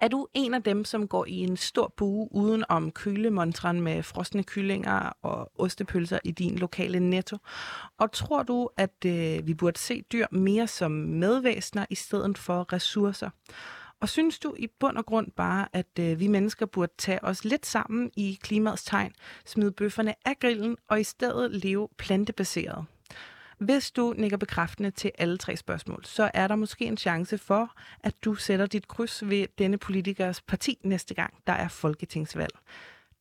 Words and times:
Er 0.00 0.08
du 0.08 0.26
en 0.34 0.54
af 0.54 0.62
dem, 0.62 0.84
som 0.84 1.08
går 1.08 1.24
i 1.26 1.36
en 1.36 1.56
stor 1.56 1.94
bue 1.96 2.28
uden 2.30 2.64
om 2.68 2.90
kølemontren 2.90 3.80
med 3.80 4.02
frosne 4.02 4.44
kyllinger 4.44 5.12
og 5.22 5.52
ostepølser 5.54 6.18
i 6.24 6.30
din 6.30 6.58
lokale 6.58 7.00
netto? 7.00 7.36
Og 7.98 8.12
tror 8.12 8.42
du, 8.42 8.68
at 8.76 9.04
øh, 9.06 9.46
vi 9.46 9.54
burde 9.54 9.78
se 9.78 10.02
dyr 10.12 10.26
mere 10.30 10.66
som 10.66 10.90
medvæsener 10.90 11.86
i 11.90 11.94
stedet 11.94 12.38
for 12.38 12.72
ressourcer? 12.72 13.30
Og 14.00 14.08
synes 14.08 14.38
du 14.38 14.54
i 14.58 14.66
bund 14.80 14.96
og 14.96 15.06
grund 15.06 15.30
bare, 15.36 15.68
at 15.72 15.98
øh, 16.00 16.20
vi 16.20 16.26
mennesker 16.26 16.66
burde 16.66 16.92
tage 16.98 17.24
os 17.24 17.44
lidt 17.44 17.66
sammen 17.66 18.10
i 18.16 18.38
klimaets 18.42 18.84
tegn, 18.84 19.12
smide 19.46 19.72
bøfferne 19.72 20.14
af 20.24 20.38
grillen 20.40 20.76
og 20.88 21.00
i 21.00 21.04
stedet 21.04 21.50
leve 21.50 21.88
plantebaseret? 21.96 22.84
Hvis 23.58 23.90
du 23.90 24.14
nikker 24.16 24.36
bekræftende 24.36 24.90
til 24.90 25.12
alle 25.18 25.38
tre 25.38 25.56
spørgsmål, 25.56 26.04
så 26.04 26.30
er 26.34 26.48
der 26.48 26.56
måske 26.56 26.84
en 26.84 26.96
chance 26.96 27.38
for, 27.38 27.74
at 28.00 28.24
du 28.24 28.34
sætter 28.34 28.66
dit 28.66 28.88
kryds 28.88 29.28
ved 29.28 29.46
denne 29.58 29.78
politikers 29.78 30.40
parti 30.40 30.78
næste 30.82 31.14
gang, 31.14 31.34
der 31.46 31.52
er 31.52 31.68
folketingsvalg. 31.68 32.52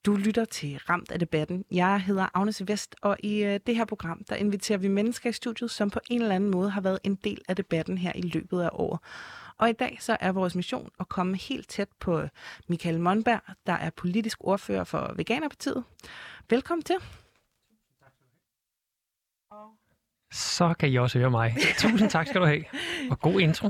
Du 0.05 0.16
lytter 0.16 0.45
til 0.45 0.78
Ramt 0.90 1.12
af 1.12 1.20
debatten. 1.20 1.66
Jeg 1.72 2.02
hedder 2.02 2.28
Agnes 2.34 2.68
Vest, 2.68 2.95
og 3.02 3.18
i 3.20 3.44
øh, 3.44 3.59
det 3.68 3.76
her 3.76 3.86
program, 3.86 4.23
der 4.30 4.36
inviterer 4.36 4.78
vi 4.78 4.88
mennesker 4.88 5.30
i 5.30 5.34
studiet, 5.34 5.72
som 5.72 5.90
på 5.90 6.00
en 6.09 6.22
eller 6.22 6.36
anden 6.36 6.50
måde 6.50 6.70
har 6.70 6.81
været 6.81 7.00
en 7.04 7.16
del 7.16 7.42
af 7.48 7.56
debatten 7.56 7.98
her 7.98 8.12
i 8.16 8.22
løbet 8.22 8.62
af 8.62 8.70
året. 8.73 9.00
Og 9.58 9.70
i 9.70 9.73
dag 9.73 9.98
så 10.00 10.17
er 10.20 10.31
vores 10.31 10.56
mission 10.56 10.90
at 11.00 11.09
komme 11.09 11.38
helt 11.38 11.70
tæt 11.70 11.90
på 12.00 12.20
øh, 12.20 12.30
Michael 12.67 13.00
Monberg, 13.00 13.42
der 13.67 13.73
er 13.73 13.90
politisk 13.90 14.38
ordfører 14.42 14.84
for 14.84 15.14
Veganerpartiet. 15.16 15.84
Velkommen 16.50 16.84
til. 16.84 16.95
Så 20.31 20.73
kan 20.80 20.90
I 20.90 20.95
også 20.95 21.20
høre 21.20 21.31
mig. 21.31 21.56
Tusind 21.78 22.09
tak 22.09 22.28
skal 22.28 22.42
du 22.42 22.45
have. 22.45 22.64
Og 23.09 23.20
god 23.20 23.39
intro. 23.39 23.70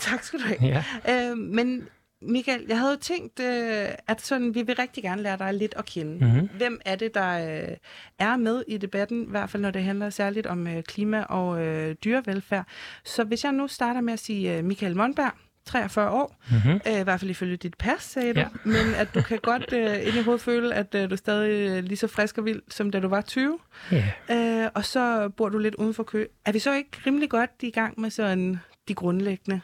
Tak 0.00 0.22
skal 0.22 0.38
du 0.38 0.44
have. 0.44 0.84
Ja. 1.06 1.30
Øh, 1.30 1.38
men 1.38 1.88
Michael, 2.22 2.64
jeg 2.68 2.78
havde 2.78 2.96
tænkt, 2.96 3.40
øh, 3.40 3.88
at 4.06 4.20
sådan, 4.20 4.54
vi 4.54 4.62
vil 4.62 4.76
rigtig 4.76 5.02
gerne 5.02 5.22
lære 5.22 5.38
dig 5.38 5.54
lidt 5.54 5.74
at 5.76 5.84
kende. 5.84 6.24
Mm-hmm. 6.24 6.48
Hvem 6.56 6.80
er 6.84 6.96
det, 6.96 7.14
der 7.14 7.60
øh, 7.68 7.76
er 8.18 8.36
med 8.36 8.62
i 8.68 8.76
debatten, 8.76 9.22
i 9.22 9.30
hvert 9.30 9.50
fald 9.50 9.62
når 9.62 9.70
det 9.70 9.82
handler 9.82 10.10
særligt 10.10 10.46
om 10.46 10.66
øh, 10.66 10.82
klima 10.82 11.22
og 11.22 11.62
øh, 11.62 11.96
dyrevelfærd. 12.04 12.66
Så 13.04 13.24
hvis 13.24 13.44
jeg 13.44 13.52
nu 13.52 13.68
starter 13.68 14.00
med 14.00 14.12
at 14.12 14.18
sige 14.18 14.56
øh, 14.56 14.64
Michael 14.64 14.96
Monberg, 14.96 15.32
43 15.68 16.10
år, 16.10 16.36
mm-hmm. 16.50 16.80
øh, 16.86 17.00
i 17.00 17.02
hvert 17.02 17.20
fald 17.20 17.30
ifølge 17.30 17.56
dit 17.56 17.74
pas, 17.78 18.02
sagde 18.02 18.34
du, 18.34 18.40
ja. 18.40 18.46
men 18.64 18.94
at 18.96 19.14
du 19.14 19.22
kan 19.22 19.38
godt 19.42 19.72
øh, 19.72 20.06
ind 20.06 20.16
i 20.16 20.22
hovedet 20.22 20.42
føle, 20.42 20.74
at 20.74 20.94
øh, 20.94 21.10
du 21.10 21.14
er 21.14 21.16
stadig 21.16 21.70
øh, 21.70 21.84
lige 21.84 21.96
så 21.96 22.06
frisk 22.06 22.38
og 22.38 22.44
vild, 22.44 22.62
som 22.68 22.90
da 22.90 23.00
du 23.00 23.08
var 23.08 23.20
20. 23.20 23.58
Yeah. 23.92 24.64
Øh, 24.64 24.70
og 24.74 24.84
så 24.84 25.28
bor 25.28 25.48
du 25.48 25.58
lidt 25.58 25.74
uden 25.74 25.94
for 25.94 26.02
kø. 26.02 26.26
Er 26.44 26.52
vi 26.52 26.58
så 26.58 26.74
ikke 26.74 26.90
rimelig 27.06 27.30
godt 27.30 27.50
i 27.60 27.70
gang 27.70 28.00
med 28.00 28.10
sådan 28.10 28.60
de 28.88 28.94
grundlæggende? 28.94 29.60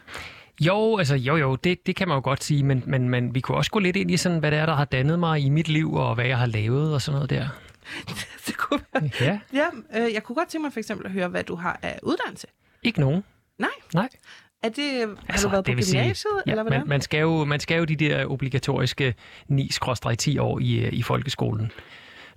Jo, 0.61 0.99
altså 0.99 1.15
jo 1.15 1.37
jo, 1.37 1.57
det, 1.57 1.87
det 1.87 1.97
kan 1.97 2.09
man 2.09 2.17
jo 2.17 2.21
godt 2.25 2.45
sige, 2.45 2.63
men, 2.63 2.83
men, 2.87 3.09
men 3.09 3.35
vi 3.35 3.41
kunne 3.41 3.57
også 3.57 3.71
gå 3.71 3.79
lidt 3.79 3.97
ind 3.97 4.11
i 4.11 4.17
sådan, 4.17 4.39
hvad 4.39 4.51
det 4.51 4.59
er, 4.59 4.67
der 4.67 4.75
har 4.75 4.85
dannet 4.85 5.19
mig 5.19 5.41
i 5.41 5.49
mit 5.49 5.69
liv, 5.69 5.95
og 5.95 6.15
hvad 6.15 6.27
jeg 6.27 6.39
har 6.39 6.47
lavet 6.47 6.95
og 6.95 7.03
sådan 7.03 7.17
noget 7.17 7.31
der. 7.31 7.49
det 8.47 8.57
kunne 8.57 8.81
være. 8.93 9.11
Ja. 9.21 9.39
ja 9.53 9.67
øh, 10.01 10.15
jeg 10.15 10.23
kunne 10.23 10.37
godt 10.37 10.49
tænke 10.49 10.63
mig 10.63 10.73
for 10.73 10.81
eksempel 10.81 11.07
at 11.07 11.13
høre, 11.13 11.29
hvad 11.29 11.45
du 11.45 11.55
har 11.55 11.79
af 11.83 11.99
uddannelse. 12.03 12.47
Ikke 12.83 13.01
nogen. 13.01 13.25
Nej? 13.59 13.71
Nej. 13.95 14.09
Er 14.65 14.69
det, 14.69 15.01
har 15.01 15.17
altså, 15.29 15.47
du 15.47 15.51
været 15.51 15.65
på 15.65 15.71
gymnasiet, 15.71 16.17
sige, 16.17 16.31
ja, 16.47 16.51
eller 16.51 16.63
hvad 16.63 16.79
man, 16.79 16.89
man, 16.89 17.01
skal 17.01 17.21
jo, 17.21 17.45
man 17.45 17.61
skal 17.61 17.79
jo 17.79 17.85
de 17.85 17.97
der 17.97 18.27
obligatoriske 18.27 19.15
9-10 19.53 20.41
år 20.41 20.59
i, 20.59 20.89
i 20.89 21.03
folkeskolen. 21.03 21.73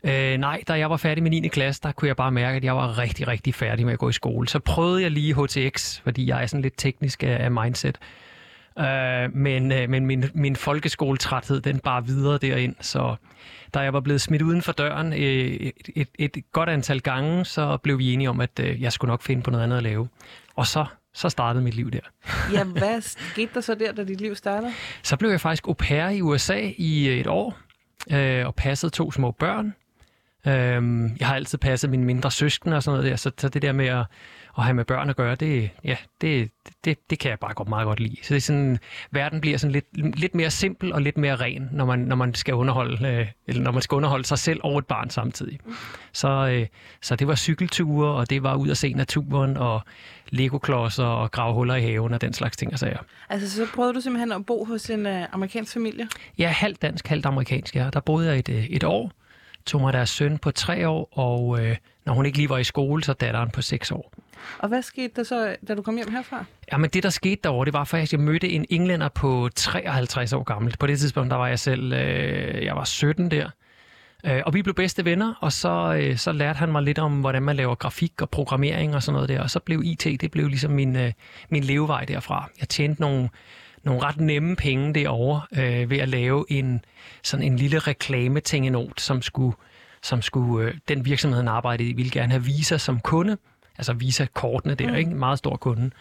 Øh, 0.03 0.37
nej, 0.37 0.63
da 0.67 0.73
jeg 0.73 0.89
var 0.89 0.97
færdig 0.97 1.23
med 1.23 1.31
9. 1.31 1.47
klasse, 1.47 1.81
der 1.83 1.91
kunne 1.91 2.07
jeg 2.07 2.15
bare 2.15 2.31
mærke, 2.31 2.57
at 2.57 2.63
jeg 2.63 2.75
var 2.75 2.97
rigtig, 2.97 3.27
rigtig 3.27 3.55
færdig 3.55 3.85
med 3.85 3.93
at 3.93 3.99
gå 3.99 4.09
i 4.09 4.13
skole. 4.13 4.47
Så 4.47 4.59
prøvede 4.59 5.01
jeg 5.01 5.11
lige 5.11 5.35
HTX, 5.43 5.99
fordi 6.03 6.27
jeg 6.27 6.41
er 6.41 6.45
sådan 6.45 6.61
lidt 6.61 6.73
teknisk 6.77 7.23
af 7.23 7.51
mindset. 7.51 7.97
Øh, 8.79 9.35
men 9.35 9.71
øh, 9.71 9.89
men 9.89 10.05
min, 10.05 10.25
min 10.33 10.55
folkeskoletræthed, 10.55 11.61
den 11.61 11.79
bare 11.79 12.05
videre 12.05 12.37
derind. 12.37 12.75
Så 12.81 13.15
da 13.73 13.79
jeg 13.79 13.93
var 13.93 13.99
blevet 13.99 14.21
smidt 14.21 14.41
uden 14.41 14.61
for 14.61 14.71
døren 14.71 15.13
øh, 15.13 15.19
et, 15.19 15.73
et, 15.95 16.09
et 16.19 16.51
godt 16.51 16.69
antal 16.69 17.01
gange, 17.01 17.45
så 17.45 17.77
blev 17.77 17.99
vi 17.99 18.13
enige 18.13 18.29
om, 18.29 18.41
at 18.41 18.59
øh, 18.59 18.81
jeg 18.81 18.93
skulle 18.93 19.09
nok 19.09 19.21
finde 19.21 19.41
på 19.41 19.51
noget 19.51 19.63
andet 19.63 19.77
at 19.77 19.83
lave. 19.83 20.07
Og 20.55 20.67
så 20.67 20.85
så 21.17 21.29
startede 21.29 21.63
mit 21.63 21.73
liv 21.73 21.91
der. 21.91 21.99
ja, 22.53 22.63
hvad 22.79 23.01
skete 23.01 23.51
der 23.53 23.61
så 23.61 23.75
der, 23.75 23.91
da 23.91 24.03
dit 24.03 24.21
liv 24.21 24.35
startede? 24.35 24.71
Så 25.03 25.17
blev 25.17 25.29
jeg 25.29 25.41
faktisk 25.41 25.67
au 25.67 25.73
pair 25.73 26.09
i 26.09 26.21
USA 26.21 26.69
i 26.77 27.19
et 27.19 27.27
år, 27.27 27.57
øh, 28.11 28.45
og 28.45 28.55
passede 28.55 28.89
to 28.91 29.11
små 29.11 29.31
børn. 29.31 29.75
Øh, 30.47 31.09
jeg 31.19 31.27
har 31.27 31.35
altid 31.35 31.57
passet 31.57 31.89
mine 31.89 32.05
mindre 32.05 32.31
søskende 32.31 32.77
og 32.77 32.83
sådan 32.83 32.97
noget 32.97 33.11
der, 33.11 33.17
så, 33.17 33.31
så 33.37 33.49
det 33.49 33.61
der 33.61 33.71
med 33.71 33.87
at, 33.87 34.05
at 34.57 34.63
have 34.63 34.73
med 34.73 34.85
børn 34.85 35.09
at 35.09 35.15
gøre, 35.15 35.35
det, 35.35 35.69
ja, 35.83 35.97
det, 36.21 36.51
det, 36.85 37.09
det 37.09 37.19
kan 37.19 37.29
jeg 37.29 37.39
bare 37.39 37.53
godt, 37.53 37.69
meget 37.69 37.85
godt 37.85 37.99
lide. 37.99 38.15
Så 38.23 38.33
det 38.33 38.35
er 38.35 38.41
sådan, 38.41 38.79
verden 39.11 39.41
bliver 39.41 39.57
sådan 39.57 39.71
lidt, 39.71 40.17
lidt 40.19 40.35
mere 40.35 40.51
simpel 40.51 40.93
og 40.93 41.01
lidt 41.01 41.17
mere 41.17 41.35
ren, 41.35 41.69
når 41.71 41.85
man, 41.85 41.99
når 41.99 42.15
man 42.15 42.33
skal 42.33 42.53
underholde, 42.53 43.07
øh, 43.07 43.27
eller 43.47 43.63
når 43.63 43.71
man 43.71 43.81
skal 43.81 43.95
underholde 43.95 44.25
sig 44.25 44.39
selv 44.39 44.59
og 44.63 44.77
et 44.77 44.85
barn 44.85 45.09
samtidig. 45.09 45.59
Så, 46.13 46.29
øh, 46.29 46.67
så 47.01 47.15
det 47.15 47.27
var 47.27 47.35
cykelture, 47.35 48.11
og 48.11 48.29
det 48.29 48.43
var 48.43 48.55
ud 48.55 48.69
at 48.69 48.77
se 48.77 48.93
naturen, 48.93 49.57
og 49.57 49.81
legoklodser 50.29 51.05
og 51.05 51.31
grave 51.31 51.53
huller 51.53 51.75
i 51.75 51.81
haven 51.81 52.13
og 52.13 52.21
den 52.21 52.33
slags 52.33 52.57
ting 52.57 52.73
og 52.73 52.79
sager. 52.79 52.99
Altså, 53.29 53.49
så 53.49 53.67
prøvede 53.75 53.93
du 53.93 54.01
simpelthen 54.01 54.31
at 54.31 54.45
bo 54.45 54.65
hos 54.65 54.89
en 54.89 55.05
øh, 55.05 55.25
amerikansk 55.31 55.73
familie? 55.73 56.07
Ja, 56.37 56.47
halvt 56.47 56.81
dansk, 56.81 57.07
halvt 57.07 57.25
amerikansk, 57.25 57.75
ja. 57.75 57.89
Der 57.93 57.99
boede 57.99 58.29
jeg 58.29 58.39
et, 58.39 58.49
øh, 58.49 58.65
et 58.65 58.83
år, 58.83 59.11
tog 59.65 59.81
mig 59.81 59.93
deres 59.93 60.09
søn 60.09 60.37
på 60.37 60.51
tre 60.51 60.89
år, 60.89 61.09
og 61.11 61.65
øh, 61.65 61.77
når 62.05 62.13
hun 62.13 62.25
ikke 62.25 62.37
lige 62.37 62.49
var 62.49 62.57
i 62.57 62.63
skole, 62.63 63.03
så 63.03 63.13
datteren 63.13 63.49
på 63.49 63.61
seks 63.61 63.91
år. 63.91 64.13
Og 64.57 64.67
hvad 64.67 64.81
skete 64.81 65.13
der 65.15 65.23
så, 65.23 65.55
da 65.67 65.75
du 65.75 65.81
kom 65.81 65.95
hjem 65.95 66.11
herfra? 66.11 66.45
Jamen 66.71 66.89
det, 66.89 67.03
der 67.03 67.09
skete 67.09 67.39
derovre, 67.43 67.65
det 67.65 67.73
var 67.73 67.83
faktisk, 67.83 68.13
at 68.13 68.19
jeg 68.19 68.25
mødte 68.25 68.49
en 68.49 68.65
englænder 68.69 69.09
på 69.09 69.49
53 69.55 70.33
år 70.33 70.43
gammel. 70.43 70.75
På 70.79 70.87
det 70.87 70.99
tidspunkt, 70.99 71.31
der 71.31 71.37
var 71.37 71.47
jeg 71.47 71.59
selv, 71.59 71.93
øh, 71.93 72.65
jeg 72.65 72.75
var 72.75 72.83
17 72.83 73.31
der. 73.31 73.49
Øh, 74.25 74.41
og 74.45 74.53
vi 74.53 74.61
blev 74.61 74.75
bedste 74.75 75.05
venner, 75.05 75.33
og 75.39 75.51
så, 75.51 75.99
øh, 76.01 76.17
så 76.17 76.31
lærte 76.31 76.57
han 76.57 76.71
mig 76.71 76.83
lidt 76.83 76.99
om, 76.99 77.19
hvordan 77.19 77.43
man 77.43 77.55
laver 77.55 77.75
grafik 77.75 78.21
og 78.21 78.29
programmering 78.29 78.95
og 78.95 79.03
sådan 79.03 79.13
noget 79.13 79.29
der. 79.29 79.41
Og 79.41 79.49
så 79.49 79.59
blev 79.59 79.81
IT, 79.85 80.21
det 80.21 80.31
blev 80.31 80.47
ligesom 80.47 80.71
min, 80.71 80.95
øh, 80.95 81.11
min 81.49 81.63
levevej 81.63 82.05
derfra. 82.05 82.49
Jeg 82.59 82.69
tjente 82.69 83.01
nogle, 83.01 83.29
nogle 83.83 84.01
ret 84.01 84.19
nemme 84.19 84.55
penge 84.55 84.93
derovre 84.93 85.41
øh, 85.51 85.89
ved 85.89 85.97
at 85.97 86.09
lave 86.09 86.45
en, 86.49 86.85
sådan 87.23 87.45
en 87.45 87.55
lille 87.55 87.79
reklametingenot, 87.79 89.01
som 89.01 89.21
skulle, 89.21 89.55
som 90.03 90.21
skulle 90.21 90.67
øh, 90.67 90.73
den 90.87 91.05
virksomhed, 91.05 91.39
han 91.39 91.47
arbejdede 91.47 91.89
i, 91.89 91.93
ville 91.93 92.11
gerne 92.11 92.31
have 92.31 92.43
Visa 92.43 92.77
som 92.77 92.99
kunde 92.99 93.37
altså 93.77 93.93
Visa-kortene 93.93 94.75
der, 94.75 94.87
mm. 94.87 94.95
ikke? 94.95 95.11
En 95.11 95.19
meget 95.19 95.37
stor 95.37 95.55
kunde. 95.55 95.91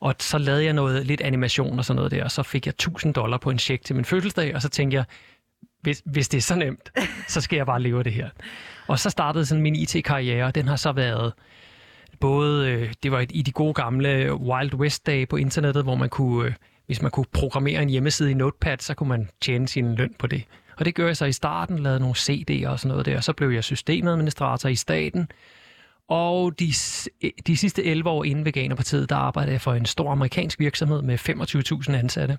Og 0.00 0.14
så 0.18 0.38
lavede 0.38 0.64
jeg 0.64 0.72
noget, 0.72 1.06
lidt 1.06 1.20
animation 1.20 1.78
og 1.78 1.84
sådan 1.84 1.96
noget 1.96 2.10
der, 2.10 2.24
og 2.24 2.30
så 2.30 2.42
fik 2.42 2.66
jeg 2.66 2.70
1000 2.70 3.14
dollar 3.14 3.38
på 3.38 3.50
en 3.50 3.58
check 3.58 3.84
til 3.84 3.96
min 3.96 4.04
fødselsdag, 4.04 4.54
og 4.54 4.62
så 4.62 4.68
tænkte 4.68 4.94
jeg, 4.94 5.04
hvis, 5.82 6.02
hvis 6.04 6.28
det 6.28 6.38
er 6.38 6.42
så 6.42 6.54
nemt, 6.54 6.92
så 7.28 7.40
skal 7.40 7.56
jeg 7.56 7.66
bare 7.66 7.82
leve 7.82 8.02
det 8.02 8.12
her. 8.12 8.30
Og 8.86 8.98
så 8.98 9.10
startede 9.10 9.46
sådan 9.46 9.62
min 9.62 9.76
IT-karriere, 9.76 10.46
og 10.46 10.54
den 10.54 10.68
har 10.68 10.76
så 10.76 10.92
været 10.92 11.32
både, 12.20 12.70
øh, 12.70 12.92
det 13.02 13.12
var 13.12 13.26
i 13.30 13.42
de 13.42 13.52
gode 13.52 13.74
gamle 13.74 14.34
Wild 14.34 14.74
West-dage 14.74 15.26
på 15.26 15.36
internettet, 15.36 15.82
hvor 15.82 15.94
man 15.94 16.08
kunne, 16.08 16.46
øh, 16.46 16.54
hvis 16.86 17.02
man 17.02 17.10
kunne 17.10 17.26
programmere 17.32 17.82
en 17.82 17.88
hjemmeside 17.88 18.30
i 18.30 18.34
Notepad, 18.34 18.78
så 18.78 18.94
kunne 18.94 19.08
man 19.08 19.28
tjene 19.40 19.68
sin 19.68 19.94
løn 19.94 20.14
på 20.18 20.26
det. 20.26 20.44
Og 20.76 20.84
det 20.84 20.94
gør 20.94 21.06
jeg 21.06 21.16
så 21.16 21.24
i 21.24 21.32
starten, 21.32 21.78
lavede 21.78 22.00
nogle 22.00 22.14
CD'er 22.16 22.68
og 22.68 22.80
sådan 22.80 22.88
noget 22.88 23.06
der, 23.06 23.16
og 23.16 23.24
så 23.24 23.32
blev 23.32 23.50
jeg 23.50 23.64
systemadministrator 23.64 24.68
i 24.68 24.76
staten, 24.76 25.28
og 26.08 26.58
de, 26.58 26.72
de 27.46 27.56
sidste 27.56 27.84
11 27.84 28.10
år 28.10 28.24
inden 28.24 28.44
Veganerpartiet, 28.44 29.10
der 29.10 29.16
arbejdede 29.16 29.52
jeg 29.52 29.60
for 29.60 29.74
en 29.74 29.86
stor 29.86 30.12
amerikansk 30.12 30.60
virksomhed 30.60 31.02
med 31.02 31.18
25.000 31.88 31.92
ansatte, 31.92 32.38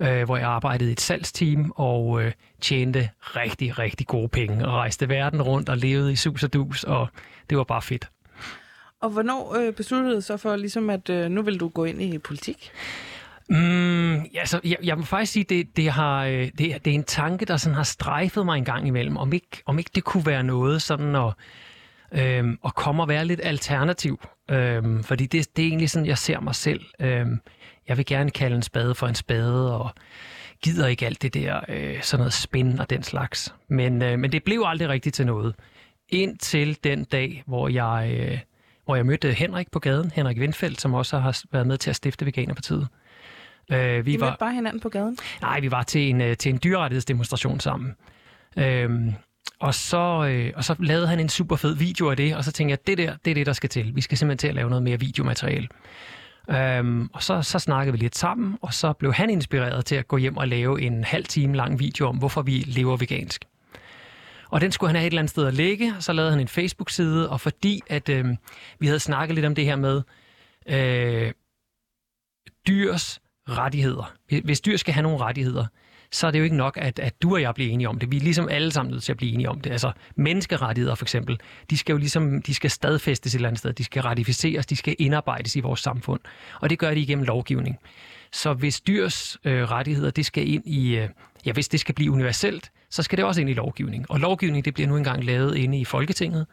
øh, 0.00 0.24
hvor 0.24 0.36
jeg 0.36 0.46
arbejdede 0.46 0.90
i 0.90 0.92
et 0.92 1.00
salgsteam 1.00 1.72
og 1.76 2.22
øh, 2.22 2.32
tjente 2.60 3.10
rigtig, 3.20 3.78
rigtig 3.78 4.06
gode 4.06 4.28
penge 4.28 4.66
og 4.66 4.72
rejste 4.72 5.08
verden 5.08 5.42
rundt 5.42 5.68
og 5.68 5.76
levede 5.76 6.12
i 6.12 6.16
sus 6.16 6.42
og 6.42 6.52
dus, 6.52 6.84
og 6.84 7.08
det 7.50 7.58
var 7.58 7.64
bare 7.64 7.82
fedt. 7.82 8.08
Og 9.00 9.10
hvornår 9.10 9.56
øh, 9.56 9.72
besluttede 9.72 10.14
du 10.14 10.20
så 10.20 10.36
for, 10.36 10.56
ligesom, 10.56 10.90
at 10.90 11.10
øh, 11.10 11.30
nu 11.30 11.42
vil 11.42 11.60
du 11.60 11.68
gå 11.68 11.84
ind 11.84 12.02
i 12.02 12.18
politik? 12.18 12.70
Mm, 13.50 14.14
ja, 14.22 14.46
så 14.46 14.60
jeg, 14.64 14.76
jeg 14.82 14.98
må 14.98 15.04
faktisk 15.04 15.32
sige, 15.32 15.44
det, 15.44 15.76
det, 15.76 15.90
har, 15.90 16.24
øh, 16.24 16.50
det, 16.58 16.58
det 16.58 16.86
er 16.86 16.94
en 16.94 17.04
tanke, 17.04 17.44
der 17.44 17.56
sådan 17.56 17.76
har 17.76 17.82
strejfet 17.82 18.44
mig 18.44 18.58
en 18.58 18.64
gang 18.64 18.86
imellem, 18.86 19.16
om 19.16 19.32
ikke, 19.32 19.62
om 19.66 19.78
ikke 19.78 19.90
det 19.94 20.04
kunne 20.04 20.26
være 20.26 20.42
noget 20.42 20.82
sådan 20.82 21.16
at 21.16 21.32
øhm, 22.12 22.58
og 22.62 22.74
komme 22.74 23.02
og 23.02 23.08
være 23.08 23.24
lidt 23.24 23.40
alternativ. 23.44 24.20
Øhm, 24.50 25.04
fordi 25.04 25.26
det, 25.26 25.56
det 25.56 25.62
er 25.62 25.68
egentlig 25.68 25.90
sådan, 25.90 26.06
jeg 26.06 26.18
ser 26.18 26.40
mig 26.40 26.54
selv. 26.54 26.80
Øhm, 27.00 27.40
jeg 27.88 27.96
vil 27.96 28.06
gerne 28.06 28.30
kalde 28.30 28.56
en 28.56 28.62
spade 28.62 28.94
for 28.94 29.06
en 29.06 29.14
spade, 29.14 29.78
og 29.78 29.90
gider 30.62 30.86
ikke 30.86 31.06
alt 31.06 31.22
det 31.22 31.34
der, 31.34 31.60
øh, 31.68 32.02
sådan 32.02 32.20
noget 32.20 32.32
spin 32.32 32.78
og 32.78 32.90
den 32.90 33.02
slags. 33.02 33.54
Men, 33.68 34.02
øh, 34.02 34.18
men 34.18 34.32
det 34.32 34.44
blev 34.44 34.62
aldrig 34.66 34.88
rigtigt 34.88 35.14
til 35.14 35.26
noget. 35.26 35.54
Indtil 36.08 36.78
den 36.84 37.04
dag, 37.04 37.42
hvor 37.46 37.68
jeg, 37.68 38.16
øh, 38.18 38.38
hvor 38.84 38.96
jeg 38.96 39.06
mødte 39.06 39.32
Henrik 39.32 39.70
på 39.70 39.78
gaden, 39.78 40.10
Henrik 40.14 40.38
Windfeldt, 40.38 40.80
som 40.80 40.94
også 40.94 41.18
har 41.18 41.42
været 41.52 41.66
med 41.66 41.76
til 41.76 41.90
at 41.90 41.96
stifte 41.96 42.26
Veganerpartiet. 42.26 42.88
Øh, 43.72 44.06
vi 44.06 44.14
I 44.14 44.20
var 44.20 44.36
bare 44.40 44.54
hinanden 44.54 44.80
på 44.80 44.88
gaden? 44.88 45.18
Nej, 45.40 45.60
vi 45.60 45.70
var 45.70 45.82
til 45.82 46.10
en, 46.10 46.20
øh, 46.20 46.36
til 46.36 46.52
en 46.52 46.60
dyrerettighedsdemonstration 46.64 47.60
sammen. 47.60 47.94
Øhm, 48.56 49.12
og 49.60 49.74
så, 49.74 50.26
øh, 50.30 50.52
og 50.56 50.64
så 50.64 50.74
lavede 50.78 51.06
han 51.06 51.20
en 51.20 51.28
super 51.28 51.56
fed 51.56 51.76
video 51.76 52.10
af 52.10 52.16
det, 52.16 52.36
og 52.36 52.44
så 52.44 52.52
tænkte 52.52 52.70
jeg, 52.70 52.86
det 52.86 52.98
der, 52.98 53.16
det 53.24 53.30
er 53.30 53.34
det, 53.34 53.46
der 53.46 53.52
skal 53.52 53.68
til. 53.68 53.96
Vi 53.96 54.00
skal 54.00 54.18
simpelthen 54.18 54.38
til 54.38 54.48
at 54.48 54.54
lave 54.54 54.68
noget 54.70 54.82
mere 54.82 55.00
videomateriale. 55.00 55.68
Øhm, 56.50 57.10
og 57.12 57.22
så, 57.22 57.42
så 57.42 57.58
snakkede 57.58 57.92
vi 57.92 57.98
lidt 57.98 58.16
sammen, 58.16 58.58
og 58.62 58.74
så 58.74 58.92
blev 58.92 59.12
han 59.14 59.30
inspireret 59.30 59.84
til 59.84 59.94
at 59.94 60.08
gå 60.08 60.16
hjem 60.16 60.36
og 60.36 60.48
lave 60.48 60.82
en 60.82 61.04
halv 61.04 61.24
time 61.24 61.56
lang 61.56 61.78
video 61.78 62.08
om, 62.08 62.16
hvorfor 62.16 62.42
vi 62.42 62.52
lever 62.52 62.96
vegansk. 62.96 63.44
Og 64.50 64.60
den 64.60 64.72
skulle 64.72 64.88
han 64.88 64.96
have 64.96 65.06
et 65.06 65.10
eller 65.10 65.20
andet 65.20 65.30
sted 65.30 65.46
at 65.46 65.54
lægge, 65.54 65.94
og 65.96 66.02
så 66.02 66.12
lavede 66.12 66.30
han 66.30 66.40
en 66.40 66.48
Facebook-side, 66.48 67.30
og 67.30 67.40
fordi 67.40 67.80
at 67.86 68.08
øh, 68.08 68.26
vi 68.78 68.86
havde 68.86 69.00
snakket 69.00 69.34
lidt 69.34 69.46
om 69.46 69.54
det 69.54 69.64
her 69.64 69.76
med 69.76 70.02
øh, 70.66 71.32
dyrs 72.68 73.20
rettigheder. 73.48 74.12
Hvis 74.44 74.60
dyr 74.60 74.76
skal 74.76 74.94
have 74.94 75.02
nogle 75.02 75.18
rettigheder, 75.18 75.66
så 76.12 76.26
er 76.26 76.30
det 76.30 76.38
jo 76.38 76.44
ikke 76.44 76.56
nok, 76.56 76.78
at, 76.80 76.98
at 76.98 77.22
du 77.22 77.34
og 77.34 77.42
jeg 77.42 77.54
bliver 77.54 77.72
enige 77.72 77.88
om 77.88 77.98
det. 77.98 78.12
Vi 78.12 78.16
er 78.16 78.20
ligesom 78.20 78.48
alle 78.48 78.72
sammen 78.72 78.92
nødt 78.92 79.02
til 79.02 79.12
at 79.12 79.16
blive 79.16 79.32
enige 79.32 79.48
om 79.48 79.60
det. 79.60 79.70
Altså 79.70 79.92
menneskerettigheder 80.16 80.94
for 80.94 81.04
eksempel, 81.04 81.40
de 81.70 81.78
skal 81.78 81.92
jo 81.92 81.98
ligesom, 81.98 82.42
de 82.42 82.54
skal 82.54 82.70
stadfæstes 82.70 83.34
et 83.34 83.38
eller 83.38 83.48
andet 83.48 83.58
sted. 83.58 83.72
De 83.72 83.84
skal 83.84 84.02
ratificeres, 84.02 84.66
de 84.66 84.76
skal 84.76 84.96
indarbejdes 84.98 85.56
i 85.56 85.60
vores 85.60 85.80
samfund. 85.80 86.20
Og 86.60 86.70
det 86.70 86.78
gør 86.78 86.94
de 86.94 87.00
igennem 87.00 87.24
lovgivning. 87.24 87.76
Så 88.32 88.52
hvis 88.52 88.80
dyrs 88.80 89.38
øh, 89.44 89.70
rettigheder, 89.70 90.10
det 90.10 90.26
skal 90.26 90.48
ind 90.48 90.66
i, 90.66 90.96
øh, 90.96 91.08
ja, 91.46 91.52
hvis 91.52 91.68
det 91.68 91.80
skal 91.80 91.94
blive 91.94 92.12
universelt, 92.12 92.70
så 92.90 93.02
skal 93.02 93.16
det 93.16 93.24
også 93.24 93.40
ind 93.40 93.50
i 93.50 93.54
lovgivning. 93.54 94.10
Og 94.10 94.20
lovgivning, 94.20 94.64
det 94.64 94.74
bliver 94.74 94.88
nu 94.88 94.96
engang 94.96 95.24
lavet 95.24 95.56
inde 95.56 95.80
i 95.80 95.84
Folketinget. 95.84 96.46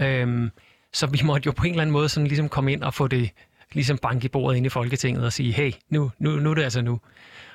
Øhm, 0.00 0.50
så 0.92 1.06
vi 1.06 1.20
måtte 1.24 1.46
jo 1.46 1.52
på 1.52 1.64
en 1.64 1.70
eller 1.70 1.82
anden 1.82 1.92
måde 1.92 2.08
sådan 2.08 2.26
ligesom 2.26 2.48
komme 2.48 2.72
ind 2.72 2.82
og 2.82 2.94
få 2.94 3.08
det 3.08 3.30
ligesom 3.72 3.98
bank 3.98 4.24
i 4.24 4.28
bordet 4.28 4.56
ind 4.56 4.66
i 4.66 4.68
Folketinget 4.68 5.24
og 5.24 5.32
sige, 5.32 5.52
hey, 5.52 5.72
nu, 5.90 6.10
nu, 6.18 6.30
nu 6.30 6.50
er 6.50 6.54
det 6.54 6.62
altså 6.62 6.82
nu. 6.82 7.00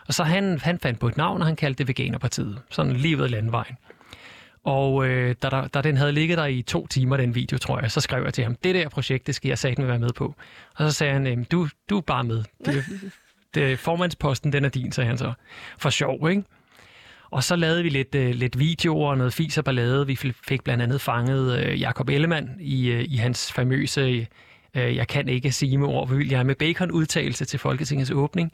Og 0.08 0.14
så 0.14 0.24
han, 0.24 0.60
han 0.60 0.80
fandt 0.80 1.00
på 1.00 1.08
et 1.08 1.18
navn, 1.18 1.42
og 1.42 1.48
han 1.48 1.56
kaldte 1.56 1.78
det 1.78 1.88
Veganerpartiet. 1.88 2.62
Sådan 2.70 2.94
lige 2.94 3.18
ved 3.18 3.30
landvejen. 3.30 3.78
Og 4.64 5.08
øh, 5.08 5.36
da, 5.42 5.50
der, 5.50 5.68
da 5.68 5.82
den 5.82 5.98
havde 5.98 6.12
ligget 6.12 6.38
der 6.38 6.46
i 6.46 6.62
to 6.62 6.88
timer, 6.88 7.18
den 7.18 7.36
video, 7.36 7.58
tror 7.58 7.80
jeg, 7.80 7.92
så 7.92 8.02
skrev 8.02 8.24
jeg 8.24 8.34
til 8.34 8.44
ham, 8.44 8.56
det 8.56 8.76
der 8.76 8.90
projekt, 8.90 9.28
det 9.28 9.36
skal 9.36 9.50
jeg 9.50 9.58
satme 9.58 9.88
være 9.88 10.00
med 10.00 10.14
på. 10.16 10.36
Og 10.76 10.92
så 10.92 10.98
sagde 10.98 11.14
han, 11.14 11.44
du, 11.44 11.68
du 11.90 11.98
er 11.98 12.02
bare 12.02 12.24
med. 12.24 12.44
Det, 12.66 12.86
det, 13.56 13.80
formandsposten, 13.80 14.54
den 14.54 14.66
er 14.66 14.70
din, 14.70 14.92
sagde 14.92 15.08
han 15.08 15.18
så. 15.18 15.34
For 15.78 15.90
sjov, 15.90 16.30
ikke? 16.30 16.44
Og 17.32 17.44
så 17.44 17.56
lavede 17.56 17.84
vi 17.84 17.90
lidt, 17.90 18.16
øh, 18.16 18.36
lidt 18.36 18.60
videoer 18.60 19.10
og 19.10 19.18
noget 19.18 19.34
fis 19.34 19.58
og 19.58 19.64
ballade. 19.64 20.08
Vi 20.08 20.16
fik 20.48 20.64
blandt 20.64 20.84
andet 20.84 21.02
fanget 21.02 21.60
øh, 21.60 21.82
Jakob 21.82 22.10
Ellemann 22.10 22.50
i, 22.60 22.90
øh, 22.92 23.06
i 23.10 23.16
hans 23.16 23.52
famøse 23.52 24.28
øh, 24.74 24.96
Jeg 24.96 25.08
kan 25.08 25.30
ikke 25.30 25.52
sige 25.52 25.78
med 25.78 25.88
ord, 25.88 26.10
vil 26.10 26.30
jeg 26.30 26.46
med 26.46 26.56
bacon 26.56 26.92
udtalelse 26.92 27.46
til 27.46 27.60
Folketingets 27.60 28.12
åbning. 28.12 28.52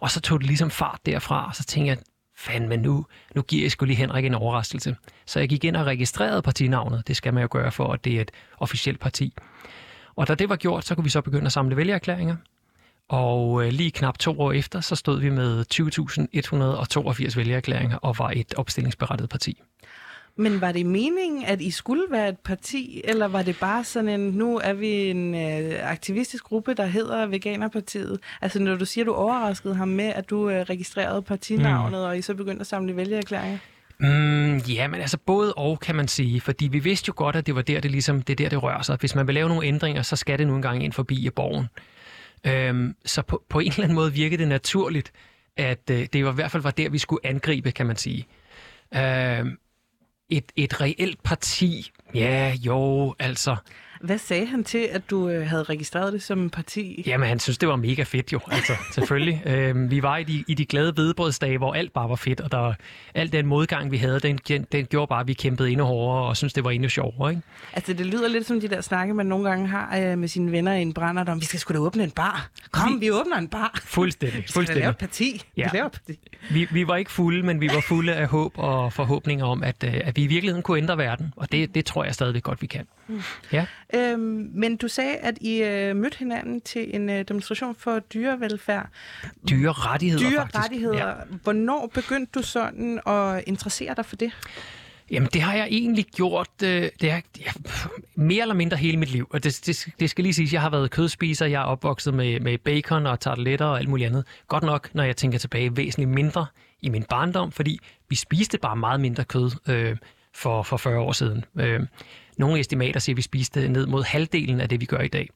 Og 0.00 0.10
så 0.10 0.20
tog 0.20 0.40
det 0.40 0.46
ligesom 0.46 0.70
fart 0.70 1.00
derfra, 1.06 1.46
og 1.48 1.54
så 1.54 1.64
tænkte 1.64 1.88
jeg, 1.88 1.98
fandme 2.36 2.76
nu, 2.76 3.06
nu 3.34 3.42
giver 3.42 3.64
jeg 3.64 3.70
skulle 3.70 3.88
lige 3.88 3.98
Henrik 3.98 4.24
en 4.24 4.34
overraskelse. 4.34 4.96
Så 5.26 5.38
jeg 5.38 5.48
gik 5.48 5.64
ind 5.64 5.76
og 5.76 5.86
registrerede 5.86 6.42
partinavnet. 6.42 7.08
Det 7.08 7.16
skal 7.16 7.34
man 7.34 7.42
jo 7.42 7.48
gøre 7.50 7.72
for, 7.72 7.92
at 7.92 8.04
det 8.04 8.16
er 8.16 8.20
et 8.20 8.30
officielt 8.58 9.00
parti. 9.00 9.34
Og 10.16 10.28
da 10.28 10.34
det 10.34 10.48
var 10.48 10.56
gjort, 10.56 10.84
så 10.84 10.94
kunne 10.94 11.04
vi 11.04 11.10
så 11.10 11.20
begynde 11.20 11.46
at 11.46 11.52
samle 11.52 11.76
vælgererklæringer. 11.76 12.36
Og 13.08 13.64
øh, 13.64 13.72
lige 13.72 13.90
knap 13.90 14.18
to 14.18 14.40
år 14.40 14.52
efter, 14.52 14.80
så 14.80 14.96
stod 14.96 15.20
vi 15.20 15.30
med 15.30 15.64
20.182 15.74 17.36
vælgererklæringer 17.36 17.96
og 17.96 18.18
var 18.18 18.30
et 18.30 18.54
opstillingsberettet 18.54 19.28
parti. 19.28 19.62
Men 20.38 20.60
var 20.60 20.72
det 20.72 20.86
meningen, 20.86 21.44
at 21.44 21.60
I 21.60 21.70
skulle 21.70 22.02
være 22.10 22.28
et 22.28 22.38
parti, 22.38 23.00
eller 23.04 23.28
var 23.28 23.42
det 23.42 23.56
bare 23.60 23.84
sådan 23.84 24.20
en, 24.20 24.20
nu 24.20 24.58
er 24.58 24.72
vi 24.72 25.10
en 25.10 25.34
øh, 25.34 25.90
aktivistisk 25.90 26.44
gruppe, 26.44 26.74
der 26.74 26.86
hedder 26.86 27.26
Veganerpartiet? 27.26 28.18
Altså 28.42 28.58
når 28.58 28.76
du 28.76 28.84
siger, 28.84 29.04
du 29.04 29.12
overraskede 29.12 29.74
ham 29.74 29.88
med, 29.88 30.04
at 30.04 30.30
du 30.30 30.50
øh, 30.50 30.62
registrerede 30.62 31.22
partinavnet, 31.22 32.00
mm. 32.00 32.06
og 32.06 32.18
I 32.18 32.22
så 32.22 32.34
begyndte 32.34 32.60
at 32.60 32.66
samle 32.66 32.96
vælgererklæringer? 32.96 33.58
Mm, 33.98 34.56
ja, 34.56 34.88
men 34.88 35.00
altså 35.00 35.18
både 35.18 35.54
og, 35.54 35.80
kan 35.80 35.94
man 35.94 36.08
sige. 36.08 36.40
Fordi 36.40 36.68
vi 36.68 36.78
vidste 36.78 37.08
jo 37.08 37.12
godt, 37.16 37.36
at 37.36 37.46
det 37.46 37.54
var 37.54 37.62
der, 37.62 37.80
det 37.80 37.90
ligesom, 37.90 38.22
det 38.22 38.38
der, 38.38 38.48
det 38.48 38.62
rører 38.62 38.82
sig. 38.82 38.96
Hvis 39.00 39.14
man 39.14 39.26
vil 39.26 39.34
lave 39.34 39.48
nogle 39.48 39.66
ændringer, 39.66 40.02
så 40.02 40.16
skal 40.16 40.38
det 40.38 40.46
nu 40.46 40.56
engang 40.56 40.84
ind 40.84 40.92
forbi 40.92 41.26
i 41.26 41.30
borgen. 41.30 41.66
Øhm, 42.46 42.96
så 43.04 43.22
på, 43.22 43.42
på 43.48 43.60
en 43.60 43.70
eller 43.70 43.82
anden 43.82 43.94
måde 43.94 44.12
virkede 44.12 44.40
det 44.40 44.48
naturligt, 44.48 45.12
at 45.56 45.90
øh, 45.90 46.06
det 46.12 46.24
var, 46.24 46.32
i 46.32 46.34
hvert 46.34 46.50
fald 46.50 46.62
var 46.62 46.70
der, 46.70 46.88
vi 46.88 46.98
skulle 46.98 47.26
angribe, 47.26 47.70
kan 47.72 47.86
man 47.86 47.96
sige. 47.96 48.26
Øhm, 48.94 49.58
et, 50.30 50.52
et 50.56 50.80
reelt 50.80 51.22
parti, 51.22 51.92
ja, 52.14 52.54
jo, 52.54 53.14
altså... 53.18 53.56
Hvad 54.00 54.18
sagde 54.18 54.46
han 54.46 54.64
til, 54.64 54.88
at 54.92 55.10
du 55.10 55.28
øh, 55.28 55.48
havde 55.48 55.62
registreret 55.62 56.12
det 56.12 56.22
som 56.22 56.50
parti? 56.50 57.02
Jamen, 57.06 57.28
han 57.28 57.40
synes, 57.40 57.58
det 57.58 57.68
var 57.68 57.76
mega 57.76 58.02
fedt 58.02 58.32
jo, 58.32 58.40
altså, 58.50 58.72
selvfølgelig. 58.92 59.42
øhm, 59.52 59.90
vi 59.90 60.02
var 60.02 60.16
i 60.16 60.24
de, 60.24 60.44
i 60.48 60.54
de 60.54 60.66
glade 60.66 60.96
vedbrødsdage, 60.96 61.58
hvor 61.58 61.74
alt 61.74 61.92
bare 61.92 62.08
var 62.08 62.16
fedt, 62.16 62.40
og 62.40 62.52
der, 62.52 62.74
al 63.14 63.32
den 63.32 63.46
modgang, 63.46 63.90
vi 63.90 63.96
havde, 63.96 64.20
den, 64.20 64.38
den 64.72 64.86
gjorde 64.86 65.08
bare, 65.08 65.20
at 65.20 65.28
vi 65.28 65.32
kæmpede 65.32 65.70
endnu 65.70 65.84
hårdere, 65.84 66.24
og 66.28 66.36
synes 66.36 66.52
det 66.52 66.64
var 66.64 66.70
endnu 66.70 66.88
sjovere, 66.88 67.30
ikke? 67.30 67.42
Altså, 67.72 67.92
det 67.92 68.06
lyder 68.06 68.28
lidt 68.28 68.46
som 68.46 68.60
de 68.60 68.68
der 68.68 68.80
snakke, 68.80 69.14
man 69.14 69.26
nogle 69.26 69.48
gange 69.48 69.68
har 69.68 69.98
øh, 69.98 70.18
med 70.18 70.28
sine 70.28 70.52
venner 70.52 70.72
i 70.74 70.82
en 70.82 70.94
brænder, 70.94 71.24
om 71.32 71.40
vi 71.40 71.44
skal 71.44 71.60
sgu 71.60 71.74
da 71.74 71.78
åbne 71.78 72.04
en 72.04 72.10
bar. 72.10 72.48
Kom, 72.70 72.94
vi, 72.94 73.06
vi 73.06 73.10
åbner 73.10 73.36
en 73.36 73.48
bar. 73.48 73.80
Fuldstændig, 73.84 74.44
fuldstændig. 74.50 74.66
Vi 74.66 74.72
skal 74.72 74.76
lave 74.76 74.90
et 74.90 74.96
parti. 74.98 75.42
Ja. 75.56 75.68
Vi, 75.72 75.76
laver 75.76 75.86
et 75.86 75.92
parti. 75.92 76.18
Vi, 76.50 76.68
vi 76.70 76.88
var 76.88 76.96
ikke 76.96 77.12
fulde, 77.12 77.42
men 77.42 77.60
vi 77.60 77.68
var 77.74 77.80
fulde 77.80 78.14
af 78.14 78.26
håb 78.28 78.52
og 78.58 78.92
forhåbninger 78.92 79.44
om, 79.44 79.62
at, 79.62 79.84
øh, 79.84 79.94
at 80.04 80.16
vi 80.16 80.22
i 80.22 80.26
virkeligheden 80.26 80.62
kunne 80.62 80.78
ændre 80.78 80.98
verden, 80.98 81.32
og 81.36 81.52
det, 81.52 81.74
det 81.74 81.84
tror 81.84 82.04
jeg 82.04 82.14
stadigvæk 82.14 82.42
godt, 82.42 82.62
vi 82.62 82.66
kan. 82.66 82.86
Mm. 83.08 83.22
Ja. 83.52 83.66
Øhm, 83.94 84.50
men 84.54 84.76
du 84.76 84.88
sagde, 84.88 85.16
at 85.16 85.38
I 85.40 85.62
øh, 85.62 85.96
mødte 85.96 86.18
hinanden 86.18 86.60
til 86.60 86.94
en 86.94 87.10
øh, 87.10 87.24
demonstration 87.28 87.74
for 87.74 87.98
dyrevelfærd. 87.98 88.88
Dyrerettigheder, 89.50 90.30
Dyrerettigheder. 90.30 91.08
Ja. 91.08 91.14
Hvornår 91.42 91.90
begyndte 91.94 92.32
du 92.34 92.42
sådan 92.42 93.00
at 93.06 93.44
interessere 93.46 93.94
dig 93.94 94.06
for 94.06 94.16
det? 94.16 94.32
Jamen, 95.10 95.28
det 95.32 95.42
har 95.42 95.54
jeg 95.54 95.66
egentlig 95.70 96.04
gjort 96.04 96.48
øh, 96.62 96.88
det 97.00 97.10
er, 97.10 97.20
ja, 97.40 97.50
mere 98.14 98.42
eller 98.42 98.54
mindre 98.54 98.76
hele 98.76 98.96
mit 98.96 99.10
liv. 99.10 99.26
Og 99.30 99.44
det, 99.44 99.62
det, 99.66 99.86
det 100.00 100.10
skal 100.10 100.22
lige 100.22 100.34
siges, 100.34 100.52
jeg 100.52 100.60
har 100.60 100.70
været 100.70 100.90
kødspiser, 100.90 101.46
jeg 101.46 101.60
er 101.60 101.64
opvokset 101.64 102.14
med, 102.14 102.40
med 102.40 102.58
bacon 102.58 103.06
og 103.06 103.20
tarteletter 103.20 103.66
og 103.66 103.78
alt 103.78 103.88
muligt 103.88 104.06
andet. 104.06 104.24
Godt 104.48 104.64
nok, 104.64 104.94
når 104.94 105.02
jeg 105.02 105.16
tænker 105.16 105.38
tilbage, 105.38 105.76
væsentligt 105.76 106.10
mindre 106.10 106.46
i 106.80 106.88
min 106.88 107.02
barndom, 107.02 107.52
fordi 107.52 107.78
vi 108.08 108.16
spiste 108.16 108.58
bare 108.58 108.76
meget 108.76 109.00
mindre 109.00 109.24
kød 109.24 109.50
øh, 109.68 109.96
for, 110.34 110.62
for 110.62 110.76
40 110.76 110.98
år 110.98 111.12
siden. 111.12 111.44
Øh, 111.58 111.80
nogle 112.36 112.60
estimater 112.60 113.00
siger, 113.00 113.14
at 113.14 113.16
vi 113.16 113.22
spiste 113.22 113.68
ned 113.68 113.86
mod 113.86 114.04
halvdelen 114.04 114.60
af 114.60 114.68
det, 114.68 114.80
vi 114.80 114.84
gør 114.84 115.00
i 115.00 115.08
dag. 115.08 115.28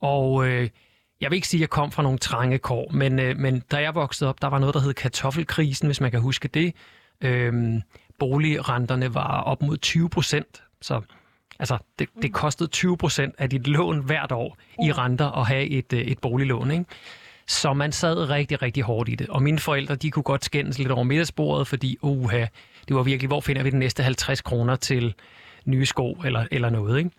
Og 0.00 0.48
øh, 0.48 0.68
jeg 1.20 1.30
vil 1.30 1.36
ikke 1.36 1.48
sige, 1.48 1.58
at 1.58 1.60
jeg 1.60 1.70
kom 1.70 1.92
fra 1.92 2.02
nogle 2.02 2.18
trange 2.18 2.58
kår, 2.58 2.90
men, 2.90 3.18
øh, 3.18 3.36
men 3.36 3.62
da 3.70 3.76
jeg 3.76 3.94
voksede 3.94 4.30
op, 4.30 4.42
der 4.42 4.48
var 4.48 4.58
noget, 4.58 4.74
der 4.74 4.80
hed 4.80 4.94
kartoffelkrisen, 4.94 5.88
hvis 5.88 6.00
man 6.00 6.10
kan 6.10 6.20
huske 6.20 6.48
det. 6.48 6.74
Øh, 7.20 7.80
boligrenterne 8.18 9.14
var 9.14 9.40
op 9.42 9.62
mod 9.62 9.76
20 9.76 10.08
procent, 10.08 10.62
så 10.80 11.00
altså, 11.58 11.78
det, 11.98 12.08
det 12.22 12.32
kostede 12.32 12.68
20 12.70 12.96
procent 12.96 13.34
af 13.38 13.50
dit 13.50 13.66
lån 13.66 14.04
hvert 14.04 14.32
år 14.32 14.56
i 14.82 14.92
renter 14.92 15.38
at 15.38 15.46
have 15.46 15.66
et, 15.66 15.92
øh, 15.92 16.00
et 16.00 16.18
boliglån. 16.18 16.70
Ikke? 16.70 16.84
Så 17.46 17.72
man 17.72 17.92
sad 17.92 18.28
rigtig, 18.28 18.62
rigtig 18.62 18.82
hårdt 18.82 19.08
i 19.08 19.14
det. 19.14 19.28
Og 19.28 19.42
mine 19.42 19.58
forældre, 19.58 19.94
de 19.94 20.10
kunne 20.10 20.22
godt 20.22 20.44
skændes 20.44 20.78
lidt 20.78 20.90
over 20.90 21.02
middagsbordet, 21.02 21.66
fordi 21.66 21.98
uha, 22.02 22.46
det 22.88 22.96
var 22.96 23.02
virkelig, 23.02 23.28
hvor 23.28 23.40
finder 23.40 23.62
vi 23.62 23.70
den 23.70 23.78
næste 23.78 24.02
50 24.02 24.40
kroner 24.40 24.76
til 24.76 25.14
nye 25.66 25.86
sko 25.86 26.12
eller, 26.24 26.46
eller 26.50 26.70
noget. 26.70 26.98
Ikke? 26.98 27.10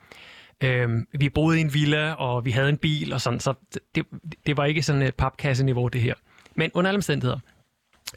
Øhm, 0.64 1.08
vi 1.12 1.30
boede 1.30 1.58
i 1.58 1.62
en 1.62 1.74
villa, 1.74 2.12
og 2.12 2.46
vi 2.46 2.52
havde 2.52 2.70
en 2.70 2.78
bil, 2.78 3.14
og 3.14 3.22
sådan, 3.22 3.40
så 3.40 3.54
det, 3.96 4.06
det 4.46 4.58
var 4.58 4.66
ikke 4.66 4.82
sådan 4.82 5.02
et 5.02 5.16
papkasseniveau, 5.16 5.88
det 5.88 6.02
her. 6.02 6.14
Men 6.56 6.72
under 6.74 6.90
alle 6.90 6.98
omstændigheder. 6.98 7.40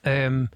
Øhm, 0.06 0.48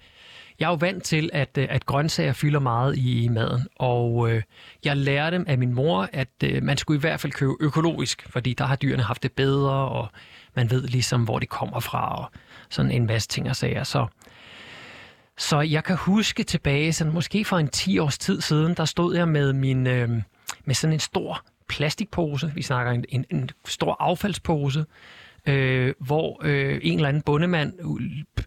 jeg 0.60 0.66
er 0.66 0.70
jo 0.70 0.76
vant 0.80 1.04
til, 1.04 1.30
at, 1.32 1.58
øh, 1.58 1.66
at 1.70 1.86
grøntsager 1.86 2.32
fylder 2.32 2.60
meget 2.60 2.96
i, 2.96 3.24
i 3.24 3.28
maden, 3.28 3.66
og 3.76 4.30
øh, 4.30 4.42
jeg 4.84 4.96
lærte 4.96 5.44
af 5.46 5.58
min 5.58 5.74
mor, 5.74 6.08
at 6.12 6.28
øh, 6.44 6.62
man 6.62 6.76
skulle 6.76 6.98
i 6.98 7.00
hvert 7.00 7.20
fald 7.20 7.32
købe 7.32 7.52
økologisk, 7.60 8.26
fordi 8.28 8.54
der 8.54 8.64
har 8.64 8.76
dyrene 8.76 9.02
haft 9.02 9.22
det 9.22 9.32
bedre, 9.32 9.72
og 9.72 10.08
man 10.56 10.70
ved 10.70 10.82
ligesom, 10.82 11.24
hvor 11.24 11.38
det 11.38 11.48
kommer 11.48 11.80
fra, 11.80 12.16
og 12.16 12.30
sådan 12.70 12.90
en 12.90 13.06
masse 13.06 13.28
ting 13.28 13.48
og 13.48 13.56
sager. 13.56 13.84
Så 13.84 14.06
så 15.40 15.60
jeg 15.60 15.84
kan 15.84 15.96
huske 15.96 16.42
tilbage, 16.42 16.92
sådan 16.92 17.12
måske 17.12 17.44
for 17.44 17.58
en 17.58 17.68
10 17.68 17.98
års 17.98 18.18
tid 18.18 18.40
siden, 18.40 18.74
der 18.74 18.84
stod 18.84 19.16
jeg 19.16 19.28
med 19.28 19.52
min 19.52 19.86
øh, 19.86 20.08
med 20.64 20.74
sådan 20.74 20.94
en 20.94 21.00
stor 21.00 21.44
plastikpose. 21.68 22.52
Vi 22.54 22.62
snakker 22.62 22.92
en, 22.92 23.04
en, 23.08 23.24
en 23.30 23.50
stor 23.66 23.96
affaldspose, 24.00 24.84
øh, 25.46 25.94
hvor 25.98 26.40
øh, 26.44 26.80
en 26.82 26.96
eller 26.98 27.08
anden 27.08 27.22
bundemand 27.22 27.72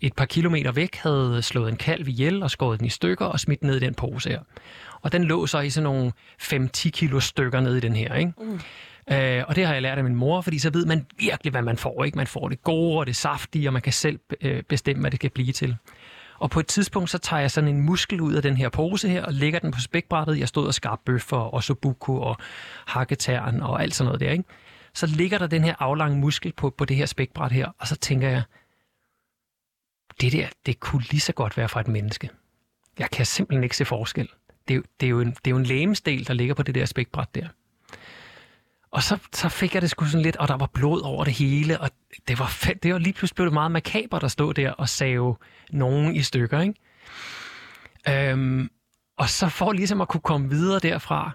et 0.01 0.13
par 0.13 0.25
kilometer 0.25 0.71
væk 0.71 0.95
havde 0.95 1.41
slået 1.41 1.69
en 1.69 1.77
kalv 1.77 2.07
ihjel 2.07 2.43
og 2.43 2.51
skåret 2.51 2.79
den 2.79 2.87
i 2.87 2.89
stykker 2.89 3.25
og 3.25 3.39
smidt 3.39 3.63
ned 3.63 3.75
i 3.75 3.79
den 3.79 3.93
pose 3.93 4.29
her. 4.29 4.39
Og 5.01 5.11
den 5.11 5.23
lå 5.23 5.47
så 5.47 5.59
i 5.59 5.69
sådan 5.69 5.83
nogle 5.83 6.11
5-10 6.41 6.89
kilo 6.89 7.19
stykker 7.19 7.59
ned 7.59 7.75
i 7.75 7.79
den 7.79 7.95
her, 7.95 8.15
ikke? 8.15 8.33
Mm. 8.37 8.59
Øh, 9.11 9.43
og 9.47 9.55
det 9.55 9.65
har 9.65 9.73
jeg 9.73 9.81
lært 9.81 9.97
af 9.97 10.03
min 10.03 10.15
mor, 10.15 10.41
fordi 10.41 10.59
så 10.59 10.69
ved 10.69 10.85
man 10.85 11.05
virkelig, 11.19 11.51
hvad 11.51 11.61
man 11.61 11.77
får. 11.77 12.03
Ikke? 12.03 12.17
Man 12.17 12.27
får 12.27 12.49
det 12.49 12.63
gode 12.63 12.99
og 12.99 13.07
det 13.07 13.15
saftige, 13.15 13.69
og 13.69 13.73
man 13.73 13.81
kan 13.81 13.93
selv 13.93 14.19
øh, 14.41 14.63
bestemme, 14.63 15.01
hvad 15.01 15.11
det 15.11 15.19
skal 15.19 15.29
blive 15.29 15.53
til. 15.53 15.77
Og 16.43 16.49
på 16.49 16.59
et 16.59 16.67
tidspunkt, 16.67 17.09
så 17.09 17.17
tager 17.17 17.39
jeg 17.39 17.51
sådan 17.51 17.67
en 17.67 17.81
muskel 17.81 18.21
ud 18.21 18.33
af 18.33 18.41
den 18.41 18.57
her 18.57 18.69
pose 18.69 19.09
her, 19.09 19.25
og 19.25 19.33
lægger 19.33 19.59
den 19.59 19.71
på 19.71 19.79
spækbrættet. 19.79 20.39
Jeg 20.39 20.47
stod 20.47 20.67
og 20.67 20.73
skar 20.73 21.01
bøffer, 21.05 21.37
og 21.37 21.63
sobuko 21.63 22.21
og 22.21 22.37
hakketæren 22.85 23.61
og 23.61 23.81
alt 23.81 23.95
sådan 23.95 24.05
noget 24.05 24.19
der, 24.19 24.31
ikke? 24.31 24.43
Så 24.93 25.07
ligger 25.07 25.37
der 25.37 25.47
den 25.47 25.63
her 25.63 25.75
aflange 25.79 26.17
muskel 26.17 26.53
på, 26.53 26.69
på 26.69 26.85
det 26.85 26.97
her 26.97 27.05
spækbræt 27.05 27.51
her, 27.51 27.67
og 27.79 27.87
så 27.87 27.95
tænker 27.95 28.29
jeg, 28.29 28.43
det 30.21 30.31
der, 30.31 30.47
det 30.65 30.79
kunne 30.79 31.03
lige 31.11 31.19
så 31.19 31.33
godt 31.33 31.57
være 31.57 31.69
fra 31.69 31.79
et 31.81 31.87
menneske. 31.87 32.29
Jeg 32.99 33.09
kan 33.09 33.25
simpelthen 33.25 33.63
ikke 33.63 33.77
se 33.77 33.85
forskel. 33.85 34.29
Det, 34.67 34.83
det, 34.99 35.05
er, 35.05 35.09
jo 35.09 35.19
en, 35.21 35.31
det 35.31 35.47
er 35.47 35.51
jo 35.51 35.57
en 35.57 35.65
lægemsdel, 35.65 36.27
der 36.27 36.33
ligger 36.33 36.53
på 36.53 36.63
det 36.63 36.75
der 36.75 36.85
spækbræt 36.85 37.35
der. 37.35 37.47
Og 38.93 39.03
så, 39.03 39.17
så 39.33 39.49
fik 39.49 39.73
jeg 39.73 39.81
det 39.81 39.89
sgu 39.89 40.05
sådan 40.05 40.21
lidt, 40.21 40.35
og 40.35 40.47
der 40.47 40.57
var 40.57 40.69
blod 40.73 41.01
over 41.01 41.23
det 41.23 41.33
hele, 41.33 41.81
og 41.81 41.89
det 42.27 42.39
var, 42.39 42.47
fedt. 42.47 42.83
det 42.83 42.93
var 42.93 42.99
lige 42.99 43.13
pludselig 43.13 43.35
blevet 43.35 43.51
det 43.51 43.53
meget 43.53 43.71
makaber 43.71 44.23
at 44.23 44.31
stå 44.31 44.53
der 44.53 44.71
og 44.71 44.89
save 44.89 45.35
nogen 45.71 46.15
i 46.15 46.21
stykker, 46.21 46.61
ikke? 46.61 48.29
Øhm, 48.31 48.69
og 49.17 49.29
så 49.29 49.49
for 49.49 49.71
ligesom 49.71 50.01
at 50.01 50.07
kunne 50.07 50.21
komme 50.21 50.49
videre 50.49 50.79
derfra, 50.79 51.31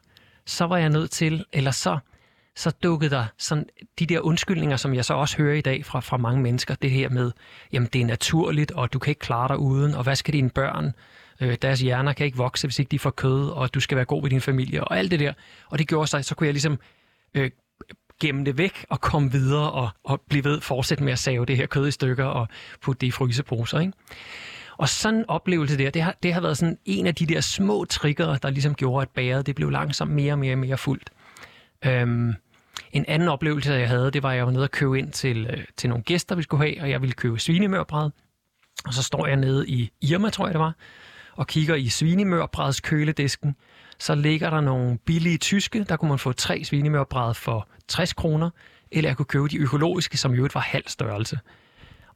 så 0.46 0.64
var 0.64 0.76
jeg 0.76 0.88
nødt 0.88 1.10
til, 1.10 1.44
eller 1.52 1.70
så, 1.70 1.98
så 2.56 2.70
dukkede 2.70 3.10
der 3.10 3.24
sådan 3.38 3.66
de 3.98 4.06
der 4.06 4.20
undskyldninger, 4.20 4.76
som 4.76 4.94
jeg 4.94 5.04
så 5.04 5.14
også 5.14 5.36
hører 5.36 5.54
i 5.54 5.60
dag 5.60 5.84
fra, 5.84 6.00
fra 6.00 6.16
mange 6.16 6.42
mennesker, 6.42 6.74
det 6.74 6.90
her 6.90 7.08
med, 7.08 7.32
jamen 7.72 7.88
det 7.92 8.00
er 8.00 8.06
naturligt, 8.06 8.70
og 8.70 8.92
du 8.92 8.98
kan 8.98 9.10
ikke 9.10 9.20
klare 9.20 9.48
dig 9.48 9.58
uden, 9.58 9.94
og 9.94 10.02
hvad 10.02 10.16
skal 10.16 10.34
dine 10.34 10.50
børn? 10.50 10.92
Øh, 11.40 11.56
deres 11.62 11.80
hjerner 11.80 12.12
kan 12.12 12.26
ikke 12.26 12.38
vokse, 12.38 12.66
hvis 12.66 12.78
ikke 12.78 12.90
de 12.90 12.98
får 12.98 13.10
kød, 13.10 13.50
og 13.50 13.74
du 13.74 13.80
skal 13.80 13.96
være 13.96 14.04
god 14.04 14.22
ved 14.22 14.30
din 14.30 14.40
familie, 14.40 14.84
og 14.84 14.98
alt 14.98 15.10
det 15.10 15.20
der. 15.20 15.32
Og 15.66 15.78
det 15.78 15.88
gjorde 15.88 16.06
sig, 16.06 16.24
så 16.24 16.34
kunne 16.34 16.46
jeg 16.46 16.54
ligesom 16.54 16.78
øh, 17.34 17.50
gemme 18.20 18.44
det 18.44 18.58
væk 18.58 18.86
og 18.88 19.00
komme 19.00 19.32
videre 19.32 19.72
og, 19.72 19.88
og 20.04 20.20
blive 20.28 20.44
ved 20.44 20.60
fortsætte 20.60 21.04
med 21.04 21.12
at 21.12 21.18
save 21.18 21.46
det 21.46 21.56
her 21.56 21.66
kød 21.66 21.88
i 21.88 21.90
stykker 21.90 22.24
og 22.24 22.48
putte 22.82 23.00
det 23.00 23.06
i 23.06 23.10
fryseposer. 23.10 23.78
Ikke? 23.80 23.92
Og 24.78 24.88
sådan 24.88 25.18
en 25.18 25.24
oplevelse 25.28 25.78
der, 25.78 25.90
det 25.90 26.02
har, 26.02 26.14
det 26.22 26.34
har 26.34 26.40
været 26.40 26.58
sådan 26.58 26.78
en 26.84 27.06
af 27.06 27.14
de 27.14 27.26
der 27.26 27.40
små 27.40 27.84
trigger, 27.84 28.36
der 28.36 28.50
ligesom 28.50 28.74
gjorde, 28.74 29.02
at 29.02 29.08
bæret 29.08 29.46
det 29.46 29.54
blev 29.54 29.70
langsomt 29.70 30.10
mere 30.10 30.32
og 30.32 30.38
mere 30.38 30.54
og 30.54 30.58
mere 30.58 30.78
fuldt. 30.78 31.10
Øhm, 31.84 32.34
en 32.92 33.04
anden 33.08 33.28
oplevelse, 33.28 33.72
jeg 33.72 33.88
havde, 33.88 34.10
det 34.10 34.22
var, 34.22 34.30
at 34.30 34.36
jeg 34.36 34.46
var 34.46 34.52
nede 34.52 34.64
og 34.64 34.70
købe 34.70 34.98
ind 34.98 35.12
til, 35.12 35.46
øh, 35.46 35.64
til 35.76 35.88
nogle 35.88 36.04
gæster, 36.04 36.34
vi 36.34 36.42
skulle 36.42 36.64
have, 36.66 36.82
og 36.82 36.90
jeg 36.90 37.00
ville 37.00 37.12
købe 37.12 37.38
svinemørbræd. 37.38 38.10
Og 38.86 38.94
så 38.94 39.02
står 39.02 39.26
jeg 39.26 39.36
nede 39.36 39.68
i 39.68 39.90
Irma, 40.00 40.30
tror 40.30 40.46
jeg 40.46 40.54
det 40.54 40.60
var, 40.60 40.74
og 41.32 41.46
kigger 41.46 41.74
i 41.74 41.88
svinemørbræds 41.88 42.80
køledisken. 42.80 43.56
Så 43.98 44.14
ligger 44.14 44.50
der 44.50 44.60
nogle 44.60 44.98
billige 44.98 45.38
tyske, 45.38 45.84
der 45.84 45.96
kunne 45.96 46.08
man 46.08 46.18
få 46.18 46.32
tre 46.32 46.64
svinemørbræd 46.64 47.34
for 47.34 47.68
60 47.88 48.12
kroner, 48.12 48.50
eller 48.92 49.10
jeg 49.10 49.16
kunne 49.16 49.26
købe 49.26 49.48
de 49.48 49.58
økologiske, 49.58 50.16
som 50.16 50.34
jo 50.34 50.48
var 50.54 50.60
halv 50.60 50.84
størrelse. 50.86 51.38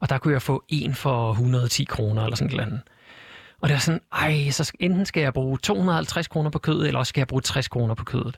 Og 0.00 0.08
der 0.08 0.18
kunne 0.18 0.32
jeg 0.32 0.42
få 0.42 0.64
en 0.68 0.94
for 0.94 1.30
110 1.30 1.84
kroner 1.84 2.24
eller 2.24 2.36
sådan 2.36 2.56
noget. 2.56 2.80
Og 3.60 3.68
det 3.68 3.74
er 3.74 3.78
sådan, 3.78 4.00
ej, 4.12 4.50
så 4.50 4.72
enten 4.80 5.06
skal 5.06 5.20
jeg 5.20 5.32
bruge 5.32 5.58
250 5.58 6.28
kroner 6.28 6.50
på 6.50 6.58
kødet, 6.58 6.86
eller 6.86 6.98
også 6.98 7.08
skal 7.08 7.20
jeg 7.20 7.28
bruge 7.28 7.42
60 7.42 7.68
kroner 7.68 7.94
på 7.94 8.04
kødet. 8.04 8.36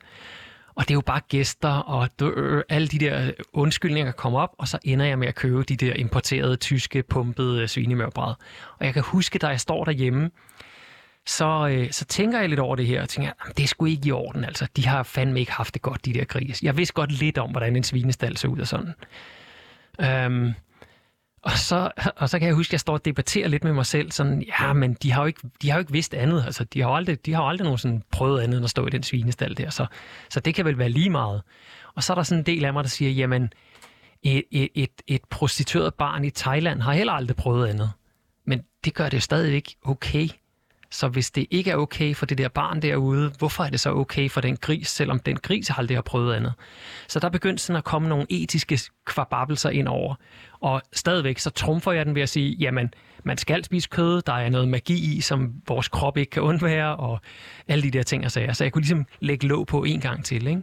Og 0.75 0.83
det 0.83 0.91
er 0.91 0.95
jo 0.95 1.01
bare 1.01 1.21
gæster, 1.29 1.69
og 1.69 2.09
øh, 2.23 2.63
alle 2.69 2.89
de 2.89 2.99
der 2.99 3.31
undskyldninger 3.53 4.13
kommer 4.13 4.41
op, 4.41 4.55
og 4.59 4.69
så 4.69 4.79
ender 4.85 5.07
jeg 5.07 5.19
med 5.19 5.29
at 5.29 5.35
købe 5.35 5.63
de 5.63 5.77
der 5.77 5.95
importerede, 5.95 6.57
tyske, 6.57 7.03
pumpede 7.03 7.69
svinemørbræd. 7.69 8.35
Og 8.79 8.87
jeg 8.87 8.95
kan 8.95 9.03
huske, 9.03 9.39
da 9.39 9.47
jeg 9.47 9.61
står 9.61 9.85
derhjemme, 9.85 10.31
så, 11.27 11.69
øh, 11.69 11.93
så 11.93 12.05
tænker 12.05 12.41
jeg 12.41 12.49
lidt 12.49 12.61
over 12.61 12.77
det 12.77 12.87
her, 12.87 13.03
og 13.03 13.09
tænker, 13.09 13.33
det 13.57 13.63
er 13.63 13.67
sgu 13.67 13.85
ikke 13.85 14.09
i 14.09 14.13
orden, 14.13 14.45
altså. 14.45 14.67
De 14.77 14.87
har 14.87 15.03
fandme 15.03 15.41
ikke 15.41 15.53
haft 15.53 15.75
det 15.75 15.83
godt, 15.83 16.05
de 16.05 16.15
der 16.15 16.25
gris. 16.25 16.63
Jeg 16.63 16.77
vidste 16.77 16.95
godt 16.95 17.13
lidt 17.13 17.39
om, 17.39 17.51
hvordan 17.51 17.77
en 17.77 17.83
svinestal 17.83 18.37
ser 18.37 18.49
ud 18.49 18.59
og 18.59 18.67
sådan. 18.67 18.95
Øhm, 20.01 20.55
og 21.43 21.51
så, 21.51 21.91
og 22.17 22.29
så 22.29 22.39
kan 22.39 22.49
jeg 22.49 22.55
huske, 22.55 22.71
at 22.71 22.73
jeg 22.73 22.81
står 22.81 22.93
og 22.93 23.05
debatterer 23.05 23.49
lidt 23.49 23.65
med 23.65 23.73
mig 23.73 23.87
selv, 23.87 24.11
sådan, 24.11 24.43
ja, 24.43 24.73
men 24.73 24.95
de 24.95 25.13
har 25.13 25.23
jo 25.23 25.27
ikke, 25.27 25.41
de 25.63 25.71
har 25.71 25.77
jo 25.77 25.81
ikke 25.81 25.93
vidst 25.93 26.15
andet. 26.15 26.45
Altså, 26.47 26.65
de 26.65 26.81
har 26.81 26.89
jo 26.89 26.97
aldrig, 26.97 27.27
de 27.27 27.33
har 27.35 27.43
jo 27.43 27.49
aldrig 27.49 27.65
nogen 27.65 27.79
sådan 27.79 28.03
prøvet 28.11 28.43
andet 28.43 28.57
end 28.57 28.65
at 28.65 28.71
stå 28.71 28.87
i 28.87 28.91
den 28.91 29.03
svinestal 29.03 29.57
der. 29.57 29.71
Så, 29.71 29.87
så 30.31 30.41
det 30.41 30.55
kan 30.55 30.65
vel 30.65 30.79
være 30.79 30.89
lige 30.89 31.11
meget. 31.11 31.43
Og 31.95 32.03
så 32.03 32.13
er 32.13 32.15
der 32.15 32.23
sådan 32.23 32.41
en 32.41 32.47
del 32.47 32.65
af 32.65 32.73
mig, 32.73 32.85
der 32.85 32.91
siger, 32.91 33.11
jamen, 33.11 33.53
et, 34.23 34.43
et, 34.51 34.69
et, 34.75 35.03
et 35.07 35.25
prostitueret 35.31 35.95
barn 35.95 36.25
i 36.25 36.31
Thailand 36.31 36.81
har 36.81 36.93
heller 36.93 37.13
aldrig 37.13 37.37
prøvet 37.37 37.69
andet. 37.69 37.91
Men 38.47 38.63
det 38.85 38.95
gør 38.95 39.09
det 39.09 39.15
jo 39.15 39.21
stadig 39.21 39.55
ikke 39.55 39.77
okay. 39.85 40.29
Så 40.95 41.09
hvis 41.09 41.31
det 41.31 41.47
ikke 41.51 41.71
er 41.71 41.77
okay 41.77 42.15
for 42.15 42.27
det 42.27 42.39
der 42.39 42.49
barn 42.49 42.83
derude, 42.83 43.33
hvorfor 43.39 43.65
er 43.65 43.71
det 43.71 43.81
så 43.81 43.91
okay 43.91 44.31
for 44.31 44.41
den 44.41 44.57
gris, 44.57 44.89
selvom 44.89 45.19
den 45.19 45.37
gris 45.37 45.71
aldrig 45.77 45.97
har 45.97 46.03
prøvet 46.03 46.35
andet? 46.35 46.53
Så 47.09 47.21
der 47.21 47.29
begyndte 47.29 47.63
sådan 47.63 47.79
at 47.79 47.85
komme 47.85 48.09
nogle 48.09 48.27
etiske 48.31 48.81
kvababelser 49.05 49.71
ind 49.71 49.89
over. 49.89 50.15
Og 50.61 50.83
stadigvæk 50.93 51.39
så 51.39 51.51
trumfer 51.51 51.93
jeg 51.93 52.07
den 52.07 52.15
ved 52.15 52.23
at 52.23 52.29
sige, 52.29 52.57
jamen, 52.61 52.95
man 53.25 53.39
skal 53.39 53.65
spise 53.65 53.89
kød, 53.89 54.23
der 54.23 54.33
er 54.33 54.51
noget 54.51 54.69
magi 54.69 55.17
i, 55.17 55.21
som 55.21 55.53
vores 55.69 55.89
krop 55.89 56.17
ikke 56.17 56.31
kan 56.31 56.43
undvære, 56.43 56.97
og 56.97 57.21
alle 57.69 57.83
de 57.83 57.91
der 57.91 58.03
ting 58.03 58.25
og 58.25 58.31
sager. 58.31 58.53
Så 58.53 58.65
jeg 58.65 58.73
kunne 58.73 58.83
ligesom 58.83 59.07
lægge 59.21 59.47
låg 59.47 59.67
på 59.67 59.85
en 59.85 60.01
gang 60.01 60.25
til. 60.25 60.47
Ikke? 60.47 60.63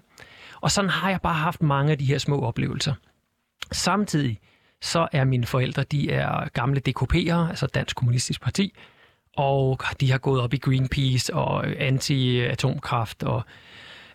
Og 0.61 0.71
sådan 0.71 0.89
har 0.89 1.09
jeg 1.09 1.21
bare 1.21 1.33
haft 1.33 1.61
mange 1.61 1.91
af 1.91 1.97
de 1.97 2.05
her 2.05 2.17
små 2.17 2.41
oplevelser. 2.41 2.93
Samtidig 3.71 4.39
så 4.81 5.07
er 5.11 5.23
mine 5.23 5.45
forældre, 5.45 5.83
de 5.83 6.11
er 6.11 6.49
gamle 6.49 6.81
DKP'ere, 6.89 7.49
altså 7.49 7.67
Dansk 7.73 7.95
Kommunistisk 7.95 8.41
Parti, 8.41 8.73
og 9.37 9.79
de 9.99 10.11
har 10.11 10.17
gået 10.17 10.41
op 10.41 10.53
i 10.53 10.57
Greenpeace 10.57 11.33
og 11.33 11.67
anti-atomkraft 11.67 13.23
og 13.23 13.43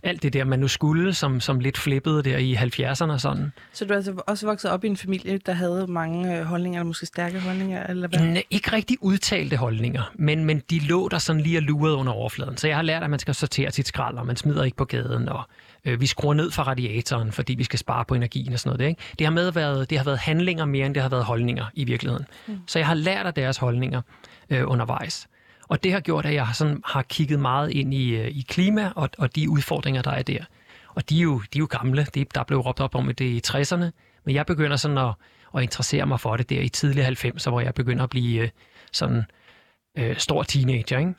alt 0.07 0.23
det 0.23 0.33
der, 0.33 0.45
man 0.45 0.59
nu 0.59 0.69
skulle, 0.69 1.15
som, 1.15 1.41
som 1.41 1.61
lidt 1.61 1.79
flippede 1.79 2.23
der 2.23 2.39
i 2.39 2.55
70'erne 2.55 3.13
og 3.13 3.21
sådan. 3.21 3.53
Så 3.73 3.85
du 3.85 3.93
er 3.93 3.97
altså 3.97 4.15
også 4.27 4.47
vokset 4.47 4.71
op 4.71 4.85
i 4.85 4.87
en 4.87 4.97
familie, 4.97 5.39
der 5.39 5.53
havde 5.53 5.87
mange 5.89 6.39
øh, 6.39 6.45
holdninger, 6.45 6.81
eller 6.81 6.87
måske 6.87 7.07
stærke 7.07 7.41
holdninger? 7.41 7.87
Eller 7.87 8.09
hvad? 8.09 8.21
Nej, 8.21 8.43
ikke 8.51 8.73
rigtig 8.73 8.97
udtalte 9.01 9.57
holdninger, 9.57 10.13
men, 10.15 10.45
men 10.45 10.63
de 10.71 10.79
lå 10.79 11.09
der 11.09 11.19
sådan 11.19 11.43
lige 11.43 11.59
og 11.59 11.63
lurede 11.63 11.97
under 11.97 12.13
overfladen. 12.13 12.57
Så 12.57 12.69
jeg 12.69 12.77
har 12.77 12.83
lært, 12.83 13.03
at 13.03 13.11
man 13.11 13.19
skal 13.19 13.35
sortere 13.35 13.71
sit 13.71 13.89
skrald, 13.89 14.19
og 14.19 14.27
man 14.27 14.37
smider 14.37 14.65
ikke 14.65 14.77
på 14.77 14.85
gaden, 14.85 15.29
og 15.29 15.43
øh, 15.85 16.01
vi 16.01 16.07
skruer 16.07 16.35
ned 16.35 16.51
fra 16.51 16.63
radiatoren, 16.63 17.33
fordi 17.33 17.55
vi 17.55 17.65
skal 17.65 17.79
spare 17.79 18.05
på 18.05 18.15
energien 18.15 18.53
og 18.53 18.59
sådan 18.59 18.69
noget. 18.69 18.79
Det, 18.81 18.87
ikke? 18.87 19.03
det, 19.19 19.27
har, 19.27 19.33
med 19.33 19.53
været, 19.53 19.91
det 19.91 19.99
har 19.99 20.05
været 20.05 20.19
handlinger 20.19 20.65
mere, 20.65 20.87
end 20.87 20.95
det 20.95 21.03
har 21.03 21.11
været 21.11 21.25
holdninger 21.25 21.65
i 21.75 21.85
virkeligheden. 21.85 22.27
Mm. 22.47 22.59
Så 22.67 22.79
jeg 22.79 22.87
har 22.87 22.95
lært 22.95 23.27
af 23.27 23.35
deres 23.35 23.57
holdninger 23.57 24.03
øh, 24.51 24.71
undervejs. 24.71 25.29
Og 25.69 25.85
det 25.85 25.93
har 25.93 26.01
gjort, 26.01 26.27
at 26.27 26.35
jeg 26.35 26.49
sådan 26.55 26.83
har 26.85 27.03
kigget 27.03 27.41
meget 27.41 27.71
ind 27.71 27.95
i, 27.95 28.17
øh, 28.17 28.29
i 28.29 28.45
klima 28.49 28.93
og, 28.97 29.11
og 29.19 29.37
de 29.37 29.51
udfordringer, 29.51 30.03
der 30.03 30.11
er 30.11 30.23
der. 30.23 30.45
Og 30.89 31.11
de 31.11 31.19
er 31.19 31.23
jo, 31.23 31.39
de 31.39 31.59
er 31.59 31.61
jo 31.61 31.69
gamle. 31.71 32.07
Det, 32.15 32.35
der 32.35 32.45
blev 32.45 32.59
råbt 32.59 32.81
op 32.81 32.95
om 32.95 33.07
det 33.07 33.21
i 33.21 33.43
60'erne. 33.47 33.91
Men 34.25 34.35
jeg 34.35 34.47
begynder 34.47 34.77
sådan 34.77 34.99
at, 34.99 35.15
at 35.57 35.63
interessere 35.63 36.07
mig 36.07 36.21
for 36.21 36.37
det 36.37 36.51
der 36.51 36.61
i 36.61 36.69
tidlige 36.69 37.09
90'er, 37.09 37.51
hvor 37.51 37.61
jeg 37.61 37.75
begynder 37.75 38.05
at 38.05 38.11
blive 38.11 38.43
øh, 38.43 38.49
sådan 38.93 39.25
øh, 39.99 40.17
stor 40.17 40.43
teenager. 40.43 40.99
Ikke? 40.99 41.15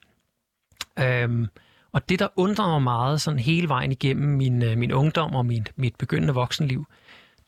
Øhm, 1.24 1.48
og 1.92 2.10
det, 2.10 2.20
der 2.20 2.28
undrer 2.36 2.68
mig 2.68 2.82
meget 2.82 3.22
sådan 3.22 3.40
hele 3.40 3.70
vejen 3.70 3.92
igennem 3.92 4.38
min, 4.38 4.64
øh, 4.64 4.78
min 4.78 4.92
ungdom 4.92 5.36
og 5.36 5.46
min, 5.46 5.68
mit 5.76 5.96
begyndende 5.96 6.34
voksenliv, 6.34 6.86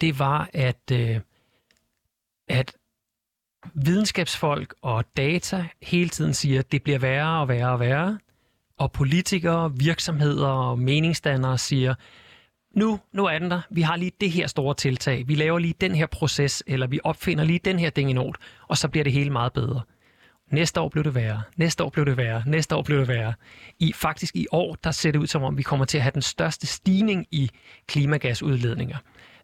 det 0.02 0.20
var, 0.20 0.50
at, 0.54 0.92
øh, 0.92 1.20
at 2.48 2.76
videnskabsfolk 3.74 4.74
og 4.82 5.06
data 5.18 5.66
hele 5.82 6.10
tiden 6.10 6.34
siger, 6.34 6.60
at 6.60 6.72
det 6.72 6.84
bliver 6.84 7.00
værre 7.00 7.42
og 7.42 7.48
værre 7.48 7.72
og 7.72 7.80
værre. 7.80 8.20
Og 8.78 8.92
politikere, 8.92 9.74
virksomheder 9.78 10.48
og 10.48 10.80
meningsdannere 10.80 11.58
siger, 11.58 11.96
nu, 12.76 13.00
nu 13.12 13.26
er 13.26 13.40
den 13.40 13.52
der. 13.52 13.62
Vi 13.70 13.82
har 13.82 13.96
lige 13.96 14.12
det 14.22 14.32
her 14.32 14.48
store 14.48 14.76
tiltag. 14.76 15.28
Vi 15.28 15.36
laver 15.36 15.60
lige 15.60 15.74
den 15.82 15.96
her 15.96 16.06
proces, 16.06 16.64
eller 16.68 16.88
vi 16.88 17.00
opfinder 17.04 17.44
lige 17.44 17.60
den 17.66 17.80
her 17.80 17.90
ding 17.90 18.10
i 18.10 18.14
not, 18.14 18.38
og 18.68 18.78
så 18.78 18.88
bliver 18.88 19.04
det 19.04 19.14
hele 19.14 19.30
meget 19.30 19.54
bedre. 19.54 19.82
Næste 20.52 20.82
år 20.82 20.90
blev 20.90 21.04
det 21.04 21.16
værre. 21.16 21.42
Næste 21.58 21.84
år 21.84 21.90
blev 21.90 22.06
det 22.06 22.18
værre. 22.18 22.44
Næste 22.46 22.76
år 22.76 22.82
blev 22.82 23.00
det 23.00 23.08
værre. 23.08 23.34
I, 23.80 23.94
faktisk 23.94 24.36
i 24.36 24.48
år, 24.52 24.76
der 24.84 24.92
ser 24.92 25.12
det 25.12 25.20
ud 25.20 25.28
som 25.28 25.44
om, 25.44 25.58
vi 25.58 25.64
kommer 25.64 25.86
til 25.86 25.98
at 25.98 26.02
have 26.02 26.12
den 26.12 26.22
største 26.22 26.68
stigning 26.68 27.28
i 27.32 27.50
klimagasudledninger. 27.88 28.98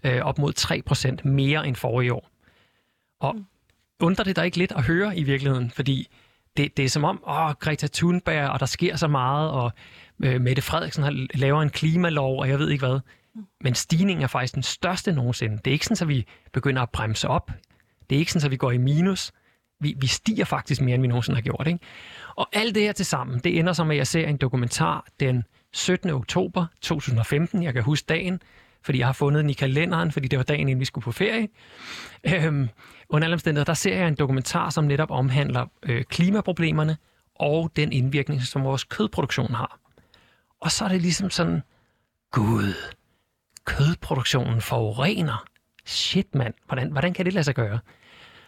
Øh, 0.04 0.22
op 0.22 0.38
mod 0.38 0.54
3% 1.24 1.30
mere 1.30 1.68
end 1.68 1.76
forrige 1.76 2.14
år. 2.14 2.30
Og 3.20 3.36
undrer 4.00 4.24
det 4.24 4.36
dig 4.36 4.46
ikke 4.46 4.58
lidt 4.58 4.72
at 4.72 4.84
høre 4.84 5.18
i 5.18 5.24
virkeligheden? 5.24 5.72
Fordi 5.72 6.08
det, 6.58 6.78
det 6.78 6.86
er 6.86 6.90
som 6.90 7.04
om, 7.04 7.24
åh, 7.28 7.52
Greta 7.52 7.88
Thunberg, 7.94 8.50
og 8.50 8.60
der 8.60 8.66
sker 8.66 8.96
så 8.96 9.08
meget, 9.08 9.52
og 9.52 9.72
øh, 10.24 10.42
Mette 10.42 10.62
Frederiksen 10.62 11.04
har, 11.04 11.28
laver 11.34 11.62
en 11.62 11.70
klimalov, 11.70 12.40
og 12.40 12.50
jeg 12.50 12.60
ved 12.60 12.70
ikke 12.70 12.86
hvad. 12.86 13.00
Men 13.62 13.76
stigningen 13.76 14.24
er 14.24 14.28
faktisk 14.28 14.56
den 14.56 14.64
største 14.64 15.12
nogensinde. 15.12 15.58
Det 15.58 15.68
er 15.68 15.72
ikke 15.72 15.86
sådan, 15.86 16.04
at 16.04 16.08
vi 16.08 16.26
begynder 16.54 16.82
at 16.82 16.90
bremse 16.90 17.28
op. 17.28 17.52
Det 18.10 18.16
er 18.16 18.20
ikke 18.20 18.32
sådan, 18.32 18.46
at 18.46 18.52
vi 18.52 18.58
går 18.58 18.72
i 18.72 18.78
minus. 18.78 19.32
Vi, 19.80 19.96
vi 19.98 20.08
stiger 20.08 20.46
faktisk 20.46 20.82
mere, 20.82 20.96
end 20.96 21.02
vi 21.02 21.08
nogensinde 21.08 21.36
har 21.36 21.42
gjort. 21.42 21.68
Ikke? 21.68 21.80
Og 22.36 22.50
alt 22.54 22.76
det 22.76 22.84
her 22.84 22.92
til 22.92 23.06
sammen, 23.06 23.40
det 23.40 23.60
ender 23.60 23.74
som, 23.74 23.92
at 23.92 23.98
jeg 23.98 24.08
ser 24.08 24.28
en 24.28 24.38
dokumentar 24.38 25.06
den 25.20 25.44
17. 25.74 26.10
oktober 26.10 26.66
2015. 26.82 27.64
Jeg 27.64 27.74
kan 27.74 27.84
huske 27.84 28.06
dagen, 28.06 28.42
fordi 28.86 29.00
jeg 29.00 29.08
har 29.08 29.14
fundet 29.14 29.42
den 29.42 29.50
i 29.50 29.54
kalenderen, 29.54 30.12
fordi 30.12 30.28
det 30.28 30.38
var 30.38 30.44
dagen, 30.44 30.70
inden 30.70 30.80
vi 30.80 30.86
skulle 30.86 31.04
på 31.04 31.12
ferie. 31.12 31.48
Øhm, 32.24 32.70
under 33.10 33.26
alle 33.26 33.34
omstændigheder, 33.34 33.66
der 33.66 33.74
ser 33.74 33.96
jeg 33.96 34.08
en 34.08 34.16
dokumentar, 34.16 34.70
som 34.70 34.84
netop 34.84 35.12
omhandler 35.12 35.66
øh, 35.84 36.04
klimaproblemerne 36.04 36.98
og 37.36 37.72
den 37.76 37.92
indvirkning, 37.92 38.42
som 38.42 38.64
vores 38.64 38.84
kødproduktion 38.84 39.54
har. 39.54 39.80
Og 40.60 40.72
så 40.72 40.86
er 40.86 40.90
det 40.90 41.02
ligesom 41.02 41.30
sådan, 41.30 41.62
gud, 42.32 42.74
kødproduktionen 43.66 44.62
forurener. 44.62 45.46
Shit 45.86 46.36
mand, 46.36 46.54
hvordan, 46.68 46.92
hvordan 46.92 47.14
kan 47.14 47.26
det 47.26 47.34
lade 47.34 47.44
sig 47.44 47.56
gøre? 47.56 47.80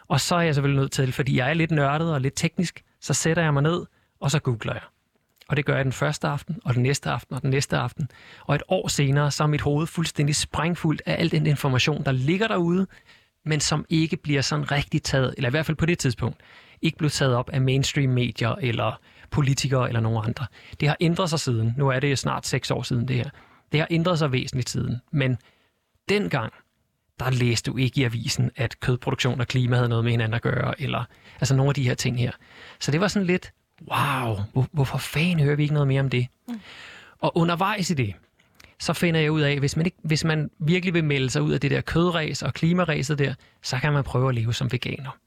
Og 0.08 0.22
så 0.22 0.36
er 0.36 0.42
jeg 0.42 0.56
selvfølgelig 0.56 0.80
nødt 0.80 0.92
til, 0.92 1.14
fordi 1.14 1.38
jeg 1.38 1.50
er 1.50 1.54
lidt 1.54 1.72
nørdet 1.72 2.14
og 2.14 2.22
lidt 2.22 2.34
teknisk, 2.36 2.84
så 3.02 3.14
sætter 3.14 3.44
jeg 3.44 3.54
mig 3.54 3.64
ned, 3.64 3.86
og 4.20 4.32
så 4.32 4.40
googler 4.40 4.74
jeg. 4.74 4.82
Og 5.50 5.58
det 5.58 5.66
gør 5.66 5.76
jeg 5.76 5.86
den 5.86 5.94
første 5.94 6.28
aften, 6.28 6.60
og 6.66 6.74
den 6.74 6.84
næste 6.84 7.10
aften, 7.10 7.36
og 7.36 7.42
den 7.42 7.50
næste 7.50 7.78
aften. 7.78 8.10
Og 8.42 8.56
et 8.56 8.64
år 8.68 8.88
senere, 8.88 9.32
så 9.32 9.44
er 9.44 9.48
mit 9.48 9.62
hoved 9.62 9.88
fuldstændig 9.88 10.36
sprængfuldt 10.36 11.02
af 11.06 11.16
al 11.20 11.32
den 11.32 11.46
information, 11.46 12.04
der 12.04 12.12
ligger 12.12 12.48
derude, 12.48 12.88
men 13.46 13.60
som 13.60 13.86
ikke 13.90 14.18
bliver 14.18 14.42
sådan 14.42 14.72
rigtig 14.72 15.04
taget, 15.04 15.34
eller 15.38 15.50
i 15.50 15.52
hvert 15.52 15.66
fald 15.66 15.78
på 15.78 15.86
det 15.86 16.00
tidspunkt, 16.00 16.38
ikke 16.82 16.98
blev 16.98 17.10
taget 17.10 17.36
op 17.36 17.50
af 17.50 17.62
mainstream 17.62 18.10
medier 18.10 18.56
eller 18.62 19.00
politikere 19.32 19.88
eller 19.88 20.00
nogen 20.00 20.26
andre. 20.26 20.46
Det 20.80 20.88
har 20.88 20.98
ændret 21.00 21.30
sig 21.30 21.40
siden. 21.40 21.74
Nu 21.78 21.90
er 21.90 22.00
det 22.00 22.20
snart 22.20 22.46
seks 22.46 22.72
år 22.72 22.84
siden 22.84 23.08
det 23.08 23.16
her. 23.16 23.30
Det 23.72 23.80
har 23.80 23.88
ændret 23.90 24.20
sig 24.20 24.32
væsentligt 24.32 24.70
siden, 24.70 25.02
men 25.12 25.38
dengang, 26.10 26.54
der 27.20 27.30
læste 27.30 27.72
du 27.72 27.78
ikke 27.78 28.02
i 28.02 28.04
avisen, 28.04 28.52
at 28.56 28.80
kødproduktion 28.80 29.42
og 29.42 29.48
klima 29.48 29.76
havde 29.76 29.90
noget 29.90 30.04
med 30.04 30.12
hinanden 30.12 30.34
at 30.34 30.42
gøre, 30.42 30.82
eller 30.82 31.04
altså 31.40 31.56
nogle 31.56 31.70
af 31.70 31.76
de 31.76 31.84
her 31.84 31.96
ting 31.96 32.20
her. 32.20 32.32
Så 32.80 32.92
det 32.92 33.02
var 33.02 33.08
sådan 33.08 33.26
lidt, 33.26 33.52
wow, 33.82 34.36
hvor, 34.54 34.68
hvorfor 34.72 34.98
fanden 34.98 35.40
hører 35.40 35.56
vi 35.56 35.64
ikke 35.64 35.74
noget 35.74 35.88
mere 35.88 36.02
om 36.02 36.10
det? 36.10 36.28
Mm. 36.48 36.60
Og 37.20 37.38
undervejs 37.38 37.90
i 37.90 37.94
det, 37.94 38.14
så 38.80 38.94
finder 38.94 39.20
jeg 39.20 39.32
ud 39.32 39.42
af, 39.42 39.60
hvis 39.60 39.76
man, 39.78 39.86
ikke, 39.86 39.98
hvis 40.04 40.24
man 40.24 40.50
virkelig 40.60 40.94
vil 40.94 41.04
melde 41.04 41.30
sig 41.30 41.42
ud 41.42 41.52
af 41.52 41.60
det 41.60 41.72
der 41.72 41.82
kødræs 41.82 42.44
og 42.44 42.54
klimaræset 42.54 43.20
der, 43.20 43.34
så 43.64 43.78
kan 43.78 43.94
man 43.94 44.04
prøve 44.04 44.30
at 44.30 44.36
leve 44.36 44.54
som 44.54 44.72
veganer. 44.72 45.18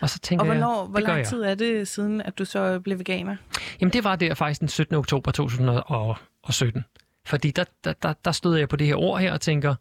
Og 0.00 0.10
så 0.10 0.18
tænker 0.18 0.44
og 0.44 0.46
hvornår, 0.46 0.82
jeg, 0.82 0.90
hvor 0.90 1.00
lang 1.00 1.26
tid 1.26 1.42
er 1.42 1.54
det 1.54 1.88
siden, 1.88 2.20
at 2.20 2.38
du 2.38 2.44
så 2.44 2.80
blev 2.80 2.98
veganer? 2.98 3.36
Jamen 3.80 3.92
det 3.92 4.04
var 4.04 4.16
der 4.16 4.34
faktisk 4.34 4.60
den 4.60 4.68
17. 4.68 4.96
oktober 4.96 5.30
2017. 5.30 6.84
Fordi 7.26 7.50
der, 7.50 7.64
der, 7.84 7.92
der, 7.92 8.12
der 8.24 8.32
stod 8.32 8.58
jeg 8.58 8.68
på 8.68 8.76
det 8.76 8.86
her 8.86 8.96
ord 8.96 9.20
her 9.20 9.32
og 9.32 9.40
tænker, 9.40 9.74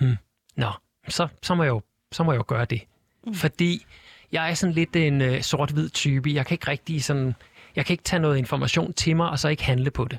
hmm, 0.00 0.16
nå, 0.56 0.70
så, 1.08 1.28
så, 1.42 1.54
må 1.54 1.62
jeg 1.62 1.70
jo, 1.70 1.82
så 2.12 2.22
må 2.22 2.32
jeg 2.32 2.38
jo 2.38 2.44
gøre 2.48 2.64
det. 2.64 2.82
Mm. 3.26 3.34
Fordi 3.34 3.86
jeg 4.32 4.50
er 4.50 4.54
sådan 4.54 4.74
lidt 4.74 4.96
en 4.96 5.20
uh, 5.20 5.40
sort-hvid 5.40 5.88
type. 5.88 6.30
Jeg 6.34 6.46
kan 6.46 6.54
ikke 6.54 6.70
rigtig 6.70 7.04
sådan, 7.04 7.34
jeg 7.76 7.86
kan 7.86 7.94
ikke 7.94 8.04
tage 8.04 8.20
noget 8.20 8.38
information 8.38 8.92
til 8.92 9.16
mig, 9.16 9.30
og 9.30 9.38
så 9.38 9.48
ikke 9.48 9.64
handle 9.64 9.90
på 9.90 10.04
det. 10.04 10.18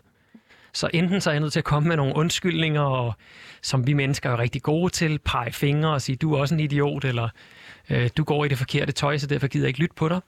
Så 0.73 0.89
enten 0.93 1.21
så 1.21 1.29
er 1.29 1.33
jeg 1.33 1.41
nødt 1.41 1.53
til 1.53 1.59
at 1.59 1.63
komme 1.63 1.89
med 1.89 1.97
nogle 1.97 2.15
undskyldninger, 2.15 2.81
og, 2.81 3.13
som 3.61 3.87
vi 3.87 3.93
mennesker 3.93 4.29
er 4.29 4.39
rigtig 4.39 4.61
gode 4.61 4.89
til, 4.89 5.19
pege 5.19 5.51
fingre 5.51 5.93
og 5.93 6.01
sige, 6.01 6.15
du 6.15 6.33
er 6.33 6.39
også 6.39 6.55
en 6.55 6.59
idiot, 6.59 7.05
eller 7.05 7.29
øh, 7.89 8.09
du 8.17 8.23
går 8.23 8.45
i 8.45 8.47
det 8.47 8.57
forkerte 8.57 8.91
tøj, 8.91 9.17
så 9.17 9.27
derfor 9.27 9.47
gider 9.47 9.65
jeg 9.65 9.67
ikke 9.67 9.79
lytte 9.79 9.95
på 9.95 10.09
dig. 10.09 10.19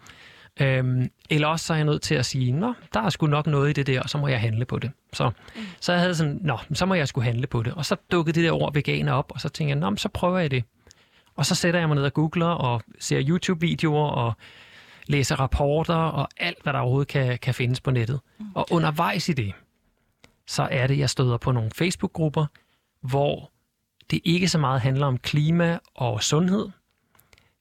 Øhm, 0.62 1.10
eller 1.30 1.48
også 1.48 1.65
så 1.65 1.74
er 1.74 1.77
jeg 1.77 1.86
nødt 1.86 2.01
til 2.01 2.15
at 2.15 2.25
sige, 2.25 2.51
nå, 2.51 2.74
der 2.94 3.01
er 3.01 3.10
sgu 3.10 3.27
nok 3.27 3.48
noget 3.48 3.70
i 3.70 3.74
det 3.74 3.88
der, 3.88 4.01
og 4.01 4.10
så 4.10 4.18
må 4.18 4.27
jeg 4.27 4.39
handle 4.39 4.65
på 4.65 4.80
det. 4.80 4.92
Så, 5.13 5.30
mm. 5.56 5.62
så 5.80 5.92
jeg 5.92 6.01
havde 6.01 6.15
sådan, 6.15 6.39
nå, 6.42 6.58
så 6.74 6.86
må 6.86 6.94
jeg 6.94 7.08
sgu 7.08 7.22
handle 7.22 7.48
på 7.48 7.63
det. 7.63 7.74
Og 7.74 7.86
så 7.86 7.96
dukkede 8.12 8.36
det 8.36 8.44
der 8.44 8.51
ord 8.51 8.74
veganer 8.74 9.13
op, 9.13 9.32
og 9.32 9.42
så 9.42 9.50
tænkte 9.50 9.70
jeg, 9.70 9.89
nå, 9.89 9.96
så 9.96 10.10
prøver 10.10 10.39
jeg 10.39 10.51
det. 10.51 10.63
Og 11.36 11.46
så 11.46 11.56
sætter 11.56 11.80
jeg 11.80 11.89
mig 11.89 11.96
ned 11.96 12.04
og 12.04 12.13
googler 12.13 12.48
og 12.48 12.82
ser 13.00 13.24
YouTube-videoer 13.27 14.10
og 14.10 14.34
læser 15.08 15.36
rapporter 15.36 15.96
og 15.96 16.30
alt, 16.38 16.63
hvad 16.63 16.74
der 16.74 16.80
overhovedet 16.80 17.08
kan, 17.08 17.38
kan 17.38 17.54
findes 17.54 17.82
på 17.82 17.92
nettet. 17.92 18.20
Og 18.56 18.68
undervejs 18.72 19.30
i 19.30 19.34
det, 19.34 19.54
så 20.48 20.68
er 20.72 20.88
det, 20.88 20.98
jeg 20.98 21.10
støder 21.10 21.38
på 21.38 21.51
nogle 21.51 21.72
Facebook-grupper, 21.72 22.46
hvor 23.01 23.51
det 24.12 24.20
ikke 24.24 24.48
så 24.48 24.58
meget 24.58 24.82
handler 24.82 25.06
om 25.06 25.18
klima 25.18 25.80
og 25.96 26.24
sundhed, 26.24 26.70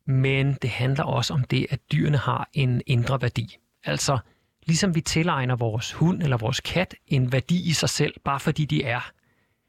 men 0.07 0.55
det 0.63 0.71
handler 0.71 1.05
også 1.05 1.35
om 1.35 1.45
det, 1.45 1.67
at 1.71 1.81
dyrene 1.93 2.19
har 2.19 2.49
en 2.53 2.83
indre 2.87 3.23
værdi. 3.23 3.57
Altså, 3.85 4.19
ligesom 4.67 4.95
vi 4.95 5.01
tilegner 5.01 5.57
vores 5.57 5.93
hund 5.93 6.23
eller 6.23 6.37
vores 6.37 6.61
kat 6.61 6.95
en 7.07 7.33
værdi 7.33 7.69
i 7.69 7.73
sig 7.73 7.89
selv, 7.89 8.15
bare 8.25 8.41
fordi 8.41 8.65
de 8.65 8.85
er. 8.85 9.11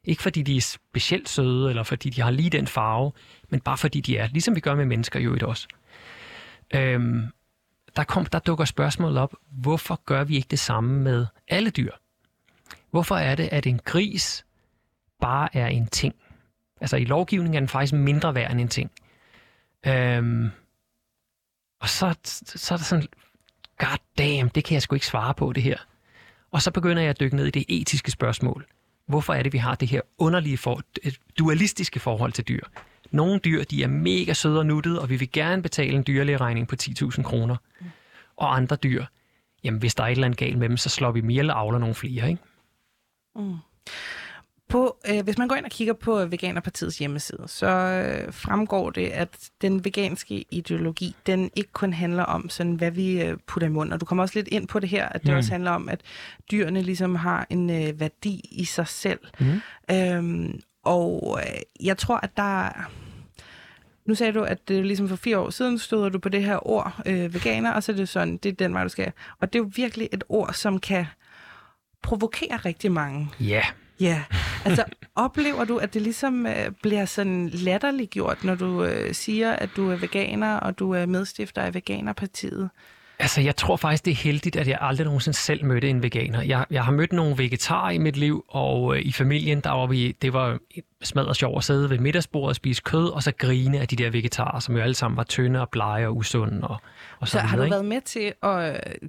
Ikke 0.03 0.21
fordi 0.21 0.41
de 0.41 0.57
er 0.57 0.61
specielt 0.61 1.29
søde, 1.29 1.69
eller 1.69 1.83
fordi 1.83 2.09
de 2.09 2.21
har 2.21 2.31
lige 2.31 2.49
den 2.49 2.67
farve, 2.67 3.11
men 3.55 3.61
bare 3.61 3.77
fordi 3.77 4.01
de 4.01 4.17
er, 4.17 4.27
ligesom 4.27 4.55
vi 4.55 4.59
gør 4.59 4.75
med 4.75 4.85
mennesker 4.85 5.19
jo 5.19 5.35
i 5.35 5.39
også. 5.41 5.67
Øhm, 6.73 7.25
der, 7.95 8.03
kom, 8.03 8.25
der 8.25 8.39
dukker 8.39 8.65
spørgsmålet 8.65 9.17
op, 9.17 9.35
hvorfor 9.51 10.01
gør 10.05 10.23
vi 10.23 10.35
ikke 10.35 10.47
det 10.51 10.59
samme 10.59 10.99
med 10.99 11.25
alle 11.47 11.69
dyr? 11.69 11.91
Hvorfor 12.91 13.15
er 13.15 13.35
det, 13.35 13.49
at 13.51 13.67
en 13.67 13.79
gris 13.85 14.45
bare 15.21 15.55
er 15.55 15.67
en 15.67 15.87
ting? 15.87 16.15
Altså 16.81 16.97
i 16.97 17.05
lovgivningen 17.05 17.55
er 17.55 17.59
den 17.59 17.69
faktisk 17.69 17.93
mindre 17.93 18.35
værd 18.35 18.51
end 18.51 18.61
en 18.61 18.67
ting. 18.67 18.91
Øhm, 19.87 20.49
og 21.81 21.89
så, 21.89 22.15
så 22.45 22.73
er 22.73 22.77
der 22.77 22.85
sådan, 22.85 23.07
god 23.77 23.97
damn, 24.17 24.49
det 24.49 24.63
kan 24.63 24.73
jeg 24.73 24.81
sgu 24.81 24.95
ikke 24.95 25.07
svare 25.07 25.33
på 25.33 25.53
det 25.53 25.63
her. 25.63 25.77
Og 26.51 26.61
så 26.61 26.71
begynder 26.71 27.01
jeg 27.01 27.09
at 27.09 27.19
dykke 27.19 27.35
ned 27.35 27.45
i 27.45 27.51
det 27.51 27.65
etiske 27.67 28.11
spørgsmål. 28.11 28.65
Hvorfor 29.07 29.33
er 29.33 29.43
det, 29.43 29.53
vi 29.53 29.57
har 29.57 29.75
det 29.75 29.87
her 29.87 30.01
underlige, 30.17 30.57
for, 30.57 30.81
dualistiske 31.39 31.99
forhold 31.99 32.31
til 32.31 32.47
dyr? 32.47 32.63
Nogle 33.15 33.39
dyr, 33.39 33.63
de 33.63 33.83
er 33.83 33.87
mega 33.87 34.33
søde 34.33 34.59
og 34.59 34.65
nuttede, 34.65 35.01
og 35.01 35.09
vi 35.09 35.15
vil 35.15 35.31
gerne 35.31 35.61
betale 35.61 35.93
en 35.93 36.03
dyrlægeregning 36.07 36.67
på 36.67 36.75
10.000 36.81 37.23
kroner. 37.23 37.55
Og 38.37 38.55
andre 38.55 38.75
dyr, 38.75 39.05
jamen 39.63 39.79
hvis 39.79 39.95
der 39.95 40.03
er 40.03 40.07
et 40.07 40.11
eller 40.11 40.25
andet 40.25 40.39
galt 40.39 40.57
med 40.57 40.69
dem, 40.69 40.77
så 40.77 40.89
slår 40.89 41.11
vi 41.11 41.21
mere 41.21 41.39
eller 41.39 41.53
avler 41.53 41.79
nogle 41.79 41.95
flere, 41.95 42.29
ikke? 42.29 42.41
Mm. 43.35 43.55
På, 44.69 44.97
øh, 45.09 45.23
hvis 45.23 45.37
man 45.37 45.47
går 45.47 45.55
ind 45.55 45.65
og 45.65 45.71
kigger 45.71 45.93
på 45.93 46.25
Veganerpartiets 46.25 46.97
hjemmeside, 46.97 47.43
så 47.47 47.67
øh, 47.67 48.33
fremgår 48.33 48.89
det, 48.89 49.07
at 49.07 49.49
den 49.61 49.85
veganske 49.85 50.45
ideologi, 50.51 51.15
den 51.25 51.51
ikke 51.55 51.71
kun 51.71 51.93
handler 51.93 52.23
om, 52.23 52.49
sådan, 52.49 52.73
hvad 52.73 52.91
vi 52.91 53.21
øh, 53.21 53.37
putter 53.47 53.67
i 53.67 53.71
munden. 53.71 53.93
Og 53.93 54.01
du 54.01 54.05
kommer 54.05 54.23
også 54.23 54.39
lidt 54.39 54.47
ind 54.47 54.67
på 54.67 54.79
det 54.79 54.89
her, 54.89 55.09
at 55.09 55.21
det 55.21 55.31
mm. 55.31 55.37
også 55.37 55.51
handler 55.51 55.71
om, 55.71 55.89
at 55.89 56.01
dyrene 56.51 56.81
ligesom 56.81 57.15
har 57.15 57.47
en 57.49 57.69
øh, 57.69 57.99
værdi 57.99 58.41
i 58.51 58.65
sig 58.65 58.87
selv. 58.87 59.19
Mm. 59.39 59.61
Øhm, 59.91 60.59
og 60.83 61.39
øh, 61.41 61.85
jeg 61.85 61.97
tror, 61.97 62.17
at 62.17 62.37
der... 62.37 62.89
Nu 64.05 64.15
sagde 64.15 64.33
du, 64.33 64.43
at 64.43 64.67
det 64.67 64.85
ligesom 64.85 65.09
for 65.09 65.15
fire 65.15 65.39
år 65.39 65.49
siden 65.49 65.79
stod 65.79 66.11
du 66.11 66.19
på 66.19 66.29
det 66.29 66.43
her 66.43 66.67
ord, 66.67 67.01
øh, 67.05 67.33
veganer, 67.33 67.71
og 67.71 67.83
så 67.83 67.91
er 67.91 67.95
det 67.95 68.09
sådan, 68.09 68.37
det 68.37 68.49
er 68.49 68.53
den 68.53 68.73
vej, 68.73 68.83
du 68.83 68.89
skal. 68.89 69.11
Og 69.39 69.53
det 69.53 69.59
er 69.59 69.63
jo 69.63 69.71
virkelig 69.75 70.09
et 70.11 70.23
ord, 70.29 70.53
som 70.53 70.79
kan 70.79 71.05
provokere 72.01 72.57
rigtig 72.57 72.91
mange. 72.91 73.29
Ja. 73.39 73.45
Yeah. 73.45 73.65
Ja, 73.99 74.23
altså 74.65 74.83
oplever 75.15 75.65
du, 75.65 75.77
at 75.77 75.93
det 75.93 76.01
ligesom 76.01 76.45
øh, 76.45 76.71
bliver 76.81 77.05
sådan 77.05 77.49
latterligt 77.49 78.11
gjort, 78.11 78.43
når 78.43 78.55
du 78.55 78.83
øh, 78.83 79.13
siger, 79.13 79.51
at 79.51 79.69
du 79.75 79.91
er 79.91 79.95
veganer, 79.95 80.57
og 80.57 80.79
du 80.79 80.91
er 80.91 81.05
medstifter 81.05 81.61
af 81.61 81.73
Veganerpartiet? 81.73 82.69
Altså, 83.19 83.41
jeg 83.41 83.55
tror 83.55 83.75
faktisk, 83.75 84.05
det 84.05 84.11
er 84.11 84.15
heldigt, 84.15 84.55
at 84.55 84.67
jeg 84.67 84.77
aldrig 84.81 85.05
nogensinde 85.05 85.37
selv 85.37 85.65
mødte 85.65 85.89
en 85.89 86.03
veganer. 86.03 86.41
Jeg, 86.41 86.65
jeg 86.71 86.85
har 86.85 86.91
mødt 86.91 87.13
nogle 87.13 87.37
vegetarer 87.37 87.89
i 87.89 87.97
mit 87.97 88.17
liv, 88.17 88.45
og 88.47 88.95
øh, 88.95 89.01
i 89.05 89.11
familien, 89.11 89.59
der 89.59 89.71
var 89.71 89.85
vi, 89.85 90.11
det 90.21 90.33
var 90.33 90.57
smadret 91.03 91.35
sjovt 91.35 91.57
at 91.57 91.63
sidde 91.63 91.89
ved 91.89 91.99
middagsbordet 91.99 92.49
og 92.49 92.55
spise 92.55 92.81
kød, 92.81 93.09
og 93.09 93.23
så 93.23 93.31
grine 93.37 93.79
af 93.79 93.87
de 93.87 93.95
der 93.95 94.09
vegetarer, 94.09 94.59
som 94.59 94.75
jo 94.75 94.81
alle 94.81 94.93
sammen 94.93 95.17
var 95.17 95.23
tynde 95.23 95.61
og 95.61 95.69
blege 95.69 96.07
og 96.07 96.17
usunde. 96.17 96.67
Og, 96.67 96.77
og 97.19 97.27
så, 97.27 97.31
så 97.31 97.39
har 97.39 97.57
du 97.57 97.63
ikke? 97.63 97.71
været 97.71 97.85
med 97.85 98.01
til 98.01 98.33
at, 98.43 98.53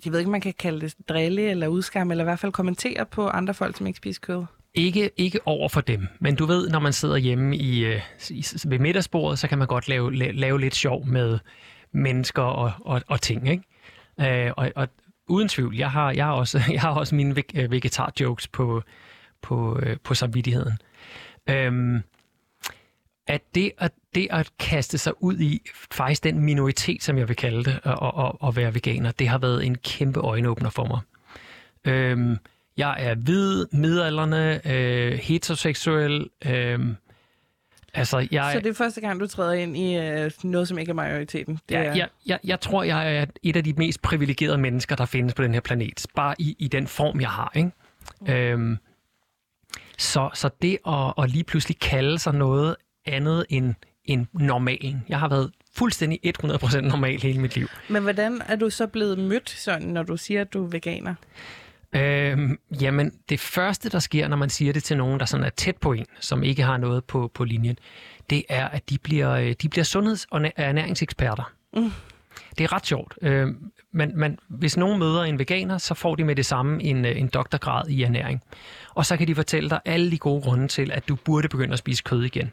jeg 0.04 0.12
ved 0.12 0.18
ikke, 0.18 0.30
man 0.30 0.40
kan 0.40 0.54
kalde 0.58 0.80
det 0.80 0.94
drille 1.08 1.50
eller 1.50 1.68
udskamme, 1.68 2.12
eller 2.12 2.24
i 2.24 2.28
hvert 2.28 2.38
fald 2.38 2.52
kommentere 2.52 3.06
på 3.06 3.28
andre 3.28 3.54
folk, 3.54 3.76
som 3.76 3.86
ikke 3.86 3.96
spiser 3.96 4.20
kød? 4.20 4.44
Ikke, 4.74 5.10
ikke 5.16 5.40
over 5.44 5.68
for 5.68 5.80
dem, 5.80 6.08
men 6.20 6.34
du 6.34 6.46
ved, 6.46 6.68
når 6.68 6.78
man 6.78 6.92
sidder 6.92 7.16
hjemme 7.16 7.56
i, 7.56 7.84
øh, 7.84 8.00
i, 8.30 8.46
ved 8.66 8.78
middagsbordet, 8.78 9.38
så 9.38 9.48
kan 9.48 9.58
man 9.58 9.66
godt 9.66 9.88
lave, 9.88 10.14
lave, 10.14 10.32
lave 10.32 10.60
lidt 10.60 10.74
sjov 10.74 11.06
med 11.06 11.38
mennesker 11.92 12.42
og, 12.42 12.72
og, 12.80 13.02
og 13.06 13.20
ting, 13.20 13.48
ikke? 13.48 13.62
Øh, 14.20 14.52
og, 14.56 14.72
og 14.76 14.88
uden 15.28 15.48
tvivl, 15.48 15.76
jeg 15.76 15.90
har, 15.90 16.10
jeg 16.10 16.24
har 16.24 16.32
også, 16.32 16.62
jeg 16.72 16.80
har 16.80 16.90
også 16.90 17.14
mine 17.14 17.44
øh, 17.54 17.70
vegetar-jokes 17.70 18.48
på, 18.48 18.82
på, 19.42 19.78
øh, 19.82 19.96
på 20.04 20.14
samvittigheden. 20.14 20.78
Øhm, 21.48 22.02
at 23.26 23.42
det, 23.54 23.72
at 23.78 23.92
det 24.14 24.28
at 24.30 24.50
kaste 24.58 24.98
sig 24.98 25.22
ud 25.22 25.38
i 25.38 25.60
faktisk 25.90 26.24
den 26.24 26.40
minoritet, 26.40 27.02
som 27.02 27.18
jeg 27.18 27.28
vil 27.28 27.36
kalde 27.36 27.64
det, 27.64 27.80
og, 27.84 28.14
og, 28.14 28.42
og 28.42 28.56
være 28.56 28.74
veganer, 28.74 29.12
det 29.12 29.28
har 29.28 29.38
været 29.38 29.66
en 29.66 29.78
kæmpe 29.78 30.20
øjenåbner 30.20 30.70
for 30.70 30.84
mig. 30.84 31.00
Øhm, 31.84 32.38
jeg 32.76 32.96
er 32.98 33.14
hvid, 33.14 33.66
midalderne, 33.72 34.72
øh, 34.72 35.12
heteroseksuel, 35.12 36.28
øh, 36.46 36.80
Altså, 37.96 38.28
jeg, 38.30 38.50
så 38.52 38.60
det 38.60 38.66
er 38.66 38.74
første 38.74 39.00
gang, 39.00 39.20
du 39.20 39.26
træder 39.26 39.52
ind 39.52 39.76
i 39.76 39.98
uh, 39.98 40.30
noget, 40.50 40.68
som 40.68 40.78
ikke 40.78 40.90
er 40.90 40.94
majoriteten? 40.94 41.58
Det 41.68 41.74
ja, 41.74 41.82
er... 41.82 41.94
jeg, 41.94 42.08
jeg, 42.26 42.38
jeg 42.44 42.60
tror, 42.60 42.82
jeg 42.82 43.16
er 43.16 43.26
et 43.42 43.56
af 43.56 43.64
de 43.64 43.72
mest 43.72 44.02
privilegerede 44.02 44.58
mennesker, 44.58 44.96
der 44.96 45.04
findes 45.04 45.34
på 45.34 45.42
den 45.42 45.54
her 45.54 45.60
planet. 45.60 46.06
Bare 46.14 46.34
i, 46.38 46.56
i 46.58 46.68
den 46.68 46.86
form, 46.86 47.20
jeg 47.20 47.30
har. 47.30 47.52
Ikke? 47.56 47.70
Mm. 48.20 48.32
Øhm, 48.32 48.78
så, 49.98 50.30
så 50.34 50.50
det 50.62 50.78
at, 50.86 51.12
at 51.18 51.30
lige 51.30 51.44
pludselig 51.44 51.78
kalde 51.78 52.18
sig 52.18 52.34
noget 52.34 52.76
andet 53.06 53.46
end, 53.48 53.74
end 54.04 54.26
normalen. 54.32 55.04
Jeg 55.08 55.18
har 55.18 55.28
været 55.28 55.50
fuldstændig 55.74 56.20
100% 56.44 56.80
normal 56.80 57.20
hele 57.22 57.40
mit 57.40 57.56
liv. 57.56 57.68
Men 57.88 58.02
hvordan 58.02 58.42
er 58.46 58.56
du 58.56 58.70
så 58.70 58.86
blevet 58.86 59.18
mødt, 59.18 59.50
sådan, 59.50 59.88
når 59.88 60.02
du 60.02 60.16
siger, 60.16 60.40
at 60.40 60.52
du 60.52 60.64
er 60.64 60.68
veganer? 60.68 61.14
Øhm, 61.96 62.58
jamen, 62.80 63.12
det 63.28 63.40
første, 63.40 63.88
der 63.88 63.98
sker, 63.98 64.28
når 64.28 64.36
man 64.36 64.50
siger 64.50 64.72
det 64.72 64.84
til 64.84 64.96
nogen, 64.96 65.20
der 65.20 65.26
sådan 65.26 65.46
er 65.46 65.50
tæt 65.50 65.76
på 65.76 65.92
en, 65.92 66.06
som 66.20 66.42
ikke 66.42 66.62
har 66.62 66.76
noget 66.76 67.04
på, 67.04 67.30
på 67.34 67.44
linjen, 67.44 67.78
det 68.30 68.44
er, 68.48 68.68
at 68.68 68.90
de 68.90 68.98
bliver, 68.98 69.30
øh, 69.30 69.54
de 69.62 69.68
bliver 69.68 69.84
sundheds- 69.84 70.26
og 70.30 70.52
ernæringseksperter. 70.56 71.52
Mm. 71.74 71.92
Det 72.58 72.64
er 72.64 72.72
ret 72.72 72.86
sjovt. 72.86 73.14
Øh, 73.22 73.48
men, 73.92 74.12
men 74.18 74.38
hvis 74.48 74.76
nogen 74.76 74.98
møder 74.98 75.22
en 75.22 75.38
veganer, 75.38 75.78
så 75.78 75.94
får 75.94 76.14
de 76.14 76.24
med 76.24 76.36
det 76.36 76.46
samme 76.46 76.82
en, 76.82 77.04
øh, 77.04 77.20
en 77.20 77.28
doktorgrad 77.28 77.88
i 77.88 78.02
ernæring. 78.02 78.42
Og 78.94 79.06
så 79.06 79.16
kan 79.16 79.28
de 79.28 79.34
fortælle 79.34 79.70
dig 79.70 79.80
alle 79.84 80.10
de 80.10 80.18
gode 80.18 80.42
grunde 80.42 80.68
til, 80.68 80.90
at 80.92 81.08
du 81.08 81.16
burde 81.16 81.48
begynde 81.48 81.72
at 81.72 81.78
spise 81.78 82.02
kød 82.02 82.24
igen. 82.24 82.52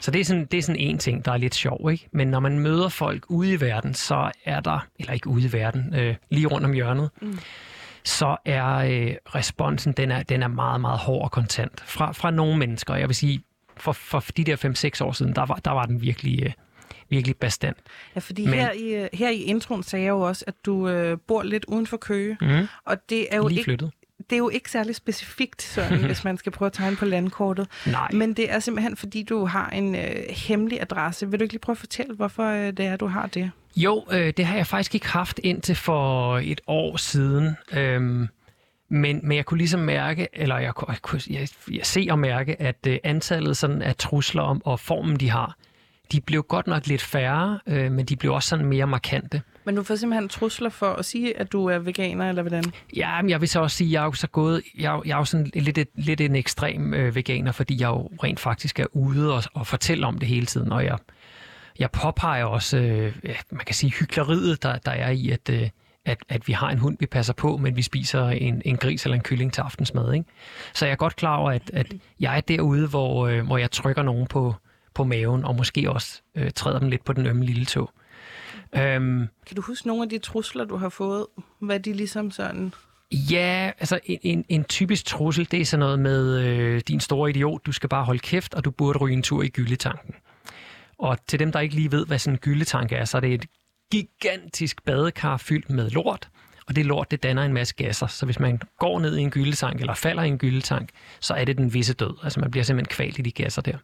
Så 0.00 0.10
det 0.10 0.20
er, 0.20 0.24
sådan, 0.24 0.44
det 0.44 0.58
er 0.58 0.62
sådan 0.62 0.80
en 0.80 0.98
ting, 0.98 1.24
der 1.24 1.32
er 1.32 1.36
lidt 1.36 1.54
sjov, 1.54 1.90
ikke? 1.90 2.08
Men 2.12 2.28
når 2.28 2.40
man 2.40 2.58
møder 2.58 2.88
folk 2.88 3.24
ude 3.28 3.52
i 3.52 3.60
verden, 3.60 3.94
så 3.94 4.30
er 4.44 4.60
der, 4.60 4.86
eller 4.98 5.12
ikke 5.12 5.28
ude 5.28 5.46
i 5.46 5.52
verden, 5.52 5.94
øh, 5.94 6.14
lige 6.30 6.46
rundt 6.46 6.66
om 6.66 6.72
hjørnet, 6.72 7.10
mm 7.22 7.38
så 8.04 8.36
er 8.44 8.76
øh, 8.76 9.14
responsen 9.34 9.92
den 9.92 10.10
er, 10.10 10.22
den 10.22 10.42
er 10.42 10.48
meget, 10.48 10.80
meget 10.80 10.98
hård 10.98 11.24
og 11.24 11.30
kontant 11.30 11.80
fra, 11.80 12.12
fra 12.12 12.30
nogle 12.30 12.58
mennesker. 12.58 12.94
Jeg 12.94 13.08
vil 13.08 13.16
sige, 13.16 13.42
for, 13.76 13.92
for 13.92 14.24
de 14.36 14.44
der 14.44 15.00
5-6 15.00 15.04
år 15.04 15.12
siden, 15.12 15.34
der 15.34 15.46
var, 15.46 15.54
der 15.54 15.70
var 15.70 15.86
den 15.86 16.02
virkelig, 16.02 16.42
øh, 16.44 16.52
virkelig 17.08 17.36
bestand. 17.36 17.76
Ja, 18.14 18.20
fordi 18.20 18.44
Men, 18.44 18.54
her, 18.54 18.72
i, 18.72 19.08
her 19.12 19.30
i 19.30 19.42
introen 19.42 19.82
sagde 19.82 20.04
jeg 20.04 20.10
jo 20.10 20.20
også, 20.20 20.44
at 20.46 20.54
du 20.66 20.88
øh, 20.88 21.18
bor 21.26 21.42
lidt 21.42 21.64
uden 21.64 21.86
for 21.86 21.96
Køge. 21.96 22.36
Mm, 22.40 22.66
og 22.84 22.96
det 23.10 23.26
er 23.30 23.36
jo 23.36 23.48
lige 23.48 23.58
ikke, 23.58 23.64
flyttet. 23.64 23.90
Det 24.30 24.36
er 24.36 24.38
jo 24.38 24.48
ikke 24.48 24.70
særlig 24.70 24.94
specifikt, 24.94 25.62
sådan, 25.62 26.04
hvis 26.06 26.24
man 26.24 26.38
skal 26.38 26.52
prøve 26.52 26.66
at 26.66 26.72
tegne 26.72 26.96
på 26.96 27.04
landkortet. 27.04 27.68
Nej. 27.86 28.08
Men 28.12 28.34
det 28.34 28.52
er 28.52 28.58
simpelthen, 28.58 28.96
fordi 28.96 29.22
du 29.22 29.44
har 29.44 29.70
en 29.70 29.94
øh, 29.94 30.24
hemmelig 30.28 30.80
adresse. 30.80 31.30
Vil 31.30 31.38
du 31.38 31.42
ikke 31.42 31.54
lige 31.54 31.60
prøve 31.60 31.74
at 31.74 31.78
fortælle, 31.78 32.14
hvorfor 32.14 32.44
øh, 32.44 32.66
det 32.66 32.80
er, 32.80 32.96
du 32.96 33.06
har 33.06 33.26
det? 33.26 33.50
Jo, 33.76 34.04
øh, 34.12 34.32
det 34.36 34.44
har 34.44 34.56
jeg 34.56 34.66
faktisk 34.66 34.94
ikke 34.94 35.08
haft 35.08 35.40
indtil 35.42 35.74
for 35.74 36.38
et 36.38 36.60
år 36.66 36.96
siden. 36.96 37.56
Øhm, 37.72 38.28
men, 38.88 39.20
men 39.22 39.36
jeg 39.36 39.44
kunne 39.44 39.58
ligesom 39.58 39.80
mærke, 39.80 40.28
eller 40.32 40.58
jeg 40.58 40.74
kunne, 40.74 40.92
jeg, 40.92 41.02
kunne, 41.02 41.20
jeg, 41.30 41.48
jeg 41.70 41.86
se 41.86 42.06
og 42.10 42.18
mærke, 42.18 42.62
at 42.62 42.86
øh, 42.86 42.98
antallet 43.04 43.56
sådan 43.56 43.82
af 43.82 43.96
trusler 43.96 44.42
om, 44.42 44.62
og 44.64 44.80
formen, 44.80 45.16
de 45.16 45.30
har, 45.30 45.56
de 46.12 46.20
blev 46.20 46.42
godt 46.42 46.66
nok 46.66 46.86
lidt 46.86 47.02
færre, 47.02 47.60
øh, 47.66 47.92
men 47.92 48.06
de 48.06 48.16
blev 48.16 48.32
også 48.32 48.48
sådan 48.48 48.64
mere 48.64 48.86
markante. 48.86 49.42
Men 49.64 49.76
du 49.76 49.82
får 49.82 49.96
simpelthen 49.96 50.28
trusler 50.28 50.70
for 50.70 50.92
at 50.92 51.04
sige, 51.04 51.38
at 51.38 51.52
du 51.52 51.66
er 51.66 51.78
veganer, 51.78 52.28
eller 52.28 52.42
hvordan? 52.42 52.64
Ja, 52.96 53.22
men 53.22 53.30
jeg 53.30 53.40
vil 53.40 53.48
så 53.48 53.60
også 53.60 53.76
sige, 53.76 53.88
at 53.88 53.92
jeg 53.92 54.00
er 54.00 54.04
jo 54.04 54.12
så 54.12 54.26
gået, 54.26 54.62
jeg, 54.78 54.94
er, 54.94 55.02
jeg 55.06 55.12
er 55.14 55.18
jo 55.18 55.24
sådan 55.24 55.50
lidt, 55.54 55.78
et, 55.78 55.88
lidt 55.94 56.20
en 56.20 56.36
ekstrem 56.36 56.94
øh, 56.94 57.14
veganer, 57.14 57.52
fordi 57.52 57.80
jeg 57.80 57.88
jo 57.88 58.10
rent 58.22 58.40
faktisk 58.40 58.80
er 58.80 58.86
ude 58.92 59.34
og, 59.34 59.42
og 59.54 59.66
fortælle 59.66 60.06
om 60.06 60.18
det 60.18 60.28
hele 60.28 60.46
tiden, 60.46 60.72
og 60.72 60.84
jeg, 60.84 60.98
jeg 61.78 61.90
påpeger 61.90 62.44
også, 62.44 62.76
øh, 62.76 63.12
ja, 63.24 63.34
man 63.50 63.64
kan 63.64 63.74
sige, 63.74 63.92
hyggeleriet, 63.92 64.62
der, 64.62 64.78
der 64.78 64.90
er 64.90 65.10
i, 65.10 65.30
at, 65.30 65.50
øh, 65.50 65.68
at, 66.04 66.18
at 66.28 66.48
vi 66.48 66.52
har 66.52 66.70
en 66.70 66.78
hund, 66.78 66.96
vi 67.00 67.06
passer 67.06 67.32
på, 67.32 67.56
men 67.56 67.76
vi 67.76 67.82
spiser 67.82 68.26
en, 68.26 68.62
en 68.64 68.76
gris 68.76 69.04
eller 69.04 69.16
en 69.16 69.22
kylling 69.22 69.52
til 69.52 69.60
aftensmad. 69.60 70.14
Ikke? 70.14 70.26
Så 70.74 70.86
jeg 70.86 70.92
er 70.92 70.96
godt 70.96 71.16
klar 71.16 71.36
over, 71.36 71.50
at, 71.50 71.70
at 71.72 71.94
jeg 72.20 72.36
er 72.36 72.40
derude, 72.40 72.88
hvor, 72.88 73.26
øh, 73.26 73.46
hvor 73.46 73.58
jeg 73.58 73.70
trykker 73.70 74.02
nogen 74.02 74.26
på, 74.26 74.54
på 74.94 75.04
maven, 75.04 75.44
og 75.44 75.56
måske 75.56 75.90
også 75.90 76.22
øh, 76.34 76.50
træder 76.50 76.78
dem 76.78 76.88
lidt 76.88 77.04
på 77.04 77.12
den 77.12 77.26
ømme 77.26 77.44
lille 77.44 77.64
tog. 77.64 77.90
Øhm, 78.76 79.26
kan 79.46 79.56
du 79.56 79.62
huske 79.62 79.86
nogle 79.86 80.02
af 80.02 80.08
de 80.08 80.18
trusler, 80.18 80.64
du 80.64 80.76
har 80.76 80.88
fået? 80.88 81.26
Hvad 81.58 81.80
de 81.80 81.92
ligesom 81.92 82.30
sådan... 82.30 82.74
Ja, 83.12 83.70
altså 83.78 84.00
en, 84.04 84.18
en, 84.22 84.44
en 84.48 84.64
typisk 84.64 85.04
trussel, 85.04 85.48
det 85.50 85.60
er 85.60 85.64
sådan 85.64 85.80
noget 85.80 85.98
med 85.98 86.38
øh, 86.38 86.80
din 86.88 87.00
store 87.00 87.30
idiot, 87.30 87.66
du 87.66 87.72
skal 87.72 87.88
bare 87.88 88.04
holde 88.04 88.20
kæft, 88.20 88.54
og 88.54 88.64
du 88.64 88.70
burde 88.70 88.98
ryge 88.98 89.16
en 89.16 89.22
tur 89.22 89.42
i 89.42 89.48
gyldetanken. 89.48 90.14
Og 90.98 91.18
til 91.26 91.38
dem, 91.38 91.52
der 91.52 91.60
ikke 91.60 91.74
lige 91.74 91.92
ved, 91.92 92.06
hvad 92.06 92.18
sådan 92.18 92.34
en 92.34 92.38
gyldetank 92.38 92.92
er, 92.92 93.04
så 93.04 93.16
er 93.16 93.20
det 93.20 93.34
et 93.34 93.46
gigantisk 93.92 94.84
badekar 94.84 95.36
fyldt 95.36 95.70
med 95.70 95.90
lort, 95.90 96.28
og 96.66 96.76
det 96.76 96.86
lort, 96.86 97.10
det 97.10 97.22
danner 97.22 97.42
en 97.42 97.52
masse 97.52 97.74
gasser. 97.74 98.06
Så 98.06 98.24
hvis 98.24 98.40
man 98.40 98.60
går 98.78 99.00
ned 99.00 99.16
i 99.16 99.20
en 99.20 99.30
gyldetank, 99.30 99.80
eller 99.80 99.94
falder 99.94 100.22
i 100.22 100.28
en 100.28 100.38
gyldetank, 100.38 100.88
så 101.20 101.34
er 101.34 101.44
det 101.44 101.58
den 101.58 101.74
visse 101.74 101.94
død. 101.94 102.14
Altså 102.22 102.40
man 102.40 102.50
bliver 102.50 102.64
simpelthen 102.64 102.96
kvalt 102.96 103.18
i 103.18 103.22
de 103.22 103.32
gasser 103.32 103.62
der. 103.62 103.76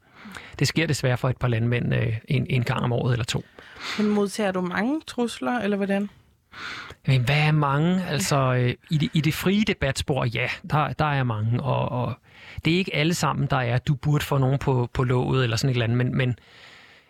Det 0.59 0.69
sker 0.69 0.87
desværre 0.87 1.17
for 1.17 1.29
et 1.29 1.37
par 1.37 1.49
landmænd 1.49 1.95
øh, 1.95 2.17
en, 2.29 2.47
en 2.51 2.65
gang 2.65 2.83
om 2.83 2.93
året 2.93 3.13
eller 3.13 3.25
to. 3.25 3.45
Men 3.99 4.09
modtager 4.09 4.53
du 4.53 4.61
mange 4.61 5.01
trusler, 5.07 5.59
eller 5.59 5.77
hvordan? 5.77 6.11
Men 7.07 7.25
hvad 7.25 7.39
er 7.39 7.53
mange? 7.53 8.05
Altså, 8.05 8.55
øh, 8.55 8.75
i, 8.91 8.99
det, 8.99 9.11
i 9.13 9.21
det 9.21 9.35
frie 9.35 9.65
debatspor, 9.65 10.25
ja, 10.25 10.49
der, 10.71 10.93
der 10.93 11.05
er 11.05 11.25
mange, 11.25 11.63
og, 11.63 11.89
og 11.89 12.15
det 12.65 12.75
er 12.75 12.79
ikke 12.79 12.95
alle 12.95 13.15
sammen, 13.15 13.47
der 13.51 13.57
er, 13.57 13.79
du 13.79 13.95
burde 13.95 14.25
få 14.25 14.39
nogen 14.39 14.59
på, 14.59 14.91
på 14.93 15.05
låget, 15.05 15.45
eller 15.45 15.57
sådan 15.57 15.71
et 15.71 15.75
eller 15.75 15.85
andet, 15.85 15.99
men, 15.99 16.17
men 16.17 16.37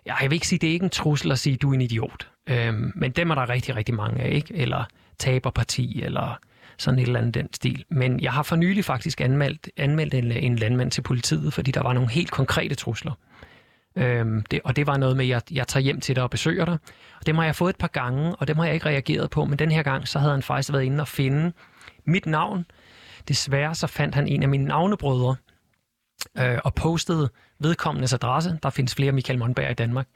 jeg 0.07 0.17
vil 0.21 0.33
ikke 0.33 0.49
sige, 0.49 0.59
det 0.59 0.69
er 0.69 0.73
ikke 0.73 0.85
en 0.85 0.91
trussel 0.91 1.33
at 1.33 1.39
sige, 1.39 1.57
du 1.57 1.71
er 1.71 1.75
en 1.75 1.81
idiot. 1.81 2.29
Øhm, 2.47 2.93
men 2.95 3.11
dem 3.11 3.31
er 3.31 3.35
der 3.35 3.49
rigtig, 3.49 3.77
rigtig 3.77 3.95
mange 3.95 4.23
af, 4.23 4.35
ikke? 4.35 4.55
Eller 4.55 4.85
taberparti, 5.19 6.03
eller 6.03 6.39
sådan 6.79 6.99
et 6.99 7.07
eller 7.07 7.21
andet 7.21 7.35
den 7.35 7.53
stil. 7.53 7.85
Men 7.89 8.21
jeg 8.21 8.33
har 8.33 8.43
for 8.43 8.57
nylig 8.57 8.85
faktisk 8.85 9.21
anmeldt, 9.21 9.69
anmeldt 9.77 10.15
en, 10.15 10.33
en 10.33 10.57
landmand 10.57 10.91
til 10.91 11.03
politiet, 11.03 11.53
fordi 11.53 11.71
der 11.71 11.83
var 11.83 11.93
nogle 11.93 12.11
helt 12.11 12.31
konkrete 12.31 12.75
trusler. 12.75 13.13
Øhm, 13.97 14.43
det, 14.51 14.61
og 14.65 14.77
det 14.77 14.87
var 14.87 14.97
noget 14.97 15.17
med, 15.17 15.25
at 15.25 15.29
jeg, 15.29 15.43
jeg 15.51 15.69
tager 15.69 15.85
hjem 15.85 16.01
til 16.01 16.17
dig 16.17 16.25
og 16.25 16.31
besøger 16.31 16.65
dig. 16.65 16.79
Og 17.21 17.27
dem 17.27 17.37
har 17.37 17.45
jeg 17.45 17.57
fået 17.57 17.71
et 17.71 17.79
par 17.79 17.89
gange, 17.89 18.37
og 18.37 18.49
dem 18.49 18.57
har 18.57 18.65
jeg 18.65 18.75
ikke 18.75 18.87
reageret 18.87 19.31
på. 19.31 19.45
Men 19.45 19.59
den 19.59 19.71
her 19.71 19.83
gang, 19.83 20.09
så 20.09 20.19
havde 20.19 20.33
han 20.33 20.43
faktisk 20.43 20.73
været 20.73 20.83
inde 20.85 21.01
og 21.01 21.09
finde 21.09 21.53
mit 22.05 22.27
navn. 22.27 22.67
Desværre 23.29 23.75
så 23.75 23.87
fandt 23.87 24.15
han 24.15 24.29
en 24.29 24.43
af 24.43 24.49
mine 24.49 24.65
navnebrødre, 24.65 25.37
øh, 26.39 26.59
og 26.65 26.75
postede 26.75 27.31
vedkommendes 27.59 28.13
adresse. 28.13 28.59
Der 28.63 28.71
findes 28.71 28.95
flere 28.95 29.13
Michael 29.13 29.39
Monberg 29.39 29.71
i 29.71 29.75
Danmark. 29.75 30.07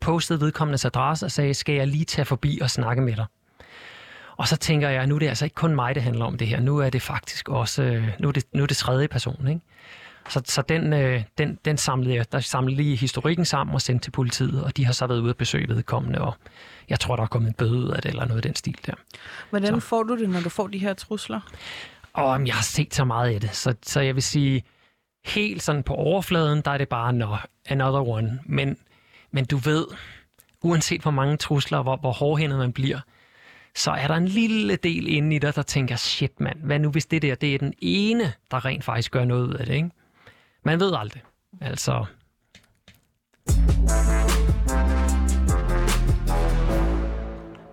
Postede 0.00 0.40
vedkommendes 0.40 0.84
adresse 0.84 1.26
og 1.26 1.30
sagde, 1.30 1.54
skal 1.54 1.74
jeg 1.74 1.86
lige 1.86 2.04
tage 2.04 2.24
forbi 2.24 2.58
og 2.62 2.70
snakke 2.70 3.02
med 3.02 3.16
dig? 3.16 3.26
Og 4.36 4.48
så 4.48 4.56
tænker 4.56 4.88
jeg, 4.88 5.06
nu 5.06 5.14
er 5.14 5.18
det 5.18 5.28
altså 5.28 5.44
ikke 5.44 5.54
kun 5.54 5.74
mig, 5.74 5.94
det 5.94 6.02
handler 6.02 6.24
om 6.24 6.38
det 6.38 6.48
her. 6.48 6.60
Nu 6.60 6.78
er 6.78 6.90
det 6.90 7.02
faktisk 7.02 7.48
også, 7.48 7.82
øh, 7.82 8.08
nu 8.18 8.28
er 8.28 8.32
det, 8.32 8.44
nu 8.52 8.62
er 8.62 8.66
det 8.66 8.76
tredje 8.76 9.08
person, 9.08 9.48
ikke? 9.48 9.60
Så, 10.28 10.42
så 10.44 10.62
den, 10.62 10.92
øh, 10.92 11.22
den, 11.38 11.58
den 11.64 11.76
samlede 11.76 12.14
jeg, 12.14 12.32
der 12.32 12.40
samlede 12.40 12.76
lige 12.76 12.96
historikken 12.96 13.44
sammen 13.44 13.74
og 13.74 13.82
sendte 13.82 14.06
til 14.06 14.10
politiet, 14.10 14.64
og 14.64 14.76
de 14.76 14.84
har 14.84 14.92
så 14.92 15.06
været 15.06 15.20
ude 15.20 15.30
at 15.30 15.36
besøge 15.36 15.68
vedkommende, 15.68 16.20
og 16.20 16.34
jeg 16.88 17.00
tror, 17.00 17.16
der 17.16 17.22
er 17.22 17.26
kommet 17.26 17.48
en 17.48 17.54
bøde 17.54 17.76
ud 17.76 17.88
af 17.88 18.02
det, 18.02 18.08
eller 18.08 18.24
noget 18.24 18.38
af 18.38 18.42
den 18.42 18.54
stil 18.54 18.78
der. 18.86 18.94
Hvordan 19.50 19.80
så. 19.80 19.86
får 19.86 20.02
du 20.02 20.18
det, 20.18 20.30
når 20.30 20.40
du 20.40 20.48
får 20.48 20.66
de 20.66 20.78
her 20.78 20.94
trusler? 20.94 21.40
Og 22.12 22.46
jeg 22.46 22.54
har 22.54 22.62
set 22.62 22.94
så 22.94 23.04
meget 23.04 23.34
af 23.34 23.40
det, 23.40 23.54
så, 23.54 23.74
så 23.82 24.00
jeg 24.00 24.14
vil 24.14 24.22
sige, 24.22 24.64
helt 25.26 25.62
sådan 25.62 25.82
på 25.82 25.94
overfladen, 25.94 26.62
der 26.64 26.70
er 26.70 26.78
det 26.78 26.88
bare 26.88 27.12
no, 27.12 27.36
another 27.66 28.08
one. 28.08 28.40
Men, 28.44 28.76
men 29.30 29.44
du 29.44 29.56
ved, 29.56 29.86
uanset 30.62 31.02
hvor 31.02 31.10
mange 31.10 31.36
trusler, 31.36 31.82
hvor, 31.82 31.96
hvor 31.96 32.12
hårdhændet 32.12 32.58
man 32.58 32.72
bliver, 32.72 33.00
så 33.74 33.90
er 33.90 34.06
der 34.06 34.14
en 34.14 34.28
lille 34.28 34.76
del 34.76 35.08
inde 35.08 35.36
i 35.36 35.38
dig, 35.38 35.54
der 35.54 35.62
tænker, 35.62 35.96
shit 35.96 36.40
mand, 36.40 36.58
hvad 36.62 36.78
nu 36.78 36.90
hvis 36.90 37.06
det 37.06 37.22
der, 37.22 37.34
det 37.34 37.54
er 37.54 37.58
den 37.58 37.74
ene, 37.78 38.32
der 38.50 38.64
rent 38.64 38.84
faktisk 38.84 39.12
gør 39.12 39.24
noget 39.24 39.48
ud 39.48 39.54
af 39.54 39.66
det, 39.66 39.74
ikke? 39.74 39.90
Man 40.66 40.80
ved 40.82 40.94
aldrig. 40.98 41.22
Altså, 41.60 42.04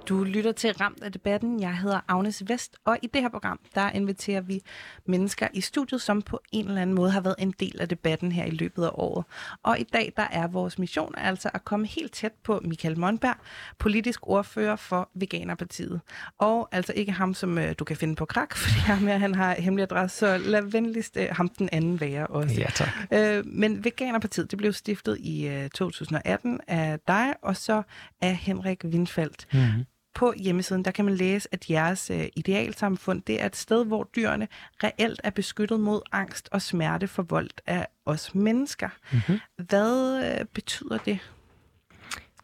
Du 0.10 0.24
lytter 0.24 0.52
til 0.52 0.74
Ramt 0.74 1.04
af 1.04 1.12
debatten. 1.12 1.60
Jeg 1.60 1.78
hedder 1.78 2.00
Agnes 2.08 2.44
Vest, 2.48 2.78
og 2.86 2.98
i 3.02 3.08
det 3.08 3.22
her 3.22 3.30
program, 3.30 3.60
der 3.76 3.90
inviterer 3.90 4.42
vi 4.42 4.62
mennesker 5.06 5.48
i 5.54 5.62
studiet, 5.62 6.02
som 6.02 6.22
på 6.22 6.40
en 6.52 6.68
eller 6.68 6.82
anden 6.82 6.96
måde 6.96 7.12
har 7.12 7.22
været 7.22 7.36
en 7.40 7.54
del 7.60 7.82
af 7.82 7.90
debatten 7.90 8.32
her 8.32 8.46
i 8.46 8.50
løbet 8.50 8.84
af 8.84 8.90
året. 8.94 9.26
Og 9.64 9.80
i 9.80 9.84
dag, 9.84 10.14
der 10.18 10.28
er 10.32 10.48
vores 10.48 10.80
mission 10.80 11.14
altså 11.18 11.50
at 11.54 11.66
komme 11.66 11.88
helt 11.88 12.12
tæt 12.12 12.32
på 12.44 12.62
Michael 12.64 13.00
Monberg, 13.00 13.36
politisk 13.80 14.28
ordfører 14.28 14.76
for 14.76 15.10
Veganerpartiet. 15.16 16.02
Og 16.38 16.70
altså 16.72 16.94
ikke 16.96 17.12
ham, 17.12 17.34
som 17.34 17.58
øh, 17.58 17.76
du 17.80 17.84
kan 17.84 17.98
finde 17.98 18.16
på 18.16 18.26
krak, 18.26 18.56
fordi 18.64 18.80
ham 18.80 19.08
her, 19.08 19.18
han 19.18 19.36
har 19.36 19.54
hemmelig 19.54 19.84
adresse, 19.84 20.18
så 20.18 20.38
lad 20.38 20.62
venligst 20.62 21.18
øh, 21.18 21.28
ham 21.32 21.50
den 21.50 21.70
anden 21.72 22.00
være 22.02 22.28
også. 22.28 22.56
Ja, 22.56 22.68
tak. 22.76 22.90
Øh, 23.12 23.46
men 23.46 23.84
Veganerpartiet, 23.84 24.52
det 24.52 24.58
blev 24.58 24.74
stiftet 24.74 25.18
i 25.20 25.48
øh, 25.48 25.70
2018 25.70 26.60
af 26.68 27.00
dig, 27.08 27.34
og 27.42 27.56
så 27.58 27.84
af 28.22 28.36
Henrik 28.36 28.86
Windfeldt. 28.86 29.48
Mm-hmm 29.54 29.86
på 30.16 30.34
hjemmesiden, 30.38 30.86
der 30.86 30.92
kan 30.92 31.06
man 31.06 31.16
læse, 31.16 31.50
at 31.52 31.70
jeres 31.70 32.10
øh, 32.10 32.26
idealsamfund, 32.36 33.22
det 33.22 33.42
er 33.42 33.46
et 33.46 33.56
sted, 33.56 33.86
hvor 33.86 34.10
dyrene 34.16 34.48
reelt 34.84 35.22
er 35.24 35.30
beskyttet 35.30 35.80
mod 35.80 36.02
angst 36.12 36.50
og 36.52 36.62
smerte 36.62 37.08
for 37.08 37.24
vold 37.24 37.50
af 37.66 37.88
os 38.06 38.36
mennesker. 38.36 38.90
Mm-hmm. 39.12 39.40
Hvad 39.58 40.24
øh, 40.26 40.46
betyder 40.46 40.98
det? 40.98 41.20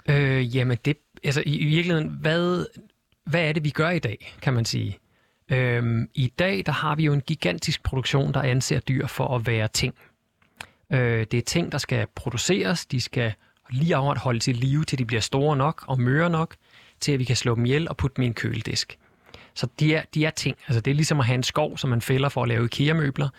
Øh, 0.09 0.55
jamen, 0.55 0.77
det, 0.85 0.97
altså 1.23 1.43
i, 1.45 1.57
i 1.57 1.65
virkeligheden, 1.65 2.09
hvad, 2.09 2.65
hvad 3.25 3.41
er 3.41 3.53
det, 3.53 3.63
vi 3.63 3.69
gør 3.69 3.89
i 3.89 3.99
dag, 3.99 4.35
kan 4.41 4.53
man 4.53 4.65
sige? 4.65 4.99
Øhm, 5.49 6.09
I 6.13 6.27
dag, 6.39 6.63
der 6.65 6.71
har 6.71 6.95
vi 6.95 7.03
jo 7.03 7.13
en 7.13 7.21
gigantisk 7.21 7.83
produktion, 7.83 8.33
der 8.33 8.41
anser 8.41 8.79
dyr 8.79 9.07
for 9.07 9.35
at 9.35 9.47
være 9.47 9.67
ting. 9.67 9.95
Øh, 10.91 11.25
det 11.31 11.33
er 11.33 11.41
ting, 11.41 11.71
der 11.71 11.77
skal 11.77 12.07
produceres, 12.15 12.85
de 12.85 13.01
skal 13.01 13.33
lige 13.69 13.95
holde 13.95 14.39
til 14.39 14.55
live, 14.55 14.83
til 14.83 14.99
de 14.99 15.05
bliver 15.05 15.21
store 15.21 15.57
nok 15.57 15.83
og 15.87 16.01
møre 16.01 16.29
nok 16.29 16.55
til 16.99 17.11
at 17.11 17.19
vi 17.19 17.23
kan 17.23 17.35
slå 17.35 17.55
dem 17.55 17.65
ihjel 17.65 17.89
og 17.89 17.97
putte 17.97 18.15
dem 18.15 18.23
i 18.23 18.27
en 18.27 18.33
køledisk. 18.33 18.97
Så 19.53 19.67
de 19.79 19.95
er, 19.95 20.03
de 20.13 20.25
er 20.25 20.29
ting. 20.29 20.57
Altså 20.67 20.81
det 20.81 20.91
er 20.91 20.95
ligesom 20.95 21.19
at 21.19 21.25
have 21.25 21.35
en 21.35 21.43
skov, 21.43 21.77
som 21.77 21.89
man 21.89 22.01
fælder 22.01 22.29
for 22.29 22.43
at 22.43 22.49
lave 22.49 22.65
IKEA-møbler. 22.65 23.29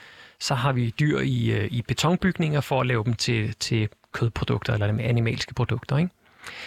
Så 0.40 0.54
har 0.54 0.72
vi 0.72 0.94
dyr 1.00 1.18
i, 1.18 1.50
øh, 1.50 1.68
i 1.70 1.82
betonbygninger 1.82 2.60
for 2.60 2.80
at 2.80 2.86
lave 2.86 3.04
dem 3.04 3.14
til, 3.14 3.54
til 3.54 3.88
kødprodukter 4.12 4.72
eller 4.72 4.86
animalske 4.86 5.54
produkter. 5.54 5.96
Ikke? 5.96 6.10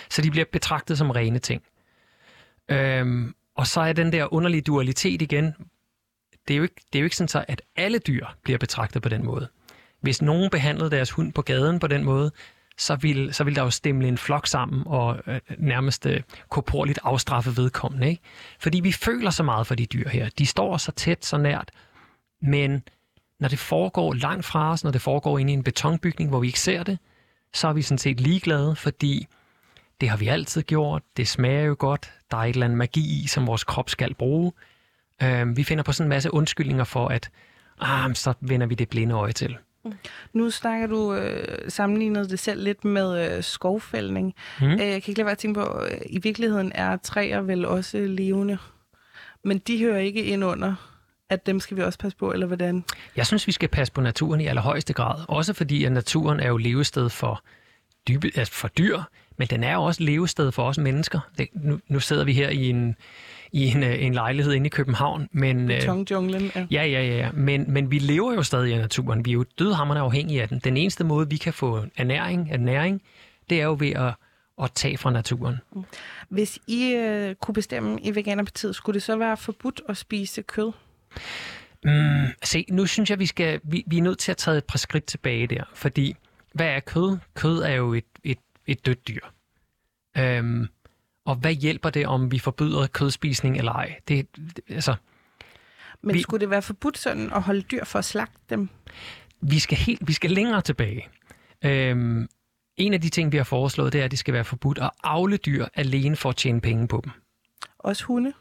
Så 0.10 0.22
de 0.22 0.32
bliver 0.32 0.46
betragtet 0.52 0.98
som 0.98 1.12
rene 1.12 1.40
ting. 1.40 1.64
Øhm, 2.70 3.36
og 3.56 3.68
så 3.68 3.82
er 3.82 3.94
den 3.94 4.12
der 4.12 4.34
underlige 4.34 4.62
dualitet 4.62 5.22
igen. 5.22 5.56
Det 6.48 6.54
er, 6.54 6.58
jo 6.58 6.64
ikke, 6.64 6.76
det 6.94 7.00
er 7.00 7.02
jo 7.02 7.06
ikke 7.06 7.16
sådan 7.16 7.28
så, 7.28 7.46
at 7.48 7.62
alle 7.76 8.00
dyr 8.00 8.26
bliver 8.44 8.58
betragtet 8.58 9.02
på 9.02 9.10
den 9.10 9.26
måde. 9.26 9.48
Hvis 10.02 10.22
nogen 10.22 10.50
behandlede 10.50 10.92
deres 10.92 11.12
hund 11.12 11.34
på 11.34 11.42
gaden 11.42 11.80
på 11.80 11.88
den 11.88 12.04
måde, 12.04 12.32
så 12.78 12.96
vil, 12.96 13.34
så 13.34 13.44
vil 13.44 13.56
der 13.56 13.62
jo 13.62 13.70
stemme 13.70 14.08
en 14.08 14.18
flok 14.18 14.48
sammen 14.48 14.84
og 14.86 15.20
øh, 15.28 15.40
nærmest 15.58 16.06
øh, 16.06 16.22
korporligt 16.50 17.00
afstraffe 17.04 17.58
vedkommende. 17.58 18.10
Ikke? 18.10 18.22
Fordi 18.60 18.80
vi 18.80 18.92
føler 18.92 19.30
så 19.30 19.44
meget 19.44 19.68
for 19.68 19.76
de 19.76 19.86
dyr 19.86 20.10
her. 20.10 20.30
De 20.30 20.46
står 20.46 20.78
så 20.78 20.92
tæt, 20.92 21.26
så 21.26 21.38
nært, 21.38 21.72
men 22.42 22.84
når 23.40 23.48
det 23.48 23.60
foregår 23.60 24.14
langt 24.14 24.46
fra 24.46 24.72
os, 24.72 24.84
når 24.84 24.92
det 24.92 25.02
foregår 25.02 25.40
inde 25.40 25.52
i 25.52 25.54
en 25.54 25.64
betonbygning, 25.64 26.30
hvor 26.30 26.40
vi 26.40 26.48
ikke 26.48 26.60
ser 26.60 26.84
det, 26.84 27.00
så 27.54 27.68
er 27.68 27.74
vi 27.74 27.82
sådan 27.82 27.98
set 27.98 28.20
ligeglade, 28.20 28.76
fordi 28.76 29.28
det 30.02 30.10
har 30.10 30.18
vi 30.18 30.28
altid 30.28 30.64
gjort, 30.64 31.02
det 31.18 31.28
smager 31.28 31.62
jo 31.62 31.76
godt, 31.80 32.14
der 32.32 32.38
er 32.38 32.42
et 32.42 32.50
eller 32.50 32.66
andet 32.66 32.78
magi 32.78 33.24
i, 33.24 33.28
som 33.28 33.48
vores 33.48 33.64
krop 33.64 33.90
skal 33.90 34.14
bruge. 34.14 34.52
Øh, 35.24 35.58
vi 35.58 35.64
finder 35.64 35.84
på 35.84 35.92
sådan 35.92 36.06
en 36.06 36.10
masse 36.10 36.34
undskyldninger 36.34 36.84
for, 36.84 37.08
at 37.08 37.30
ah, 37.80 38.16
så 38.16 38.34
vender 38.42 38.68
vi 38.68 38.76
det 38.76 38.90
blinde 38.90 39.16
øje 39.16 39.32
til. 39.32 39.58
Nu 40.34 40.50
snakker 40.50 40.88
du 40.88 41.14
øh, 41.14 41.72
sammenlignet 41.72 42.30
det 42.30 42.40
selv 42.40 42.64
lidt 42.64 42.86
med 42.86 43.38
øh, 43.38 43.44
skovfældning. 43.44 44.36
Mm. 44.62 44.68
Øh, 44.68 44.80
jeg 44.80 45.04
kan 45.04 45.12
ikke 45.12 45.20
lade 45.20 45.26
være 45.26 45.32
at 45.32 45.38
tænke 45.38 45.60
på, 45.60 45.82
øh, 45.92 45.98
i 46.06 46.20
virkeligheden 46.20 46.72
er 46.76 46.98
træer 46.98 47.42
vel 47.42 47.66
også 47.66 47.98
levende, 47.98 48.58
men 49.44 49.58
de 49.58 49.80
hører 49.80 50.00
ikke 50.00 50.24
ind 50.24 50.44
under 50.44 50.76
at 51.34 51.46
dem 51.46 51.60
skal 51.60 51.78
vi 51.78 51.82
også 51.82 52.00
passe 52.00 52.18
på, 52.18 52.32
eller 52.32 52.48
hvordan? 52.48 52.84
Jeg 53.16 53.28
synes, 53.28 53.48
vi 53.48 53.52
skal 53.52 53.70
passe 53.70 53.94
på 53.94 54.02
naturen 54.02 54.42
i 54.42 54.48
allerhøjeste 54.48 54.94
grad. 54.94 55.26
Også 55.28 55.54
fordi, 55.54 55.84
at 55.84 55.92
naturen 55.92 56.40
er 56.40 56.48
jo 56.48 56.58
levested 56.58 57.10
for, 57.10 57.44
dybe, 58.08 58.32
altså 58.36 58.54
for 58.54 58.68
dyr, 58.68 59.02
men 59.38 59.48
den 59.48 59.64
er 59.64 59.74
jo 59.74 59.84
også 59.84 60.04
levested 60.04 60.52
for 60.52 60.64
os 60.64 60.78
mennesker. 60.78 61.20
Det, 61.38 61.48
nu, 61.54 61.80
nu 61.88 62.00
sidder 62.00 62.24
vi 62.24 62.34
her 62.34 62.50
i 62.50 62.70
en, 62.70 62.96
i 63.54 63.68
en, 63.68 63.84
øh, 63.84 64.04
en 64.04 64.14
lejlighed 64.14 64.54
inde 64.54 64.68
i 64.68 64.70
København. 64.70 65.30
Men, 65.32 65.72
øh, 65.72 65.80
Betonjunglen, 65.80 66.52
ja. 66.56 66.66
Ja, 66.72 66.86
ja, 66.86 67.04
ja. 67.04 67.32
Men, 67.32 67.72
men 67.72 67.92
vi 67.92 68.00
lever 68.00 68.34
jo 68.34 68.44
stadig 68.44 68.74
i 68.74 68.78
naturen. 68.78 69.26
Vi 69.26 69.30
er 69.30 69.34
jo 69.34 69.46
dødhammerne 69.60 70.00
afhængige 70.00 70.42
af 70.42 70.50
den. 70.50 70.60
Den 70.60 70.78
eneste 70.78 71.04
måde, 71.04 71.30
vi 71.30 71.38
kan 71.38 71.54
få 71.54 71.86
ernæring, 71.98 72.52
ernæring 72.52 73.02
det 73.50 73.62
er 73.62 73.66
jo 73.66 73.76
ved 73.80 73.92
at, 73.92 74.14
at 74.64 74.72
tage 74.72 74.98
fra 74.98 75.12
naturen. 75.12 75.58
Hvis 76.30 76.60
I 76.68 76.94
øh, 76.94 77.36
kunne 77.36 77.54
bestemme 77.54 78.02
i 78.02 78.16
Veganerpartiet, 78.16 78.76
skulle 78.76 78.94
det 78.94 79.04
så 79.04 79.18
være 79.18 79.38
forbudt 79.38 79.82
at 79.90 79.98
spise 79.98 80.42
kød? 80.42 80.72
Mm, 81.84 82.28
se, 82.44 82.66
nu 82.70 82.86
synes 82.86 83.10
jeg, 83.10 83.20
vi, 83.20 83.26
skal, 83.26 83.60
vi, 83.64 83.84
vi 83.88 83.98
er 83.98 84.02
nødt 84.02 84.20
til 84.20 84.32
at 84.32 84.38
tage 84.38 84.58
et 84.58 84.66
par 84.66 84.78
skridt 84.78 85.06
tilbage 85.06 85.48
der, 85.48 85.64
fordi 85.74 86.16
hvad 86.54 86.68
er 86.68 86.80
kød? 86.80 87.18
Kød 87.36 87.62
er 87.62 87.74
jo 87.74 87.94
et, 87.94 88.06
et, 88.24 88.38
et 88.68 88.86
dødt 88.86 89.08
dyr. 89.08 89.22
Øhm, 90.18 90.68
og 91.26 91.36
hvad 91.36 91.54
hjælper 91.54 91.90
det, 91.90 92.08
om 92.08 92.32
vi 92.32 92.40
forbyder 92.40 92.88
kødspisning 92.88 93.58
eller 93.58 93.72
ej? 93.72 93.96
Det, 94.08 94.28
det, 94.36 94.60
altså, 94.70 94.96
Men 96.02 96.14
vi, 96.14 96.22
skulle 96.22 96.42
det 96.42 96.50
være 96.50 96.62
forbudt 96.62 96.98
sådan 96.98 97.34
at 97.34 97.42
holde 97.42 97.62
dyr 97.62 97.84
for 97.84 98.00
at 98.00 98.06
slagte 98.06 98.40
dem? 98.50 98.70
Vi 99.42 99.60
skal, 99.60 99.78
helt, 99.78 100.08
vi 100.08 100.14
skal 100.14 100.32
længere 100.32 100.62
tilbage. 100.62 101.08
Øhm, 101.66 102.28
en 102.78 102.94
af 102.94 103.02
de 103.02 103.10
ting, 103.10 103.32
vi 103.32 103.38
har 103.38 103.44
foreslået, 103.44 103.94
det 103.94 104.02
er, 104.02 104.06
at 104.06 104.12
det 104.12 104.20
skal 104.20 104.34
være 104.34 104.44
forbudt 104.44 104.78
at 104.78 104.90
afle 105.04 105.38
dyr 105.38 105.66
alene 105.76 106.16
for 106.16 106.30
at 106.30 106.36
tjene 106.36 106.62
penge 106.62 106.88
på 106.88 107.02
dem. 107.04 107.12
Også 107.80 108.04
hunde? 108.04 108.34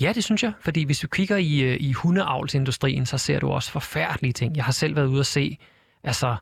Ja, 0.00 0.12
det 0.12 0.24
synes 0.24 0.42
jeg, 0.42 0.52
fordi 0.60 0.84
hvis 0.84 0.98
du 0.98 1.08
kigger 1.08 1.36
i, 1.36 1.60
øh, 1.60 1.76
i 1.80 1.92
hundeavlsindustrien, 1.92 3.06
så 3.06 3.18
ser 3.18 3.40
du 3.40 3.50
også 3.50 3.70
forfærdelige 3.70 4.32
ting. 4.32 4.56
Jeg 4.56 4.64
har 4.64 4.72
selv 4.72 4.96
været 4.96 5.06
ude 5.06 5.20
at 5.20 5.26
se 5.26 5.58
altså, 6.04 6.36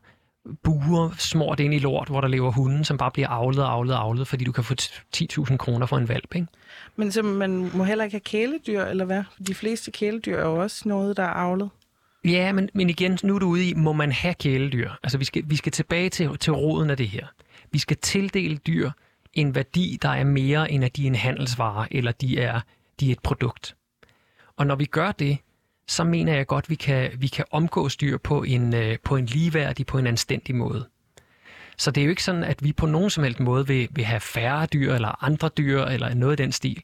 buer 0.63 1.09
smurt 1.17 1.59
ind 1.59 1.73
i 1.73 1.79
lort, 1.79 2.07
hvor 2.07 2.21
der 2.21 2.27
lever 2.27 2.51
hunden, 2.51 2.83
som 2.83 2.97
bare 2.97 3.11
bliver 3.11 3.27
avlet 3.27 3.63
og 3.65 3.71
avlet 3.71 3.95
og 3.95 4.01
avlet, 4.01 4.27
fordi 4.27 4.43
du 4.43 4.51
kan 4.51 4.63
få 4.63 4.73
10.000 5.17 5.57
kroner 5.57 5.85
for 5.85 5.97
en 5.97 6.09
valp, 6.09 6.35
ikke? 6.35 6.47
Men 6.95 7.11
så 7.11 7.21
man 7.21 7.71
må 7.73 7.83
heller 7.83 8.03
ikke 8.03 8.13
have 8.13 8.19
kæledyr, 8.19 8.83
eller 8.83 9.05
hvad? 9.05 9.23
De 9.47 9.53
fleste 9.53 9.91
kæledyr 9.91 10.37
er 10.37 10.45
jo 10.45 10.61
også 10.61 10.89
noget, 10.89 11.17
der 11.17 11.23
er 11.23 11.33
avlet. 11.33 11.69
Ja, 12.25 12.51
men, 12.51 12.69
men 12.73 12.89
igen, 12.89 13.19
nu 13.23 13.35
er 13.35 13.39
du 13.39 13.47
ude 13.47 13.69
i, 13.69 13.73
må 13.73 13.93
man 13.93 14.11
have 14.11 14.33
kæledyr? 14.33 14.91
Altså, 15.03 15.17
vi 15.17 15.25
skal, 15.25 15.43
vi 15.45 15.55
skal 15.55 15.71
tilbage 15.71 16.09
til, 16.09 16.37
til 16.37 16.53
roden 16.53 16.89
af 16.89 16.97
det 16.97 17.07
her. 17.07 17.27
Vi 17.71 17.79
skal 17.79 17.97
tildele 17.97 18.57
dyr 18.57 18.91
en 19.33 19.55
værdi, 19.55 19.97
der 20.01 20.09
er 20.09 20.23
mere 20.23 20.71
end 20.71 20.85
at 20.85 20.95
de 20.95 21.03
er 21.03 21.07
en 21.07 21.15
handelsvare, 21.15 21.93
eller 21.93 22.11
de 22.11 22.39
er, 22.39 22.59
de 22.99 23.07
er 23.07 23.11
et 23.11 23.19
produkt. 23.19 23.75
Og 24.57 24.67
når 24.67 24.75
vi 24.75 24.85
gør 24.85 25.11
det, 25.11 25.37
så 25.91 26.03
mener 26.03 26.35
jeg 26.35 26.47
godt, 26.47 26.69
vi 26.69 26.75
kan, 26.75 27.11
vi 27.17 27.27
kan 27.27 27.45
omgås 27.51 27.97
dyr 27.97 28.17
på 28.17 28.43
en, 28.43 28.75
øh, 28.75 28.97
på 29.03 29.15
en 29.15 29.25
ligeværdig, 29.25 29.85
på 29.85 29.97
en 29.97 30.07
anstændig 30.07 30.55
måde. 30.55 30.87
Så 31.77 31.91
det 31.91 32.01
er 32.01 32.05
jo 32.05 32.09
ikke 32.09 32.23
sådan, 32.23 32.43
at 32.43 32.63
vi 32.63 32.73
på 32.73 32.85
nogen 32.85 33.09
som 33.09 33.23
helst 33.23 33.39
måde 33.39 33.67
vil, 33.67 33.87
vil 33.91 34.05
have 34.05 34.19
færre 34.19 34.65
dyr, 34.65 34.93
eller 34.93 35.23
andre 35.23 35.49
dyr, 35.57 35.83
eller 35.83 36.13
noget 36.13 36.39
i 36.39 36.43
den 36.43 36.51
stil. 36.51 36.83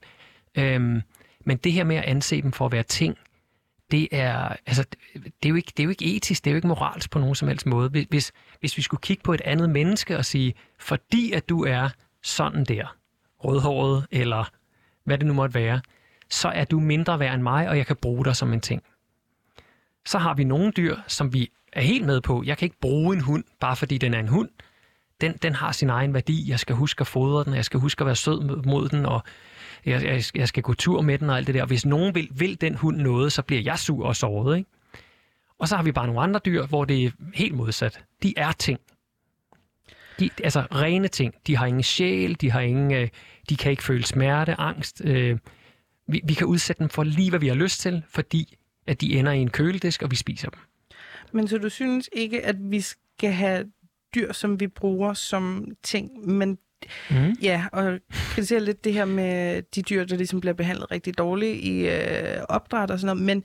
Øhm, 0.58 1.02
men 1.46 1.58
det 1.58 1.72
her 1.72 1.84
med 1.84 1.96
at 1.96 2.04
anse 2.04 2.42
dem 2.42 2.52
for 2.52 2.66
at 2.66 2.72
være 2.72 2.84
ting, 2.84 3.18
det 3.92 4.08
er, 4.12 4.56
altså, 4.66 4.86
det 5.14 5.46
er, 5.46 5.50
jo 5.50 5.56
ikke, 5.56 5.72
det 5.78 5.84
er 5.84 5.86
jo 5.86 5.90
ikke 5.90 6.16
etisk, 6.16 6.44
det 6.44 6.52
er 6.52 6.54
jo 6.54 6.56
ikke 6.56 6.68
moralsk 6.68 7.12
på 7.12 7.20
nogen 7.20 7.36
som 7.36 7.48
helst 7.48 7.66
måde. 7.66 8.06
Hvis, 8.10 8.32
hvis 8.60 8.78
vi 8.78 8.82
skulle 8.82 9.02
kigge 9.02 9.24
på 9.24 9.34
et 9.34 9.42
andet 9.42 9.70
menneske 9.70 10.18
og 10.18 10.26
sige, 10.26 10.54
fordi 10.80 11.32
at 11.32 11.50
du 11.50 11.64
er 11.64 11.90
sådan 12.24 12.64
der, 12.64 12.96
rødhåret, 13.40 14.08
eller 14.12 14.50
hvad 15.04 15.18
det 15.18 15.28
nu 15.28 15.34
måtte 15.34 15.56
være, 15.56 15.82
så 16.30 16.48
er 16.48 16.66
du 16.66 16.80
mindre 16.80 17.20
værd 17.20 17.34
end 17.34 17.44
mig, 17.44 17.70
og 17.70 17.78
jeg 17.78 17.88
kan 17.88 17.96
bruge 17.96 18.26
dig 18.26 18.36
som 18.36 18.54
en 18.54 18.62
ting. 18.62 18.84
Så 20.08 20.18
har 20.18 20.34
vi 20.34 20.44
nogle 20.44 20.72
dyr, 20.72 20.96
som 21.08 21.34
vi 21.34 21.50
er 21.74 21.82
helt 21.82 22.06
med 22.06 22.22
på. 22.22 22.44
Jeg 22.46 22.58
kan 22.58 22.66
ikke 22.66 22.80
bruge 22.82 23.16
en 23.16 23.22
hund, 23.22 23.44
bare 23.60 23.76
fordi 23.76 23.98
den 23.98 24.14
er 24.14 24.20
en 24.20 24.28
hund. 24.28 24.50
Den, 25.22 25.38
den 25.42 25.56
har 25.56 25.72
sin 25.72 25.90
egen 25.90 26.14
værdi. 26.14 26.50
Jeg 26.50 26.60
skal 26.60 26.76
huske 26.76 27.02
at 27.02 27.08
fodre 27.08 27.44
den, 27.44 27.54
jeg 27.54 27.66
skal 27.66 27.80
huske 27.80 28.02
at 28.02 28.06
være 28.06 28.16
sød 28.16 28.64
mod 28.66 28.90
den, 28.90 29.06
og 29.06 29.24
jeg, 29.86 30.04
jeg, 30.04 30.24
jeg 30.36 30.48
skal 30.48 30.64
gå 30.64 30.74
tur 30.74 31.02
med 31.02 31.18
den 31.18 31.30
og 31.30 31.38
alt 31.38 31.48
det 31.48 31.56
der. 31.56 31.66
Hvis 31.66 31.86
nogen 31.86 32.16
vil, 32.16 32.30
vil 32.32 32.62
den 32.62 32.76
hund 32.76 32.98
noget, 32.98 33.34
så 33.34 33.42
bliver 33.42 33.62
jeg 33.62 33.80
sur 33.80 34.06
og 34.06 34.16
såret. 34.16 34.58
Ikke? 34.58 34.70
Og 35.60 35.68
så 35.68 35.76
har 35.76 35.84
vi 35.84 35.92
bare 35.92 36.08
nogle 36.08 36.22
andre 36.22 36.40
dyr, 36.46 36.66
hvor 36.66 36.86
det 36.86 37.06
er 37.06 37.12
helt 37.34 37.56
modsat. 37.56 38.00
De 38.24 38.34
er 38.38 38.52
ting. 38.52 38.80
De, 40.20 40.30
altså 40.44 40.62
rene 40.62 41.08
ting. 41.08 41.34
De 41.48 41.58
har 41.58 41.66
ingen 41.66 41.84
sjæl, 41.84 42.34
de 42.42 42.52
har 42.52 42.60
ingen, 42.60 42.94
øh, 42.94 43.10
de 43.50 43.58
kan 43.58 43.72
ikke 43.72 43.84
føle 43.84 44.04
smerte, 44.04 44.60
angst. 44.60 45.02
Øh, 45.06 45.38
vi, 46.08 46.22
vi 46.24 46.34
kan 46.34 46.48
udsætte 46.48 46.80
dem 46.80 46.90
for 46.90 47.04
lige, 47.04 47.30
hvad 47.30 47.40
vi 47.40 47.48
har 47.48 47.56
lyst 47.56 47.82
til, 47.82 48.04
fordi 48.10 48.58
at 48.88 49.02
de 49.02 49.20
ender 49.20 49.32
i 49.32 49.40
en 49.40 49.50
køledisk, 49.50 50.02
og 50.02 50.12
vi 50.12 50.16
spiser 50.16 50.50
dem. 50.50 50.60
Men 51.32 51.48
så 51.48 51.58
du 51.58 51.70
synes 51.70 52.10
ikke, 52.14 52.46
at 52.46 52.56
vi 52.60 52.82
skal 52.82 53.32
have 53.32 53.72
dyr, 54.16 54.34
som 54.34 54.60
vi 54.60 54.68
bruger 54.68 55.14
som 55.14 55.68
ting, 55.84 56.30
men 56.30 56.58
Mm. 57.10 57.36
Ja, 57.42 57.66
og 57.72 58.00
kritisere 58.10 58.60
lidt 58.60 58.84
det 58.84 58.94
her 58.94 59.06
med 59.06 59.62
de 59.62 59.82
dyr, 59.82 60.06
der 60.06 60.16
ligesom 60.16 60.42
bliver 60.42 60.54
behandlet 60.54 60.92
rigtig 60.92 61.18
dårligt 61.18 61.58
i 61.64 61.88
øh, 61.88 62.42
opdræt 62.50 62.92
og 62.92 63.00
sådan 63.00 63.16
noget. 63.18 63.26
Men 63.26 63.44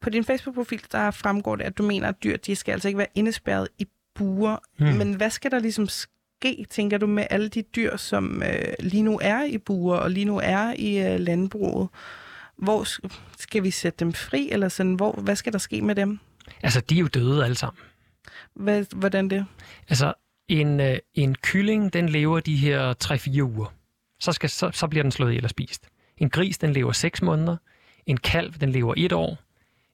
på 0.00 0.10
din 0.10 0.24
Facebook-profil, 0.24 0.82
der 0.92 1.10
fremgår 1.10 1.56
det, 1.56 1.64
at 1.64 1.78
du 1.78 1.82
mener, 1.82 2.08
at 2.08 2.22
dyr, 2.24 2.36
de 2.36 2.56
skal 2.56 2.72
altså 2.72 2.88
ikke 2.88 2.98
være 2.98 3.06
indespærret 3.14 3.68
i 3.78 3.86
buer. 4.14 4.56
Mm. 4.78 4.86
Men 4.86 5.14
hvad 5.14 5.30
skal 5.30 5.50
der 5.50 5.58
ligesom 5.58 5.88
ske, 5.88 6.66
tænker 6.70 6.98
du, 6.98 7.06
med 7.06 7.26
alle 7.30 7.48
de 7.48 7.62
dyr, 7.62 7.96
som 7.96 8.42
øh, 8.42 8.74
lige 8.80 9.02
nu 9.02 9.18
er 9.22 9.44
i 9.44 9.58
buer 9.58 9.96
og 9.96 10.10
lige 10.10 10.24
nu 10.24 10.40
er 10.42 10.74
i 10.78 10.98
øh, 10.98 11.20
landbruget? 11.20 11.88
Hvor 12.56 12.86
skal 13.38 13.62
vi 13.62 13.70
sætte 13.70 14.04
dem 14.04 14.12
fri, 14.12 14.50
eller 14.50 14.68
sådan, 14.68 14.94
hvor, 14.94 15.12
hvad 15.12 15.36
skal 15.36 15.52
der 15.52 15.58
ske 15.58 15.82
med 15.82 15.94
dem? 15.94 16.18
Altså, 16.62 16.80
de 16.80 16.94
er 16.94 17.00
jo 17.00 17.06
døde 17.06 17.44
alle 17.44 17.56
sammen. 17.56 17.80
Hvad, 18.54 18.84
hvordan 18.96 19.30
det? 19.30 19.46
Altså, 19.88 20.14
en, 20.48 20.80
øh, 20.80 20.98
en 21.14 21.34
kylling, 21.34 21.92
den 21.92 22.08
lever 22.08 22.40
de 22.40 22.56
her 22.56 22.94
3-4 23.04 23.42
uger. 23.42 23.74
Så, 24.20 24.32
skal, 24.32 24.50
så, 24.50 24.70
så 24.72 24.88
bliver 24.88 25.02
den 25.02 25.12
slået 25.12 25.30
ihjel 25.30 25.44
og 25.44 25.50
spist. 25.50 25.88
En 26.18 26.30
gris, 26.30 26.58
den 26.58 26.72
lever 26.72 26.92
6 26.92 27.22
måneder. 27.22 27.56
En 28.06 28.16
kalv, 28.16 28.54
den 28.60 28.70
lever 28.70 28.94
1 28.96 29.12
år. 29.12 29.38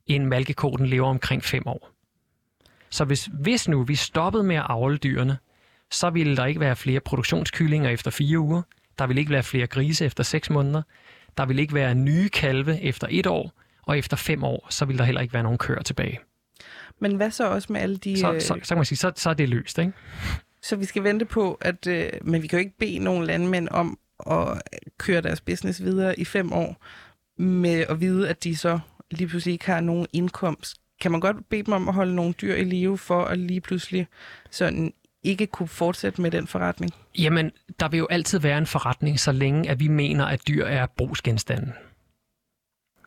En 0.06 0.26
malkeko, 0.26 0.76
den 0.76 0.86
lever 0.86 1.08
omkring 1.08 1.44
5 1.44 1.66
år. 1.66 1.90
Så 2.90 3.04
hvis, 3.04 3.28
hvis 3.32 3.68
nu 3.68 3.82
vi 3.82 3.94
stoppede 3.94 4.44
med 4.44 4.56
at 4.56 4.66
avle 4.68 4.96
dyrene, 4.96 5.38
så 5.90 6.10
ville 6.10 6.36
der 6.36 6.46
ikke 6.46 6.60
være 6.60 6.76
flere 6.76 7.00
produktionskyllinger 7.00 7.90
efter 7.90 8.10
4 8.10 8.38
uger. 8.38 8.62
Der 8.98 9.06
ville 9.06 9.20
ikke 9.20 9.32
være 9.32 9.42
flere 9.42 9.66
grise 9.66 10.04
efter 10.04 10.24
6 10.24 10.50
måneder. 10.50 10.82
Der 11.38 11.46
ville 11.46 11.62
ikke 11.62 11.74
være 11.74 11.94
nye 11.94 12.28
kalve 12.28 12.80
efter 12.82 13.06
1 13.10 13.26
år. 13.26 13.52
Og 13.82 13.98
efter 13.98 14.16
5 14.16 14.44
år, 14.44 14.66
så 14.70 14.84
vil 14.84 14.98
der 14.98 15.04
heller 15.04 15.20
ikke 15.20 15.34
være 15.34 15.42
nogen 15.42 15.58
køer 15.58 15.82
tilbage. 15.82 16.20
Men 17.00 17.16
hvad 17.16 17.30
så 17.30 17.48
også 17.48 17.72
med 17.72 17.80
alle 17.80 17.96
de... 17.96 18.18
Så, 18.18 18.36
så, 18.40 18.46
så 18.46 18.68
kan 18.68 18.76
man 18.76 18.84
sige, 18.84 18.98
så, 18.98 19.12
så 19.16 19.30
er 19.30 19.34
det 19.34 19.48
løst, 19.48 19.78
ikke? 19.78 19.92
Så 20.62 20.76
vi 20.76 20.84
skal 20.84 21.04
vente 21.04 21.24
på, 21.24 21.58
at... 21.60 21.86
Øh, 21.86 22.10
men 22.22 22.42
vi 22.42 22.46
kan 22.46 22.58
jo 22.58 22.60
ikke 22.60 22.78
bede 22.78 22.98
nogle 22.98 23.26
landmænd 23.26 23.68
om 23.70 23.98
at 24.30 24.62
køre 24.98 25.20
deres 25.20 25.40
business 25.40 25.82
videre 25.82 26.20
i 26.20 26.24
fem 26.24 26.52
år, 26.52 26.84
med 27.42 27.84
at 27.88 28.00
vide, 28.00 28.28
at 28.28 28.44
de 28.44 28.56
så 28.56 28.78
lige 29.10 29.28
pludselig 29.28 29.52
ikke 29.52 29.66
har 29.66 29.80
nogen 29.80 30.06
indkomst. 30.12 30.76
Kan 31.00 31.10
man 31.10 31.20
godt 31.20 31.48
bede 31.48 31.62
dem 31.62 31.74
om 31.74 31.88
at 31.88 31.94
holde 31.94 32.14
nogle 32.14 32.32
dyr 32.32 32.54
i 32.54 32.64
live, 32.64 32.98
for 32.98 33.24
at 33.24 33.38
lige 33.38 33.60
pludselig 33.60 34.06
sådan 34.50 34.92
ikke 35.22 35.46
kunne 35.46 35.68
fortsætte 35.68 36.22
med 36.22 36.30
den 36.30 36.46
forretning? 36.46 36.92
Jamen, 37.18 37.52
der 37.80 37.88
vil 37.88 37.98
jo 37.98 38.06
altid 38.10 38.38
være 38.38 38.58
en 38.58 38.66
forretning, 38.66 39.20
så 39.20 39.32
længe 39.32 39.70
at 39.70 39.80
vi 39.80 39.88
mener, 39.88 40.24
at 40.24 40.48
dyr 40.48 40.64
er 40.64 40.86
brugsgenstande. 40.86 41.72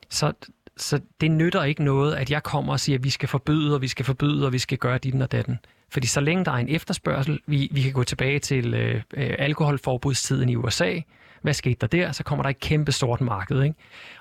Så, 0.10 0.34
så 0.78 1.00
det 1.22 1.32
nytter 1.32 1.64
ikke 1.64 1.84
noget, 1.84 2.16
at 2.16 2.32
jeg 2.32 2.44
kommer 2.44 2.74
og 2.74 2.80
siger, 2.80 2.98
at 2.98 3.04
vi 3.04 3.10
skal 3.10 3.30
forbyde, 3.30 3.76
og 3.76 3.82
vi 3.82 3.88
skal 3.88 4.06
forbyde, 4.06 4.46
og 4.46 4.54
vi 4.54 4.60
skal 4.60 4.78
gøre 4.78 4.98
dit 4.98 5.22
og 5.22 5.32
datten. 5.32 5.60
Fordi 5.90 6.08
så 6.08 6.22
længe 6.22 6.46
der 6.46 6.52
er 6.52 6.56
en 6.56 6.70
efterspørgsel, 6.70 7.40
vi, 7.48 7.70
vi 7.72 7.82
kan 7.82 7.94
gå 7.94 8.04
tilbage 8.04 8.40
til 8.40 8.74
øh, 8.74 8.96
øh, 9.14 9.36
alkoholforbudstiden 9.40 10.50
i 10.50 10.56
USA, 10.56 11.00
hvad 11.42 11.54
skete 11.54 11.78
der 11.82 11.88
der? 11.88 12.12
Så 12.12 12.24
kommer 12.24 12.44
der 12.44 12.50
et 12.50 12.60
kæmpe 12.60 12.92
stort 12.92 13.22
marked. 13.22 13.64
Ikke? 13.64 13.76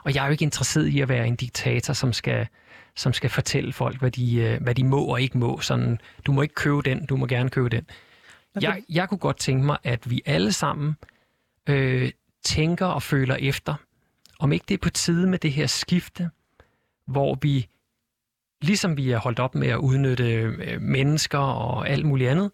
Og 0.04 0.14
jeg 0.14 0.22
er 0.22 0.26
jo 0.26 0.32
ikke 0.32 0.42
interesseret 0.42 0.86
i 0.86 1.00
at 1.00 1.08
være 1.08 1.26
en 1.26 1.36
diktator, 1.36 1.92
som 1.92 2.12
skal, 2.12 2.46
som 2.96 3.12
skal 3.12 3.30
fortælle 3.30 3.72
folk, 3.72 3.98
hvad 3.98 4.10
de, 4.10 4.36
øh, 4.36 4.62
hvad 4.62 4.74
de 4.74 4.84
må 4.84 5.04
og 5.04 5.20
ikke 5.20 5.38
må. 5.38 5.60
Sådan, 5.60 6.00
du 6.26 6.32
må 6.32 6.42
ikke 6.42 6.54
købe 6.54 6.82
den, 6.82 7.06
du 7.06 7.16
må 7.16 7.26
gerne 7.26 7.50
købe 7.50 7.68
den. 7.68 7.86
Okay. 8.56 8.66
Jeg, 8.66 8.82
jeg 8.88 9.08
kunne 9.08 9.18
godt 9.18 9.38
tænke 9.38 9.66
mig, 9.66 9.78
at 9.84 10.10
vi 10.10 10.22
alle 10.26 10.52
sammen 10.52 10.96
øh, 11.68 12.10
tænker 12.44 12.86
og 12.86 13.02
føler 13.02 13.34
efter, 13.34 13.74
om 14.38 14.52
ikke 14.52 14.64
det 14.68 14.74
er 14.74 14.78
på 14.78 14.90
tide 14.90 15.26
med 15.26 15.38
det 15.38 15.52
her 15.52 15.66
skifte, 15.66 16.30
hvor 17.06 17.38
vi 17.42 17.68
ligesom 18.62 18.96
vi 18.96 19.10
er 19.10 19.18
holdt 19.18 19.38
op 19.38 19.54
med 19.54 19.68
at 19.68 19.76
udnytte 19.76 20.32
øh, 20.32 20.80
mennesker 20.80 21.38
og 21.38 21.88
alt 21.88 22.06
muligt 22.06 22.30
andet, 22.30 22.50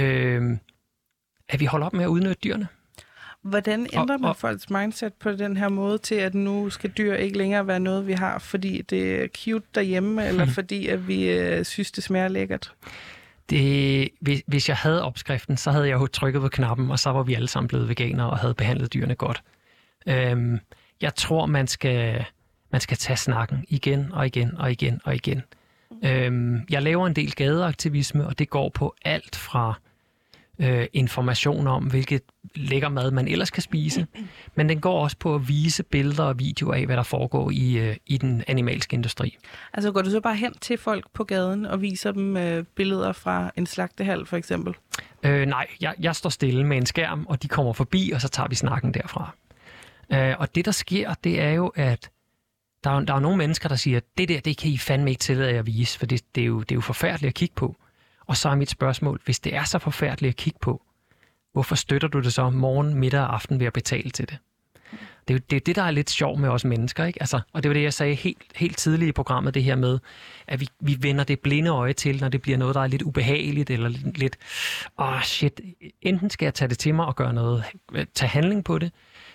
øh, 0.00 0.58
at 1.48 1.60
vi 1.60 1.64
holder 1.64 1.86
op 1.86 1.92
med 1.92 2.04
at 2.04 2.08
udnytte 2.08 2.40
dyrene. 2.44 2.68
Hvordan 3.42 3.86
ændrer 3.92 4.18
man 4.18 4.28
og, 4.28 4.36
folks 4.36 4.70
mindset 4.70 5.14
på 5.14 5.32
den 5.32 5.56
her 5.56 5.68
måde 5.68 5.98
til, 5.98 6.14
at 6.14 6.34
nu 6.34 6.70
skal 6.70 6.90
dyr 6.90 7.14
ikke 7.14 7.38
længere 7.38 7.66
være 7.66 7.80
noget, 7.80 8.06
vi 8.06 8.12
har, 8.12 8.38
fordi 8.38 8.82
det 8.82 9.22
er 9.22 9.28
cute 9.28 9.66
derhjemme, 9.74 10.24
eller 10.28 10.46
fordi 10.46 10.88
at 10.88 11.08
vi 11.08 11.28
øh, 11.30 11.64
synes, 11.64 11.90
det 11.90 12.04
smager 12.04 12.28
lækkert? 12.28 12.72
Det, 13.50 14.08
hvis, 14.20 14.42
hvis 14.46 14.68
jeg 14.68 14.76
havde 14.76 15.02
opskriften, 15.02 15.56
så 15.56 15.70
havde 15.70 15.88
jeg 15.88 16.00
jo 16.00 16.06
trykket 16.06 16.42
på 16.42 16.48
knappen, 16.48 16.90
og 16.90 16.98
så 16.98 17.10
var 17.10 17.22
vi 17.22 17.34
alle 17.34 17.48
sammen 17.48 17.68
blevet 17.68 17.88
veganere 17.88 18.30
og 18.30 18.38
havde 18.38 18.54
behandlet 18.54 18.92
dyrene 18.92 19.14
godt. 19.14 19.42
Øhm, 20.06 20.58
jeg 21.00 21.14
tror, 21.14 21.46
man 21.46 21.66
skal 21.66 22.24
man 22.72 22.80
skal 22.80 22.96
tage 22.96 23.16
snakken 23.16 23.64
igen 23.68 24.12
og 24.12 24.26
igen 24.26 24.56
og 24.56 24.72
igen 24.72 25.00
og 25.04 25.14
igen. 25.14 25.42
Øhm, 26.04 26.60
jeg 26.70 26.82
laver 26.82 27.06
en 27.06 27.16
del 27.16 27.34
gadeaktivisme, 27.34 28.26
og 28.26 28.38
det 28.38 28.50
går 28.50 28.68
på 28.68 28.94
alt 29.04 29.36
fra 29.36 29.74
øh, 30.62 30.86
information 30.92 31.66
om, 31.66 31.84
hvilket 31.84 32.22
lækker 32.54 32.88
mad 32.88 33.10
man 33.10 33.28
ellers 33.28 33.50
kan 33.50 33.62
spise, 33.62 34.06
men 34.54 34.68
den 34.68 34.80
går 34.80 35.02
også 35.02 35.16
på 35.16 35.34
at 35.34 35.48
vise 35.48 35.82
billeder 35.82 36.24
og 36.24 36.38
videoer 36.38 36.74
af, 36.74 36.86
hvad 36.86 36.96
der 36.96 37.02
foregår 37.02 37.50
i, 37.50 37.78
øh, 37.78 37.96
i 38.06 38.18
den 38.18 38.44
animalske 38.46 38.94
industri. 38.94 39.38
Altså 39.72 39.92
går 39.92 40.02
du 40.02 40.10
så 40.10 40.20
bare 40.20 40.36
hen 40.36 40.54
til 40.60 40.78
folk 40.78 41.04
på 41.14 41.24
gaden 41.24 41.66
og 41.66 41.82
viser 41.82 42.12
dem 42.12 42.36
øh, 42.36 42.64
billeder 42.76 43.12
fra 43.12 43.50
en 43.56 43.66
slagtehal 43.66 44.26
for 44.26 44.36
eksempel? 44.36 44.74
Øh, 45.22 45.46
nej, 45.46 45.66
jeg, 45.80 45.94
jeg 46.00 46.16
står 46.16 46.30
stille 46.30 46.66
med 46.66 46.76
en 46.76 46.86
skærm, 46.86 47.26
og 47.28 47.42
de 47.42 47.48
kommer 47.48 47.72
forbi, 47.72 48.10
og 48.14 48.20
så 48.20 48.28
tager 48.28 48.48
vi 48.48 48.54
snakken 48.54 48.94
derfra. 48.94 49.34
Øh, 50.12 50.34
og 50.38 50.54
det, 50.54 50.64
der 50.64 50.70
sker, 50.70 51.14
det 51.24 51.40
er 51.40 51.50
jo, 51.50 51.66
at 51.66 52.10
der 52.84 52.90
er, 52.90 53.00
der 53.00 53.14
er 53.14 53.20
nogle 53.20 53.38
mennesker, 53.38 53.68
der 53.68 53.76
siger, 53.76 54.00
det 54.18 54.28
der, 54.28 54.40
det 54.40 54.56
kan 54.56 54.70
I 54.70 54.78
fandme 54.78 55.10
ikke 55.10 55.20
tillade 55.20 55.52
jer 55.52 55.58
at 55.58 55.66
vise, 55.66 55.98
for 55.98 56.06
det, 56.06 56.22
det, 56.34 56.40
er 56.42 56.46
jo, 56.46 56.60
det 56.60 56.72
er 56.72 56.74
jo 56.74 56.80
forfærdeligt 56.80 57.28
at 57.28 57.34
kigge 57.34 57.54
på. 57.54 57.76
Og 58.26 58.36
så 58.36 58.48
er 58.48 58.54
mit 58.54 58.70
spørgsmål, 58.70 59.20
hvis 59.24 59.40
det 59.40 59.54
er 59.54 59.64
så 59.64 59.78
forfærdeligt 59.78 60.30
at 60.30 60.36
kigge 60.36 60.58
på, 60.62 60.82
hvorfor 61.52 61.74
støtter 61.74 62.08
du 62.08 62.20
det 62.20 62.32
så 62.32 62.50
morgen, 62.50 62.94
middag 62.94 63.20
og 63.20 63.34
aften 63.34 63.60
ved 63.60 63.66
at 63.66 63.72
betale 63.72 64.10
til 64.10 64.28
det? 64.28 64.38
Det 65.28 65.34
er 65.34 65.38
jo 65.38 65.40
det, 65.50 65.56
er 65.56 65.60
det, 65.60 65.76
der 65.76 65.82
er 65.82 65.90
lidt 65.90 66.10
sjovt 66.10 66.40
med 66.40 66.48
os 66.48 66.64
mennesker. 66.64 67.04
Ikke? 67.04 67.22
Altså, 67.22 67.40
og 67.52 67.62
det 67.62 67.68
var 67.68 67.72
det, 67.74 67.82
jeg 67.82 67.92
sagde 67.92 68.14
helt, 68.14 68.42
helt 68.54 68.76
tidligt 68.76 69.08
i 69.08 69.12
programmet, 69.12 69.54
det 69.54 69.64
her 69.64 69.76
med, 69.76 69.98
at 70.46 70.60
vi, 70.60 70.68
vi 70.80 70.96
vender 71.00 71.24
det 71.24 71.40
blinde 71.40 71.70
øje 71.70 71.92
til, 71.92 72.20
når 72.20 72.28
det 72.28 72.42
bliver 72.42 72.58
noget, 72.58 72.74
der 72.74 72.80
er 72.80 72.86
lidt 72.86 73.02
ubehageligt, 73.02 73.70
eller 73.70 73.88
lidt, 74.14 74.36
åh 74.98 75.08
oh 75.08 75.22
shit, 75.22 75.60
enten 76.02 76.30
skal 76.30 76.46
jeg 76.46 76.54
tage 76.54 76.68
det 76.68 76.78
til 76.78 76.94
mig 76.94 77.06
og 77.06 77.16
gøre 77.16 77.32
noget, 77.32 77.64
tage 78.14 78.28
handling 78.28 78.64
på 78.64 78.78
det, 78.78 78.92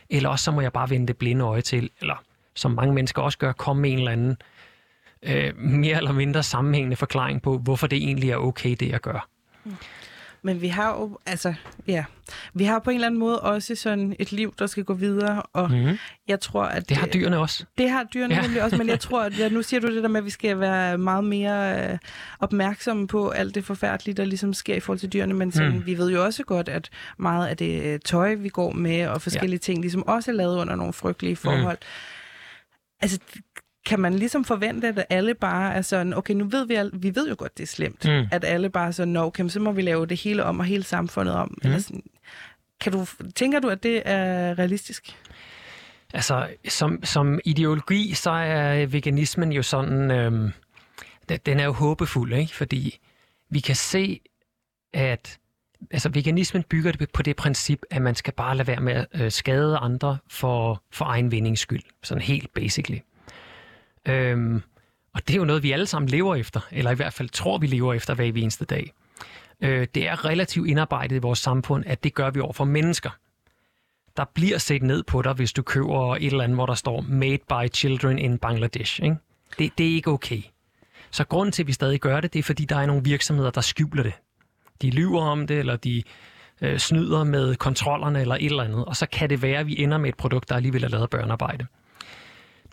eller 0.09 0.29
også 0.29 0.45
så 0.45 0.51
må 0.51 0.61
jeg 0.61 0.73
bare 0.73 0.89
vende 0.89 1.07
det 1.07 1.17
blinde 1.17 1.45
øje 1.45 1.61
til, 1.61 1.89
eller 2.01 2.23
som 2.55 2.71
mange 2.71 2.93
mennesker 2.93 3.21
også 3.21 3.37
gør, 3.37 3.51
komme 3.51 3.81
med 3.81 3.91
en 3.91 3.97
eller 3.97 4.11
anden 4.11 4.31
øh, 4.31 4.56
mere 5.57 5.97
eller 5.97 6.11
mindre 6.11 6.43
sammenhængende 6.43 6.95
forklaring 6.95 7.41
på, 7.41 7.57
hvorfor 7.57 7.87
det 7.87 7.97
egentlig 7.97 8.31
er 8.31 8.37
okay, 8.37 8.75
det 8.79 8.89
jeg 8.89 9.01
gør. 9.01 9.29
Men 10.41 10.61
vi 10.61 10.67
har 10.67 10.91
jo, 10.91 11.19
altså, 11.25 11.53
ja, 11.87 12.05
vi 12.53 12.63
har 12.63 12.79
på 12.79 12.89
en 12.89 12.95
eller 12.95 13.07
anden 13.07 13.19
måde 13.19 13.39
også 13.39 13.75
sådan 13.75 14.15
et 14.19 14.31
liv, 14.31 14.53
der 14.59 14.67
skal 14.67 14.83
gå 14.83 14.93
videre, 14.93 15.43
og 15.53 15.71
mm-hmm. 15.71 15.97
jeg 16.27 16.39
tror, 16.39 16.63
at... 16.63 16.89
Det 16.89 16.97
har 16.97 17.07
dyrene 17.07 17.37
også. 17.37 17.65
Det 17.77 17.89
har 17.89 18.03
dyrene 18.03 18.35
ja. 18.35 18.41
nemlig 18.41 18.63
også, 18.63 18.77
men 18.77 18.89
jeg 18.89 18.99
tror, 19.09 19.23
at 19.23 19.39
ja, 19.39 19.49
nu 19.49 19.61
siger 19.61 19.79
du 19.79 19.95
det 19.95 20.03
der 20.03 20.09
med, 20.09 20.19
at 20.19 20.25
vi 20.25 20.29
skal 20.29 20.59
være 20.59 20.97
meget 20.97 21.23
mere 21.23 21.91
øh, 21.91 21.97
opmærksomme 22.39 23.07
på 23.07 23.29
alt 23.29 23.55
det 23.55 23.65
forfærdelige, 23.65 24.15
der 24.15 24.25
ligesom 24.25 24.53
sker 24.53 24.75
i 24.75 24.79
forhold 24.79 24.99
til 24.99 25.13
dyrene, 25.13 25.33
men 25.33 25.51
sådan, 25.51 25.73
mm. 25.73 25.85
vi 25.85 25.97
ved 25.97 26.11
jo 26.11 26.23
også 26.25 26.43
godt, 26.43 26.69
at 26.69 26.89
meget 27.17 27.47
af 27.47 27.57
det 27.57 27.83
øh, 27.83 27.99
tøj, 28.05 28.35
vi 28.35 28.49
går 28.49 28.71
med, 28.71 29.07
og 29.07 29.21
forskellige 29.21 29.59
ja. 29.61 29.73
ting, 29.73 29.81
ligesom 29.81 30.07
også 30.07 30.31
er 30.31 30.35
lavet 30.35 30.57
under 30.57 30.75
nogle 30.75 30.93
frygtelige 30.93 31.35
forhold. 31.35 31.77
Mm. 31.81 31.87
Altså, 33.01 33.19
kan 33.87 33.99
man 33.99 34.13
ligesom 34.13 34.45
forvente, 34.45 34.87
at 34.87 35.05
alle 35.09 35.33
bare 35.33 35.73
er 35.73 35.81
sådan, 35.81 36.13
okay, 36.13 36.33
nu 36.33 36.45
ved 36.45 36.65
vi, 36.65 36.77
vi 36.93 37.15
ved 37.15 37.29
jo 37.29 37.35
godt, 37.37 37.57
det 37.57 37.63
er 37.63 37.67
slemt, 37.67 38.05
mm. 38.05 38.27
at 38.31 38.45
alle 38.45 38.69
bare 38.69 38.87
er 38.87 38.91
sådan, 38.91 39.13
no, 39.13 39.25
okay, 39.25 39.47
så 39.49 39.59
må 39.59 39.71
vi 39.71 39.81
lave 39.81 40.05
det 40.05 40.21
hele 40.21 40.43
om, 40.43 40.59
og 40.59 40.65
hele 40.65 40.83
samfundet 40.83 41.35
om. 41.35 41.47
Mm. 41.47 41.57
Eller 41.63 41.79
sådan, 41.79 42.03
kan 42.79 42.91
du, 42.91 43.05
tænker 43.35 43.59
du, 43.59 43.69
at 43.69 43.83
det 43.83 44.01
er 44.05 44.59
realistisk? 44.59 45.15
Altså, 46.13 46.47
som, 46.67 46.99
som 47.03 47.39
ideologi, 47.45 48.13
så 48.13 48.31
er 48.31 48.85
veganismen 48.85 49.51
jo 49.51 49.63
sådan, 49.63 50.11
øhm, 50.11 50.51
den 51.45 51.59
er 51.59 51.65
jo 51.65 51.71
håbefuld, 51.71 52.33
ikke? 52.33 52.55
fordi 52.55 52.99
vi 53.49 53.59
kan 53.59 53.75
se, 53.75 54.19
at 54.93 55.39
altså, 55.91 56.09
veganismen 56.09 56.63
bygger 56.63 56.91
det 56.91 57.11
på 57.13 57.21
det 57.21 57.35
princip, 57.35 57.81
at 57.91 58.01
man 58.01 58.15
skal 58.15 58.33
bare 58.33 58.57
lade 58.57 58.67
være 58.67 58.81
med 58.81 58.93
at 58.93 59.21
øh, 59.21 59.31
skade 59.31 59.77
andre 59.77 60.17
for, 60.29 60.83
for 60.91 61.05
egen 61.05 61.31
vindings 61.31 61.61
skyld, 61.61 61.83
sådan 62.03 62.21
helt 62.21 62.53
basically. 62.53 62.99
Øhm, 64.07 64.61
og 65.13 65.27
det 65.27 65.33
er 65.33 65.37
jo 65.37 65.45
noget, 65.45 65.63
vi 65.63 65.71
alle 65.71 65.85
sammen 65.85 66.09
lever 66.09 66.35
efter, 66.35 66.59
eller 66.71 66.91
i 66.91 66.95
hvert 66.95 67.13
fald 67.13 67.29
tror, 67.29 67.57
vi 67.57 67.67
lever 67.67 67.93
efter 67.93 68.13
hver 68.13 68.25
eneste 68.25 68.65
dag. 68.65 68.93
Øh, 69.61 69.87
det 69.95 70.07
er 70.07 70.25
relativt 70.25 70.67
indarbejdet 70.67 71.15
i 71.15 71.19
vores 71.19 71.39
samfund, 71.39 71.83
at 71.87 72.03
det 72.03 72.13
gør 72.13 72.29
vi 72.29 72.39
over 72.39 72.53
for 72.53 72.65
mennesker. 72.65 73.09
Der 74.17 74.25
bliver 74.33 74.57
set 74.57 74.83
ned 74.83 75.03
på 75.03 75.21
dig, 75.21 75.33
hvis 75.33 75.53
du 75.53 75.61
køber 75.61 76.15
et 76.15 76.25
eller 76.25 76.43
andet, 76.43 76.57
hvor 76.57 76.65
der 76.65 76.73
står 76.73 77.01
Made 77.01 77.37
by 77.49 77.73
Children 77.73 78.19
in 78.19 78.37
Bangladesh. 78.37 79.03
Ikke? 79.03 79.15
Det, 79.59 79.77
det 79.77 79.89
er 79.89 79.95
ikke 79.95 80.11
okay. 80.11 80.41
Så 81.11 81.23
grunden 81.23 81.51
til, 81.51 81.63
at 81.63 81.67
vi 81.67 81.73
stadig 81.73 81.99
gør 81.99 82.21
det, 82.21 82.33
det 82.33 82.39
er, 82.39 82.43
fordi 82.43 82.65
der 82.65 82.75
er 82.75 82.85
nogle 82.85 83.03
virksomheder, 83.03 83.51
der 83.51 83.61
skjuler 83.61 84.03
det. 84.03 84.13
De 84.81 84.89
lyver 84.89 85.21
om 85.21 85.47
det, 85.47 85.59
eller 85.59 85.75
de 85.75 86.03
øh, 86.61 86.77
snyder 86.77 87.23
med 87.23 87.55
kontrollerne, 87.55 88.21
eller 88.21 88.35
et 88.35 88.45
eller 88.45 88.63
andet. 88.63 88.85
Og 88.85 88.95
så 88.95 89.05
kan 89.05 89.29
det 89.29 89.41
være, 89.41 89.59
at 89.59 89.67
vi 89.67 89.83
ender 89.83 89.97
med 89.97 90.09
et 90.09 90.17
produkt, 90.17 90.49
der 90.49 90.55
alligevel 90.55 90.83
er 90.83 90.87
lavet 90.87 91.09
børnearbejde 91.09 91.65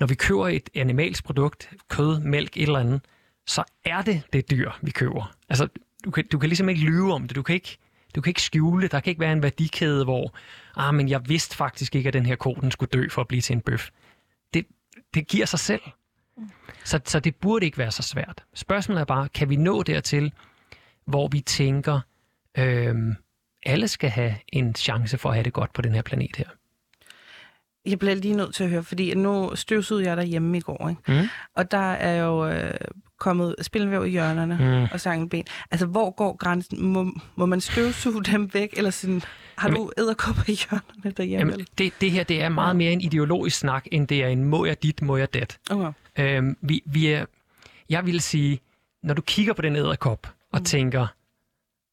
når 0.00 0.06
vi 0.06 0.14
køber 0.14 0.48
et 0.48 0.70
animalsk 0.74 1.24
produkt, 1.24 1.70
kød, 1.88 2.20
mælk, 2.20 2.56
et 2.56 2.62
eller 2.62 2.78
andet, 2.78 3.00
så 3.46 3.64
er 3.84 4.02
det 4.02 4.22
det 4.32 4.50
dyr, 4.50 4.70
vi 4.82 4.90
køber. 4.90 5.34
Altså, 5.48 5.68
du 6.04 6.10
kan, 6.10 6.24
du 6.32 6.38
kan 6.38 6.48
ligesom 6.48 6.68
ikke 6.68 6.80
lyve 6.80 7.12
om 7.12 7.28
det. 7.28 7.36
Du 7.36 7.42
kan 7.42 7.54
ikke, 7.54 7.78
du 8.14 8.20
kan 8.20 8.30
ikke 8.30 8.42
skjule. 8.42 8.88
Der 8.88 9.00
kan 9.00 9.10
ikke 9.10 9.20
være 9.20 9.32
en 9.32 9.42
værdikæde, 9.42 10.04
hvor 10.04 10.34
ah, 10.76 10.94
men 10.94 11.08
jeg 11.08 11.28
vidste 11.28 11.56
faktisk 11.56 11.94
ikke, 11.94 12.08
at 12.08 12.12
den 12.12 12.26
her 12.26 12.36
ko 12.36 12.54
den 12.60 12.70
skulle 12.70 12.90
dø 12.90 13.08
for 13.08 13.20
at 13.20 13.28
blive 13.28 13.40
til 13.40 13.54
en 13.54 13.60
bøf. 13.60 13.90
Det, 14.54 14.66
det 15.14 15.26
giver 15.26 15.46
sig 15.46 15.58
selv. 15.58 15.82
Så, 16.84 17.00
så 17.04 17.20
det 17.20 17.36
burde 17.36 17.66
ikke 17.66 17.78
være 17.78 17.90
så 17.90 18.02
svært. 18.02 18.44
Spørgsmålet 18.54 19.00
er 19.00 19.04
bare, 19.04 19.28
kan 19.28 19.50
vi 19.50 19.56
nå 19.56 19.82
dertil, 19.82 20.32
hvor 21.04 21.28
vi 21.28 21.40
tænker, 21.40 22.00
øh, 22.58 22.96
alle 23.66 23.88
skal 23.88 24.10
have 24.10 24.34
en 24.48 24.74
chance 24.74 25.18
for 25.18 25.28
at 25.28 25.34
have 25.34 25.44
det 25.44 25.52
godt 25.52 25.72
på 25.72 25.82
den 25.82 25.94
her 25.94 26.02
planet 26.02 26.36
her? 26.36 26.48
Jeg 27.86 27.98
bliver 27.98 28.14
lige 28.14 28.34
nødt 28.34 28.54
til 28.54 28.64
at 28.64 28.70
høre, 28.70 28.82
fordi 28.82 29.14
nu 29.14 29.50
støvsugede 29.54 30.08
jeg 30.08 30.16
derhjemme 30.16 30.56
i 30.56 30.60
går, 30.60 30.88
ikke? 30.88 31.22
Mm. 31.22 31.28
og 31.54 31.70
der 31.70 31.92
er 31.92 32.24
jo 32.24 32.48
øh, 32.48 32.74
kommet 33.18 33.54
spilvæv 33.60 34.06
i 34.06 34.10
hjørnerne 34.10 34.58
mm. 34.60 34.88
og 34.92 35.00
sangenben. 35.00 35.44
Altså, 35.70 35.86
hvor 35.86 36.10
går 36.10 36.36
grænsen? 36.36 36.82
Må, 36.82 37.12
må 37.36 37.46
man 37.46 37.60
støvsuge 37.60 38.24
dem 38.24 38.54
væk, 38.54 38.74
eller 38.76 38.90
sådan, 38.90 39.22
har 39.56 39.68
jamen, 39.68 39.82
du 39.82 39.92
æderkopper 39.98 40.42
i 40.48 40.52
hjørnerne 40.52 41.10
derhjemme? 41.16 41.52
Jamen, 41.52 41.66
det, 41.78 41.92
det 42.00 42.10
her, 42.10 42.24
det 42.24 42.42
er 42.42 42.48
meget 42.48 42.76
mere 42.76 42.92
en 42.92 43.00
ideologisk 43.00 43.58
snak, 43.58 43.86
end 43.92 44.08
det 44.08 44.24
er 44.24 44.28
en 44.28 44.44
må 44.44 44.64
jeg 44.64 44.82
dit, 44.82 45.02
må 45.02 45.16
jeg 45.16 45.34
dat. 45.34 45.58
Okay. 45.70 45.92
Øhm, 46.18 46.56
vi, 46.60 46.82
vi 46.86 47.06
er, 47.06 47.24
jeg 47.88 48.06
vil 48.06 48.20
sige, 48.20 48.60
når 49.02 49.14
du 49.14 49.22
kigger 49.22 49.52
på 49.52 49.62
den 49.62 49.76
æderkop 49.76 50.32
og 50.52 50.58
mm. 50.58 50.64
tænker, 50.64 51.06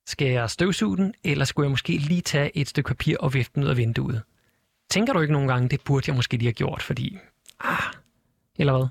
skal 0.08 0.27
jeg 0.27 0.49
støvsuge 0.49 0.97
den, 0.97 1.13
eller 1.23 1.45
skulle 1.45 1.65
jeg 1.65 1.71
måske 1.71 1.97
lige 1.97 2.21
tage 2.21 2.58
et 2.58 2.69
stykke 2.69 2.88
papir 2.88 3.17
og 3.19 3.34
vifte 3.34 3.51
den 3.56 3.63
ud 3.63 3.69
af 3.69 3.77
vinduet? 3.77 4.21
Tænker 4.91 5.13
du 5.13 5.21
ikke 5.21 5.34
nogle 5.34 5.54
gange, 5.54 5.69
det 5.69 5.82
burde 5.82 6.04
jeg 6.08 6.15
måske 6.15 6.38
lige 6.38 6.45
have 6.45 6.54
gjort, 6.54 6.84
fordi... 6.84 7.17
Ah, 7.60 7.77
eller 8.60 8.77
hvad? 8.77 8.88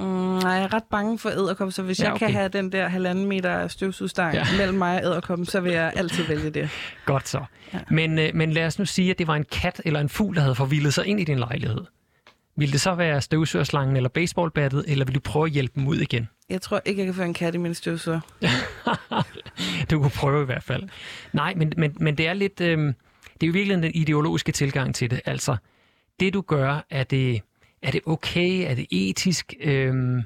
Mm, 0.00 0.06
nej, 0.06 0.52
jeg 0.52 0.62
er 0.62 0.74
ret 0.74 0.84
bange 0.90 1.18
for 1.18 1.30
æderkop, 1.30 1.72
så 1.72 1.82
hvis 1.82 1.98
ja, 1.98 2.04
jeg 2.04 2.12
okay. 2.12 2.26
kan 2.26 2.34
have 2.34 2.48
den 2.48 2.72
der 2.72 2.88
halvanden 2.88 3.26
meter 3.26 3.68
støvsudstang 3.68 4.34
ja. 4.34 4.46
mellem 4.58 4.78
mig 4.78 4.96
og 4.96 5.04
æderkoppen, 5.04 5.46
så 5.46 5.60
vil 5.60 5.72
jeg 5.72 5.92
altid 5.96 6.24
vælge 6.26 6.50
det. 6.50 6.70
Godt 7.04 7.28
så. 7.28 7.44
Ja. 7.72 7.78
Men, 7.90 8.18
øh, 8.18 8.30
men 8.34 8.52
lad 8.52 8.66
os 8.66 8.78
nu 8.78 8.84
sige, 8.84 9.10
at 9.10 9.18
det 9.18 9.26
var 9.26 9.34
en 9.36 9.44
kat 9.44 9.82
eller 9.84 10.00
en 10.00 10.08
fugl, 10.08 10.36
der 10.36 10.40
havde 10.40 10.54
forvildet 10.54 10.94
sig 10.94 11.06
ind 11.06 11.20
i 11.20 11.24
din 11.24 11.38
lejlighed. 11.38 11.80
Vil 12.56 12.72
det 12.72 12.80
så 12.80 12.94
være 12.94 13.20
støvsugerslangen 13.20 13.96
eller 13.96 14.08
baseballbattet, 14.08 14.84
eller 14.88 15.04
vil 15.04 15.14
du 15.14 15.20
prøve 15.20 15.46
at 15.46 15.52
hjælpe 15.52 15.80
dem 15.80 15.88
ud 15.88 15.96
igen? 15.96 16.28
Jeg 16.48 16.62
tror 16.62 16.80
ikke, 16.84 16.98
jeg 16.98 17.06
kan 17.06 17.14
få 17.14 17.22
en 17.22 17.34
kat 17.34 17.54
i 17.54 17.58
min 17.58 17.74
støvsuger. 17.74 18.20
du 19.90 19.98
kunne 19.98 20.10
prøve 20.10 20.42
i 20.42 20.46
hvert 20.46 20.62
fald. 20.62 20.82
Nej, 21.32 21.54
men, 21.56 21.72
men, 21.76 21.96
men 22.00 22.18
det 22.18 22.28
er 22.28 22.32
lidt... 22.32 22.60
Øh, 22.60 22.92
det 23.44 23.48
er 23.48 23.52
jo 23.52 23.58
virkelig 23.58 23.82
den 23.82 23.94
ideologiske 23.94 24.52
tilgang 24.52 24.94
til 24.94 25.10
det. 25.10 25.20
Altså, 25.24 25.56
det 26.20 26.34
du 26.34 26.40
gør, 26.40 26.86
er 26.90 27.04
det, 27.04 27.42
er 27.82 27.90
det 27.90 28.00
okay? 28.06 28.70
Er 28.70 28.74
det 28.74 28.86
etisk? 28.90 29.54
Øhm, 29.60 30.22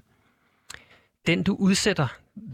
den 1.27 1.43
du 1.43 1.55
udsætter 1.55 2.09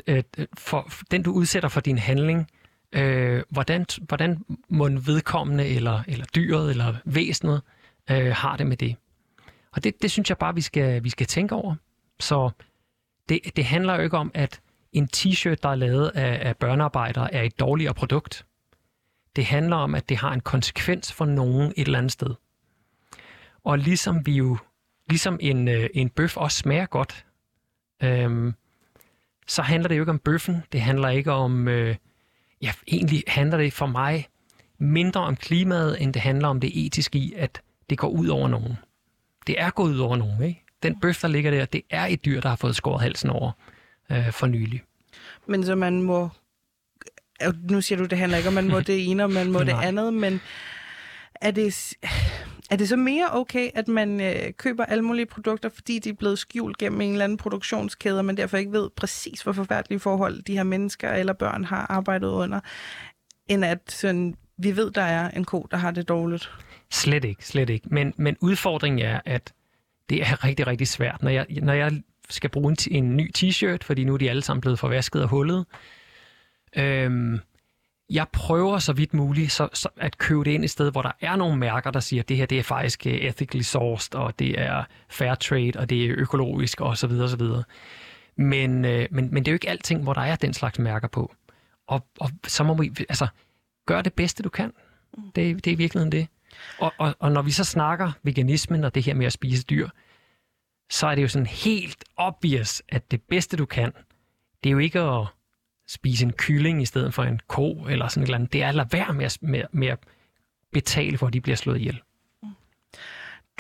øh, 0.07 0.23
for, 0.59 0.91
den 1.11 1.23
du 1.23 1.33
udsætter 1.33 1.69
for 1.69 1.81
din 1.81 1.99
handling, 1.99 2.51
øh, 2.93 3.43
hvordan, 3.51 3.87
hvordan 4.03 4.45
må 4.69 4.87
en 4.87 5.07
vedkommende, 5.07 5.67
eller, 5.67 6.03
eller 6.09 6.25
dyret, 6.25 6.71
eller 6.71 6.95
væsenet, 7.05 7.63
øh, 8.11 8.33
har 8.37 8.57
det 8.57 8.67
med 8.67 8.77
det? 8.77 8.97
Og 9.73 9.85
det, 9.85 10.03
det 10.03 10.11
synes 10.11 10.29
jeg 10.29 10.39
bare, 10.39 10.55
vi 10.55 10.61
skal, 10.61 11.05
vi 11.05 11.11
skal 11.11 11.27
tænke 11.27 11.55
over. 11.55 11.75
Så 12.21 12.51
det, 13.29 13.41
det 13.57 13.65
handler 13.65 13.95
jo 13.95 14.03
ikke 14.03 14.19
om, 14.19 14.31
at 14.35 14.61
en 14.93 15.09
t-shirt, 15.17 15.57
der 15.63 15.69
er 15.69 15.75
lavet 15.75 16.09
af, 16.09 16.49
af 16.49 16.57
børnearbejdere, 16.57 17.35
er 17.35 17.43
et 17.43 17.61
dårligere 17.61 17.95
produkt. 17.95 18.47
Det 19.37 19.45
handler 19.45 19.77
om, 19.77 19.95
at 19.95 20.09
det 20.09 20.17
har 20.17 20.33
en 20.33 20.41
konsekvens 20.41 21.13
for 21.13 21.25
nogen 21.25 21.73
et 21.77 21.87
eller 21.87 21.99
andet 21.99 22.13
sted. 22.13 22.35
Og 23.65 23.79
ligesom 23.79 24.27
vi 24.27 24.33
jo, 24.33 24.59
ligesom 25.09 25.39
en, 25.41 25.69
øh, 25.69 25.91
en 25.95 26.09
bøf 26.09 26.37
også 26.37 26.59
smager 26.59 26.87
godt, 26.87 27.27
øhm, 28.03 28.55
så 29.47 29.63
handler 29.63 29.89
det 29.89 29.97
jo 29.97 30.03
ikke 30.03 30.11
om 30.11 30.19
bøffen. 30.19 30.63
Det 30.73 30.81
handler 30.81 31.09
ikke 31.09 31.33
om, 31.33 31.69
øh, 31.69 31.97
ja, 32.63 32.73
egentlig 32.89 33.23
handler 33.27 33.59
det 33.59 33.73
for 33.73 33.87
mig 33.87 34.29
mindre 34.79 35.21
om 35.21 35.37
klimaet, 35.37 36.03
end 36.03 36.15
det 36.15 36.23
handler 36.23 36.49
om 36.49 36.61
det 36.61 36.87
etiske 36.87 37.19
i, 37.19 37.33
at 37.37 37.63
det 37.91 37.99
går 37.99 38.09
ud 38.09 38.29
over 38.29 38.49
nogen. 38.49 38.77
Det 39.47 39.61
er 39.61 39.71
gået 39.71 39.93
ud 39.93 39.99
over 39.99 40.17
nogen, 40.17 40.43
ikke? 40.43 40.65
Den 40.83 41.01
bøf, 41.01 41.21
der 41.21 41.29
ligger 41.29 41.51
der, 41.51 41.65
det 41.65 41.83
er 41.91 42.07
et 42.07 42.25
dyr, 42.25 42.41
der 42.41 42.49
har 42.49 42.57
fået 42.57 42.77
skåret 42.77 43.01
halsen 43.03 43.31
over 43.31 43.53
øh, 44.13 44.33
for 44.33 44.47
nylig. 44.47 44.83
Men 45.47 45.65
så 45.65 45.75
man 45.75 46.03
må 46.03 46.29
nu 47.71 47.81
siger 47.81 47.99
du, 47.99 48.05
det 48.05 48.19
handler 48.19 48.39
ikke 48.39 48.49
om, 48.49 48.55
man 48.55 48.69
må 48.69 48.81
det 48.81 49.11
ene, 49.11 49.25
og 49.25 49.31
man 49.31 49.53
må 49.53 49.59
det 49.71 49.77
andet, 49.83 50.15
men 50.15 50.41
er 51.35 51.51
det, 51.51 51.95
Er 52.71 52.77
det 52.77 52.89
så 52.89 52.97
mere 52.97 53.29
okay, 53.33 53.71
at 53.75 53.89
man 53.89 54.21
øh, 54.21 54.53
køber 54.57 54.85
alle 54.85 55.03
mulige 55.03 55.27
produkter, 55.27 55.69
fordi 55.69 55.99
de 55.99 56.09
er 56.09 56.15
blevet 56.15 56.39
skjult 56.39 56.79
gennem 56.79 57.01
en 57.01 57.13
eller 57.13 57.25
anden 57.25 57.39
produktionskæde, 57.39 58.19
og 58.19 58.25
man 58.25 58.37
derfor 58.37 58.57
ikke 58.57 58.73
ved 58.73 58.91
præcis, 58.97 59.43
hvor 59.43 59.53
forfærdelige 59.53 60.01
forhold 60.01 60.43
de 60.43 60.57
her 60.57 60.63
mennesker 60.63 61.13
eller 61.13 61.33
børn 61.33 61.65
har 61.65 61.87
arbejdet 61.89 62.29
under, 62.29 62.61
end 63.49 63.65
at 63.65 63.79
sådan, 63.89 64.35
vi 64.59 64.77
ved, 64.77 64.91
der 64.91 65.03
er 65.03 65.31
en 65.31 65.45
ko, 65.45 65.67
der 65.71 65.77
har 65.77 65.91
det 65.91 66.09
dårligt? 66.09 66.51
Slet 66.91 67.25
ikke, 67.25 67.47
slet 67.47 67.71
ikke. 67.71 67.89
Men, 67.91 68.15
men 68.17 68.37
udfordringen 68.41 69.07
er, 69.07 69.21
at 69.25 69.53
det 70.09 70.23
er 70.23 70.45
rigtig, 70.45 70.67
rigtig 70.67 70.89
svært. 70.89 71.23
Når 71.23 71.31
jeg, 71.31 71.47
når 71.63 71.73
jeg 71.73 72.03
skal 72.31 72.51
bruge 72.51 72.71
en, 72.71 73.05
en 73.05 73.17
ny 73.17 73.31
t-shirt, 73.39 73.79
fordi 73.83 74.05
nu 74.05 74.15
er 74.15 74.19
de 74.19 74.31
alle 74.31 74.43
sammen 74.43 74.61
blevet 74.61 74.79
forvasket 74.79 75.23
og 75.23 75.29
hullet, 75.29 75.67
øhm, 76.77 77.41
jeg 78.11 78.27
prøver 78.33 78.79
så 78.79 78.93
vidt 78.93 79.15
muligt 79.15 79.53
så, 79.53 79.69
så 79.73 79.89
at 79.97 80.19
købe 80.19 80.45
det 80.45 80.51
ind 80.51 80.65
i 80.65 80.69
sted, 80.69 80.93
hvor 80.93 81.03
der 81.03 81.13
er 81.21 81.37
nogle 81.37 81.57
mærker, 81.57 81.91
der 81.91 82.01
siger, 82.01 82.23
at 82.23 82.29
det 82.29 82.37
her 82.37 82.47
det 82.47 82.59
er 82.59 82.63
faktisk 82.63 83.07
øh, 83.07 83.13
ethically 83.13 83.63
sourced, 83.63 84.15
og 84.15 84.39
det 84.39 84.61
er 84.61 84.85
fair 85.09 85.35
trade, 85.35 85.73
og 85.77 85.91
det 85.91 86.05
er 86.05 86.15
økologisk, 86.17 86.81
og 86.81 86.99
så 86.99 87.07
videre, 87.07 87.25
og 87.25 87.31
så 87.31 87.37
videre. 87.37 87.65
Men, 88.37 88.85
øh, 88.85 89.09
men, 89.11 89.29
men 89.35 89.45
det 89.45 89.49
er 89.49 89.53
jo 89.53 89.57
ikke 89.57 89.71
alting, 89.71 90.03
hvor 90.03 90.13
der 90.13 90.21
er 90.21 90.37
den 90.37 90.55
slags 90.55 90.79
mærker 90.79 91.09
på. 91.09 91.35
Og, 91.87 92.07
og 92.21 92.31
så 92.47 92.65
må 92.65 92.75
vi, 92.75 92.93
altså, 93.09 93.27
gør 93.87 94.03
det 94.03 94.13
bedste, 94.13 94.43
du 94.43 94.49
kan. 94.49 94.73
Det, 95.17 95.65
det 95.65 95.67
er 95.67 95.73
i 95.73 95.75
virkeligheden 95.75 96.13
det. 96.13 96.27
Og, 96.79 96.93
og, 96.99 97.15
og 97.19 97.33
når 97.33 97.43
vi 97.43 97.51
så 97.51 97.65
snakker 97.65 98.13
veganismen 98.23 98.85
og 98.85 98.95
det 98.95 99.03
her 99.03 99.15
med 99.15 99.27
at 99.27 99.33
spise 99.33 99.65
dyr, 99.65 99.89
så 100.91 101.07
er 101.07 101.15
det 101.15 101.23
jo 101.23 101.29
sådan 101.29 101.47
helt 101.47 102.05
obvious, 102.17 102.83
at 102.89 103.11
det 103.11 103.23
bedste, 103.23 103.57
du 103.57 103.67
kan, 103.67 103.93
det 104.65 104.71
er 104.71 104.73
jo 104.73 104.79
ikke 104.79 105.01
at 105.01 105.27
spise 105.95 106.25
en 106.25 106.33
kylling 106.33 106.83
i 106.83 106.87
stedet 106.87 107.15
for 107.15 107.23
en 107.23 107.41
ko 107.49 107.73
eller 107.73 108.09
sådan 108.09 108.23
et 108.23 108.27
eller 108.27 108.39
andet. 108.39 108.53
Det 108.53 108.63
er 108.63 108.69
at 108.69 108.75
lade 108.75 108.89
være 108.93 109.13
med 109.13 109.25
at, 109.25 109.39
med, 109.41 109.63
med 109.73 109.89
at 109.89 109.99
betale 110.73 111.19
for, 111.19 111.27
at 111.27 111.33
de 111.33 111.41
bliver 111.41 111.57
slået 111.57 111.79
ihjel. 111.79 112.01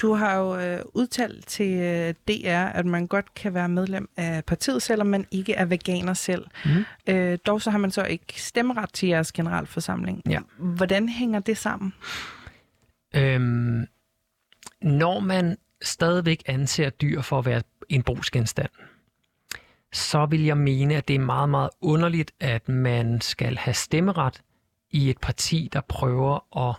Du 0.03 0.15
har 0.15 0.37
jo 0.37 0.59
øh, 0.59 0.81
udtalt 0.95 1.47
til 1.47 1.71
øh, 1.71 2.15
DR, 2.29 2.67
at 2.79 2.87
man 2.87 3.07
godt 3.07 3.35
kan 3.35 3.55
være 3.55 3.69
medlem 3.69 4.09
af 4.17 4.45
partiet, 4.45 4.83
selvom 4.83 5.07
man 5.07 5.27
ikke 5.31 5.55
er 5.55 5.65
veganer 5.65 6.15
selv. 6.15 6.47
Mm. 6.65 6.85
Øh, 7.07 7.39
dog 7.47 7.63
så 7.63 7.71
har 7.71 7.79
man 7.79 7.91
så 7.91 8.05
ikke 8.05 8.43
stemmeret 8.43 8.93
til 8.93 9.09
jeres 9.09 9.33
generalforsamling. 9.33 10.23
Ja. 10.31 10.41
Hvordan 10.59 11.09
hænger 11.09 11.41
det 11.41 11.59
sammen? 11.59 11.93
Øhm, 13.17 13.87
når 14.83 15.21
man 15.21 15.57
stadigvæk 15.83 16.43
anser 16.47 16.91
dyr 16.91 17.21
for 17.21 17.39
at 17.39 17.47
være 17.47 17.63
en 17.89 18.03
brugsgenstand, 18.03 18.71
så 19.95 20.27
vil 20.27 20.45
jeg 20.45 20.57
mene, 20.57 20.97
at 20.97 21.09
det 21.09 21.15
er 21.15 21.21
meget, 21.21 21.49
meget 21.49 21.71
underligt, 21.81 22.33
at 22.41 22.69
man 22.69 23.21
skal 23.21 23.57
have 23.57 23.75
stemmeret 23.75 24.43
i 24.91 25.11
et 25.11 25.19
parti, 25.19 25.69
der 25.73 25.81
prøver 25.81 26.59
at 26.69 26.77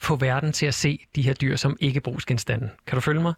få 0.00 0.16
verden 0.16 0.52
til 0.52 0.66
at 0.66 0.74
se 0.74 1.06
de 1.14 1.22
her 1.22 1.34
dyr 1.34 1.56
som 1.56 1.76
ikke 1.80 2.00
brugsgenstande. 2.00 2.70
Kan 2.86 2.96
du 2.96 3.00
følge 3.00 3.22
mig? 3.22 3.34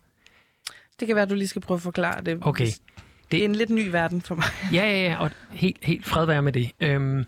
Det 1.01 1.07
kan 1.07 1.17
være, 1.17 1.23
at 1.23 1.31
du 1.31 1.35
lige 1.35 1.49
skal 1.49 1.63
prøve 1.63 1.77
at 1.77 1.83
forklare 1.83 2.23
det. 2.23 2.39
Okay. 2.41 2.67
Det, 2.67 2.83
det 3.31 3.41
er 3.41 3.45
en 3.45 3.55
lidt 3.55 3.71
ny 3.71 3.89
verden 3.89 4.23
for 4.23 4.35
mig. 4.35 4.45
Ja, 4.73 4.85
ja, 4.85 5.03
ja, 5.03 5.17
og 5.17 5.31
helt, 5.51 5.85
helt 5.85 6.07
fred 6.07 6.27
være 6.27 6.43
med 6.43 6.53
det. 6.53 6.71
Øhm, 6.81 7.25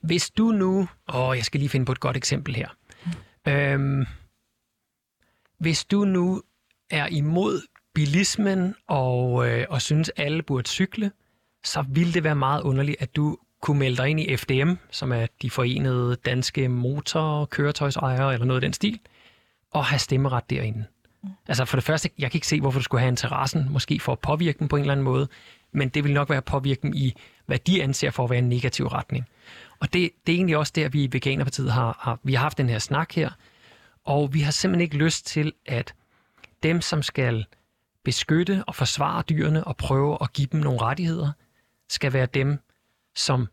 hvis 0.00 0.30
du 0.30 0.52
nu... 0.52 0.88
Åh, 1.14 1.36
jeg 1.36 1.44
skal 1.44 1.60
lige 1.60 1.68
finde 1.68 1.86
på 1.86 1.92
et 1.92 2.00
godt 2.00 2.16
eksempel 2.16 2.54
her. 2.54 2.68
Øhm, 3.48 4.06
hvis 5.58 5.84
du 5.84 6.04
nu 6.04 6.42
er 6.90 7.06
imod 7.06 7.60
bilismen 7.94 8.74
og, 8.86 9.48
øh, 9.48 9.66
og 9.70 9.82
synes, 9.82 10.08
alle 10.16 10.42
burde 10.42 10.68
cykle, 10.68 11.12
så 11.64 11.84
ville 11.88 12.12
det 12.12 12.24
være 12.24 12.34
meget 12.34 12.62
underligt, 12.62 12.96
at 13.00 13.16
du 13.16 13.38
kunne 13.60 13.78
melde 13.78 13.96
dig 13.96 14.08
ind 14.08 14.20
i 14.20 14.36
FDM, 14.36 14.72
som 14.90 15.12
er 15.12 15.26
de 15.42 15.50
forenede 15.50 16.16
danske 16.16 16.68
motorkøretøjsejere 16.68 18.32
eller 18.32 18.46
noget 18.46 18.56
af 18.56 18.66
den 18.66 18.72
stil, 18.72 19.00
og 19.70 19.84
have 19.84 19.98
stemmeret 19.98 20.50
derinde. 20.50 20.84
Mm. 21.22 21.30
Altså 21.48 21.64
for 21.64 21.76
det 21.76 21.84
første, 21.84 22.10
jeg 22.18 22.30
kan 22.30 22.38
ikke 22.38 22.46
se, 22.46 22.60
hvorfor 22.60 22.78
du 22.78 22.82
skulle 22.82 23.00
have 23.00 23.08
interessen, 23.08 23.66
måske 23.70 24.00
for 24.00 24.12
at 24.12 24.18
påvirke 24.18 24.58
dem 24.58 24.68
på 24.68 24.76
en 24.76 24.80
eller 24.80 24.92
anden 24.92 25.04
måde, 25.04 25.28
men 25.72 25.88
det 25.88 26.04
vil 26.04 26.12
nok 26.12 26.28
være 26.28 26.36
at 26.36 26.44
påvirke 26.44 26.82
dem 26.82 26.92
i, 26.94 27.14
hvad 27.46 27.58
de 27.58 27.82
anser 27.82 28.10
for 28.10 28.24
at 28.24 28.30
være 28.30 28.38
en 28.38 28.48
negativ 28.48 28.86
retning. 28.86 29.24
Og 29.80 29.92
det, 29.92 30.10
det 30.26 30.32
er 30.32 30.36
egentlig 30.36 30.56
også 30.56 30.72
der, 30.76 30.88
vi 30.88 31.04
i 31.04 31.08
Veganerpartiet 31.12 31.72
har, 31.72 31.98
har, 32.00 32.18
vi 32.22 32.34
har 32.34 32.42
haft 32.42 32.58
den 32.58 32.68
her 32.68 32.78
snak 32.78 33.12
her, 33.12 33.30
og 34.04 34.34
vi 34.34 34.40
har 34.40 34.52
simpelthen 34.52 34.82
ikke 34.82 34.96
lyst 34.96 35.26
til, 35.26 35.52
at 35.66 35.94
dem, 36.62 36.80
som 36.80 37.02
skal 37.02 37.46
beskytte 38.04 38.64
og 38.66 38.74
forsvare 38.74 39.22
dyrene 39.28 39.64
og 39.64 39.76
prøve 39.76 40.18
at 40.20 40.32
give 40.32 40.48
dem 40.52 40.60
nogle 40.60 40.80
rettigheder, 40.80 41.32
skal 41.88 42.12
være 42.12 42.26
dem, 42.26 42.58
som 43.16 43.48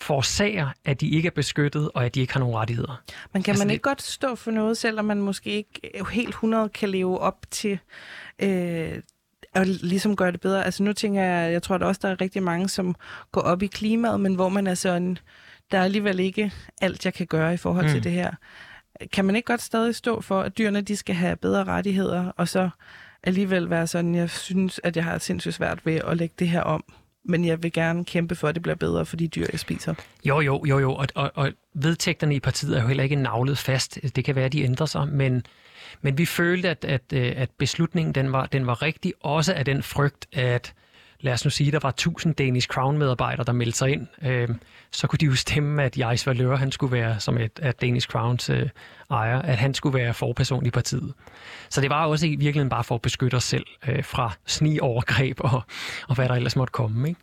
forårsager, 0.00 0.68
at 0.84 1.00
de 1.00 1.08
ikke 1.08 1.26
er 1.26 1.30
beskyttet, 1.30 1.90
og 1.94 2.04
at 2.04 2.14
de 2.14 2.20
ikke 2.20 2.32
har 2.32 2.40
nogen 2.40 2.56
rettigheder. 2.56 3.02
Men 3.32 3.42
kan 3.42 3.52
altså, 3.52 3.64
man 3.64 3.70
ikke 3.70 3.82
det... 3.82 3.82
godt 3.82 4.02
stå 4.02 4.34
for 4.34 4.50
noget, 4.50 4.78
selvom 4.78 5.04
man 5.04 5.22
måske 5.22 5.50
ikke 5.50 5.80
helt 6.12 6.28
100 6.28 6.68
kan 6.68 6.88
leve 6.88 7.18
op 7.18 7.46
til 7.50 7.78
øh, 8.38 9.02
at 9.54 9.66
ligesom 9.66 10.16
gøre 10.16 10.32
det 10.32 10.40
bedre? 10.40 10.64
Altså 10.64 10.82
nu 10.82 10.92
tænker 10.92 11.22
jeg, 11.22 11.52
jeg 11.52 11.62
tror 11.62 11.74
at 11.74 11.82
også, 11.82 12.00
der 12.02 12.08
er 12.08 12.20
rigtig 12.20 12.42
mange, 12.42 12.68
som 12.68 12.94
går 13.32 13.40
op 13.40 13.62
i 13.62 13.66
klimaet, 13.66 14.20
men 14.20 14.34
hvor 14.34 14.48
man 14.48 14.66
er 14.66 14.74
sådan, 14.74 15.18
der 15.70 15.78
er 15.78 15.84
alligevel 15.84 16.20
ikke 16.20 16.52
alt, 16.80 17.04
jeg 17.04 17.14
kan 17.14 17.26
gøre 17.26 17.54
i 17.54 17.56
forhold 17.56 17.86
mm. 17.86 17.92
til 17.92 18.04
det 18.04 18.12
her. 18.12 18.32
Kan 19.12 19.24
man 19.24 19.36
ikke 19.36 19.46
godt 19.46 19.62
stadig 19.62 19.94
stå 19.94 20.20
for, 20.20 20.40
at 20.40 20.58
dyrene 20.58 20.80
de 20.80 20.96
skal 20.96 21.14
have 21.14 21.36
bedre 21.36 21.64
rettigheder, 21.64 22.32
og 22.36 22.48
så 22.48 22.70
alligevel 23.24 23.70
være 23.70 23.86
sådan, 23.86 24.14
jeg 24.14 24.30
synes, 24.30 24.80
at 24.84 24.96
jeg 24.96 25.04
har 25.04 25.18
sindssygt 25.18 25.54
svært 25.54 25.86
ved 25.86 25.94
at 25.94 26.16
lægge 26.16 26.34
det 26.38 26.48
her 26.48 26.60
om, 26.60 26.84
men 27.24 27.44
jeg 27.44 27.62
vil 27.62 27.72
gerne 27.72 28.04
kæmpe 28.04 28.34
for, 28.34 28.48
at 28.48 28.54
det 28.54 28.62
bliver 28.62 28.76
bedre 28.76 29.06
for 29.06 29.16
de 29.16 29.28
dyr, 29.28 29.46
jeg 29.52 29.60
spiser. 29.60 29.94
Jo, 30.24 30.40
jo, 30.40 30.64
jo, 30.64 30.78
jo, 30.78 30.94
og, 30.94 31.06
og, 31.14 31.32
og 31.34 31.52
vedtægterne 31.74 32.34
i 32.34 32.40
partiet 32.40 32.76
er 32.78 32.82
jo 32.82 32.88
heller 32.88 33.04
ikke 33.04 33.16
navlet 33.16 33.58
fast. 33.58 33.98
Det 34.16 34.24
kan 34.24 34.34
være, 34.34 34.44
at 34.44 34.52
de 34.52 34.62
ændrer 34.62 34.86
sig, 34.86 35.08
men, 35.08 35.42
men 36.00 36.18
vi 36.18 36.26
følte, 36.26 36.68
at, 36.68 36.84
at, 36.84 37.02
øh, 37.12 37.32
at 37.36 37.50
beslutningen 37.58 38.14
den 38.14 38.32
var, 38.32 38.46
den 38.46 38.66
var 38.66 38.82
rigtig, 38.82 39.12
også 39.20 39.54
af 39.54 39.64
den 39.64 39.82
frygt, 39.82 40.26
at 40.32 40.74
lad 41.20 41.32
os 41.32 41.44
nu 41.44 41.50
sige, 41.50 41.72
der 41.72 41.78
var 41.82 41.88
1000 41.88 42.34
Danish 42.34 42.68
Crown-medarbejdere, 42.68 43.44
der 43.44 43.52
meldte 43.52 43.78
sig 43.78 43.90
ind, 43.90 44.06
øh, 44.22 44.48
så 44.92 45.06
kunne 45.06 45.18
de 45.18 45.24
jo 45.24 45.34
stemme, 45.34 45.82
at 45.82 45.98
Jais 45.98 46.26
Valør, 46.26 46.56
han 46.56 46.72
skulle 46.72 46.92
være, 46.92 47.20
som 47.20 47.38
et 47.38 47.60
at 47.62 47.80
Danish 47.80 48.08
Crowns 48.08 48.50
øh, 48.50 48.68
ejer, 49.10 49.42
at 49.42 49.58
han 49.58 49.74
skulle 49.74 49.98
være 49.98 50.14
forperson 50.14 50.66
i 50.66 50.70
partiet. 50.70 51.14
Så 51.70 51.80
det 51.80 51.90
var 51.90 52.06
også 52.06 52.26
i 52.26 52.30
virkeligheden 52.30 52.68
bare 52.68 52.84
for 52.84 52.94
at 52.94 53.02
beskytte 53.02 53.34
os 53.34 53.44
selv 53.44 53.66
øh, 53.88 54.04
fra 54.04 54.32
sniovergreb 54.46 55.40
og, 55.40 55.62
og 56.08 56.14
hvad 56.14 56.28
der 56.28 56.34
ellers 56.34 56.56
måtte 56.56 56.72
komme. 56.72 57.08
Ikke? 57.08 57.20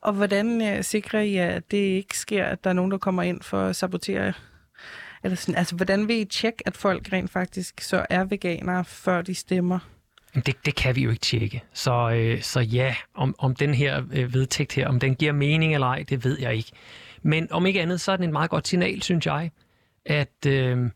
Og 0.00 0.12
hvordan 0.12 0.62
øh, 0.62 0.84
sikrer 0.84 1.20
I, 1.20 1.36
at 1.36 1.70
det 1.70 1.76
ikke 1.76 2.18
sker, 2.18 2.44
at 2.44 2.64
der 2.64 2.70
er 2.70 2.74
nogen, 2.74 2.90
der 2.90 2.98
kommer 2.98 3.22
ind 3.22 3.42
for 3.42 3.66
at 3.66 3.76
sabotere 3.76 4.32
eller 5.24 5.36
sådan, 5.36 5.54
altså, 5.54 5.76
hvordan 5.76 6.08
vil 6.08 6.16
I 6.16 6.24
tjekke, 6.24 6.62
at 6.66 6.76
folk 6.76 7.12
rent 7.12 7.30
faktisk 7.30 7.80
så 7.80 8.06
er 8.10 8.24
veganere, 8.24 8.84
før 8.84 9.22
de 9.22 9.34
stemmer? 9.34 9.78
Det, 10.46 10.66
det 10.66 10.74
kan 10.74 10.96
vi 10.96 11.02
jo 11.02 11.10
ikke 11.10 11.20
tjekke. 11.20 11.62
Så, 11.72 12.10
øh, 12.10 12.42
så 12.42 12.60
ja, 12.60 12.96
om, 13.14 13.34
om 13.38 13.54
den 13.54 13.74
her 13.74 14.02
øh, 14.12 14.34
vedtægt 14.34 14.72
her, 14.72 14.88
om 14.88 15.00
den 15.00 15.14
giver 15.14 15.32
mening 15.32 15.74
eller 15.74 15.86
ej, 15.86 16.04
det 16.08 16.24
ved 16.24 16.38
jeg 16.40 16.54
ikke. 16.54 16.72
Men 17.22 17.52
om 17.52 17.66
ikke 17.66 17.82
andet, 17.82 18.00
så 18.00 18.12
er 18.12 18.16
den 18.16 18.24
et 18.24 18.32
meget 18.32 18.50
godt 18.50 18.68
signal, 18.68 19.02
synes 19.02 19.26
jeg, 19.26 19.50
at 20.04 20.46
øh, 20.46 20.90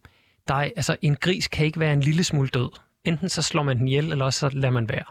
der 0.48 0.54
er, 0.54 0.70
altså, 0.76 0.96
en 1.02 1.16
gris 1.16 1.48
kan 1.48 1.66
ikke 1.66 1.80
være 1.80 1.92
en 1.92 2.00
lille 2.00 2.24
smule 2.24 2.48
død. 2.48 2.70
Enten 3.04 3.28
så 3.28 3.42
slår 3.42 3.62
man 3.62 3.78
den 3.78 3.88
ihjel, 3.88 4.12
eller 4.12 4.30
så 4.30 4.48
lader 4.48 4.70
man 4.70 4.88
være. 4.88 5.04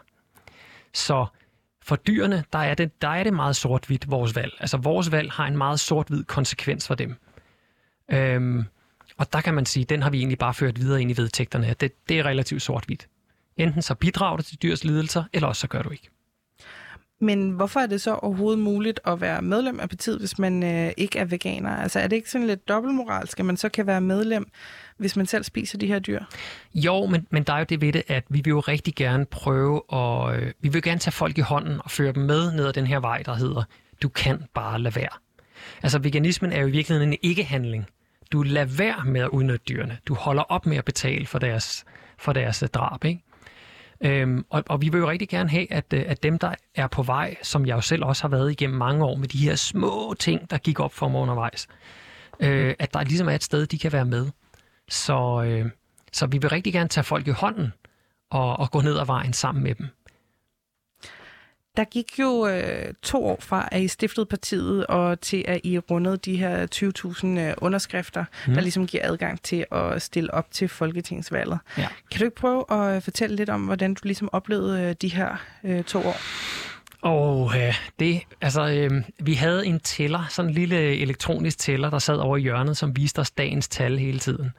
Så 0.92 1.26
for 1.82 1.96
dyrene, 1.96 2.44
der 2.52 2.58
er 2.58 2.74
det, 2.74 3.02
der 3.02 3.08
er 3.08 3.24
det 3.24 3.32
meget 3.32 3.56
sort-hvidt, 3.56 4.10
vores 4.10 4.36
valg. 4.36 4.52
Altså 4.60 4.76
vores 4.76 5.12
valg 5.12 5.32
har 5.32 5.46
en 5.46 5.56
meget 5.56 5.80
sort-hvid 5.80 6.24
konsekvens 6.24 6.86
for 6.86 6.94
dem. 6.94 7.14
Øhm, 8.12 8.64
og 9.18 9.32
der 9.32 9.40
kan 9.40 9.54
man 9.54 9.66
sige, 9.66 9.84
den 9.84 10.02
har 10.02 10.10
vi 10.10 10.18
egentlig 10.18 10.38
bare 10.38 10.54
ført 10.54 10.80
videre 10.80 11.00
ind 11.00 11.10
i 11.10 11.16
vedtægterne. 11.16 11.74
Det, 11.80 12.08
det 12.08 12.18
er 12.18 12.26
relativt 12.26 12.62
sort-hvidt. 12.62 13.08
Enten 13.60 13.82
så 13.82 13.94
bidrager 13.94 14.36
du 14.36 14.42
til 14.42 14.62
dyrs 14.62 14.84
lidelser, 14.84 15.24
eller 15.32 15.48
også 15.48 15.60
så 15.60 15.68
gør 15.68 15.82
du 15.82 15.90
ikke. 15.90 16.10
Men 17.22 17.50
hvorfor 17.50 17.80
er 17.80 17.86
det 17.86 18.00
så 18.00 18.14
overhovedet 18.14 18.58
muligt 18.58 19.00
at 19.06 19.20
være 19.20 19.42
medlem 19.42 19.80
af 19.80 19.88
partiet, 19.88 20.18
hvis 20.18 20.38
man 20.38 20.62
øh, 20.62 20.92
ikke 20.96 21.18
er 21.18 21.24
veganer? 21.24 21.76
Altså 21.76 22.00
er 22.00 22.06
det 22.06 22.16
ikke 22.16 22.30
sådan 22.30 22.46
lidt 22.46 22.68
dobbeltmoralsk, 22.68 23.40
at 23.40 23.46
man 23.46 23.56
så 23.56 23.68
kan 23.68 23.86
være 23.86 24.00
medlem, 24.00 24.50
hvis 24.96 25.16
man 25.16 25.26
selv 25.26 25.44
spiser 25.44 25.78
de 25.78 25.86
her 25.86 25.98
dyr? 25.98 26.20
Jo, 26.74 27.06
men, 27.06 27.26
men 27.30 27.42
der 27.42 27.52
er 27.52 27.58
jo 27.58 27.64
det 27.68 27.80
ved 27.80 27.92
det, 27.92 28.02
at 28.08 28.24
vi 28.28 28.40
vil 28.44 28.50
jo 28.50 28.60
rigtig 28.60 28.94
gerne 28.94 29.26
prøve 29.26 29.82
at... 29.92 30.42
Øh, 30.42 30.52
vi 30.60 30.68
vil 30.68 30.82
gerne 30.82 31.00
tage 31.00 31.12
folk 31.12 31.38
i 31.38 31.40
hånden 31.40 31.80
og 31.84 31.90
føre 31.90 32.12
dem 32.12 32.22
med 32.22 32.52
ned 32.52 32.66
ad 32.66 32.72
den 32.72 32.86
her 32.86 33.00
vej, 33.00 33.22
der 33.26 33.34
hedder, 33.34 33.62
du 34.02 34.08
kan 34.08 34.42
bare 34.54 34.80
lade 34.80 34.96
være. 34.96 35.18
Altså 35.82 35.98
veganismen 35.98 36.52
er 36.52 36.60
jo 36.60 36.66
i 36.66 36.70
virkeligheden 36.70 37.12
en 37.12 37.18
ikke-handling. 37.22 37.86
Du 38.32 38.42
lader 38.42 38.76
være 38.76 39.04
med 39.04 39.20
at 39.20 39.28
udnytte 39.28 39.64
dyrene. 39.68 39.98
Du 40.08 40.14
holder 40.14 40.42
op 40.42 40.66
med 40.66 40.76
at 40.76 40.84
betale 40.84 41.26
for 41.26 41.38
deres, 41.38 41.84
for 42.18 42.32
deres 42.32 42.64
drab, 42.74 43.04
ikke? 43.04 43.22
Øhm, 44.04 44.44
og, 44.50 44.64
og 44.68 44.80
vi 44.80 44.88
vil 44.88 44.98
jo 44.98 45.10
rigtig 45.10 45.28
gerne 45.28 45.50
have, 45.50 45.72
at, 45.72 45.84
øh, 45.94 46.04
at 46.06 46.22
dem, 46.22 46.38
der 46.38 46.54
er 46.74 46.86
på 46.86 47.02
vej, 47.02 47.36
som 47.42 47.66
jeg 47.66 47.76
jo 47.76 47.80
selv 47.80 48.04
også 48.04 48.22
har 48.22 48.28
været 48.28 48.50
igennem 48.50 48.78
mange 48.78 49.04
år 49.04 49.16
med 49.16 49.28
de 49.28 49.38
her 49.38 49.54
små 49.54 50.14
ting, 50.18 50.50
der 50.50 50.58
gik 50.58 50.80
op 50.80 50.92
for 50.92 51.08
mig 51.08 51.20
undervejs, 51.20 51.68
øh, 52.40 52.74
at 52.78 52.94
der 52.94 53.02
ligesom 53.04 53.28
er 53.28 53.32
et 53.34 53.42
sted, 53.44 53.66
de 53.66 53.78
kan 53.78 53.92
være 53.92 54.04
med. 54.04 54.26
Så, 54.88 55.42
øh, 55.46 55.70
så 56.12 56.26
vi 56.26 56.38
vil 56.38 56.50
rigtig 56.50 56.72
gerne 56.72 56.88
tage 56.88 57.04
folk 57.04 57.26
i 57.26 57.30
hånden 57.30 57.72
og, 58.30 58.56
og 58.56 58.70
gå 58.70 58.80
ned 58.80 58.98
ad 58.98 59.06
vejen 59.06 59.32
sammen 59.32 59.64
med 59.64 59.74
dem. 59.74 59.88
Der 61.80 61.86
gik 61.86 62.18
jo 62.18 62.46
øh, 62.46 62.94
to 63.02 63.24
år 63.24 63.38
fra, 63.40 63.68
at 63.72 63.82
I 63.82 63.88
stiftede 63.88 64.26
partiet, 64.26 64.86
og 64.86 65.20
til 65.20 65.44
at 65.48 65.60
I 65.64 65.78
rundede 65.78 66.16
de 66.16 66.36
her 66.36 66.66
20.000 66.74 67.26
øh, 67.26 67.54
underskrifter, 67.58 68.24
mm. 68.46 68.54
der 68.54 68.60
ligesom 68.60 68.86
giver 68.86 69.08
adgang 69.08 69.42
til 69.42 69.66
at 69.72 70.02
stille 70.02 70.34
op 70.34 70.46
til 70.50 70.68
folketingsvalget. 70.68 71.58
Ja. 71.78 71.86
Kan 72.10 72.18
du 72.18 72.24
ikke 72.24 72.36
prøve 72.36 72.72
at 72.72 73.02
fortælle 73.02 73.36
lidt 73.36 73.50
om, 73.50 73.64
hvordan 73.64 73.94
du 73.94 74.00
ligesom 74.04 74.28
oplevede 74.32 74.82
øh, 74.82 74.94
de 75.02 75.08
her 75.08 75.36
øh, 75.64 75.84
to 75.84 75.98
år? 75.98 76.16
Og 77.02 77.52
øh, 77.56 77.74
det, 77.98 78.22
altså, 78.40 78.68
øh, 78.68 79.02
vi 79.18 79.34
havde 79.34 79.66
en 79.66 79.80
tæller, 79.80 80.26
sådan 80.30 80.48
en 80.48 80.54
lille 80.54 80.96
elektronisk 80.96 81.58
tæller, 81.58 81.90
der 81.90 81.98
sad 81.98 82.16
over 82.16 82.36
i 82.36 82.40
hjørnet, 82.40 82.76
som 82.76 82.96
viste 82.96 83.18
os 83.18 83.30
dagens 83.30 83.68
tal 83.68 83.98
hele 83.98 84.18
tiden. 84.18 84.50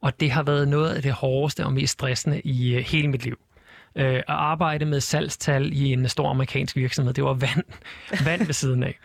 Og 0.00 0.20
det 0.20 0.30
har 0.30 0.42
været 0.42 0.68
noget 0.68 0.94
af 0.94 1.02
det 1.02 1.12
hårdeste 1.12 1.64
og 1.64 1.72
mest 1.72 1.92
stressende 1.92 2.40
i 2.40 2.74
øh, 2.74 2.84
hele 2.84 3.08
mit 3.08 3.24
liv. 3.24 3.38
Øh, 3.98 4.16
at 4.16 4.24
arbejde 4.28 4.84
med 4.84 5.00
salgstal 5.00 5.72
i 5.72 5.92
en 5.92 6.08
stor 6.08 6.30
amerikansk 6.30 6.76
virksomhed, 6.76 7.14
det 7.14 7.24
var 7.24 7.34
vand, 7.34 7.64
vand 8.28 8.46
ved 8.46 8.54
siden 8.54 8.82
af. 8.82 8.98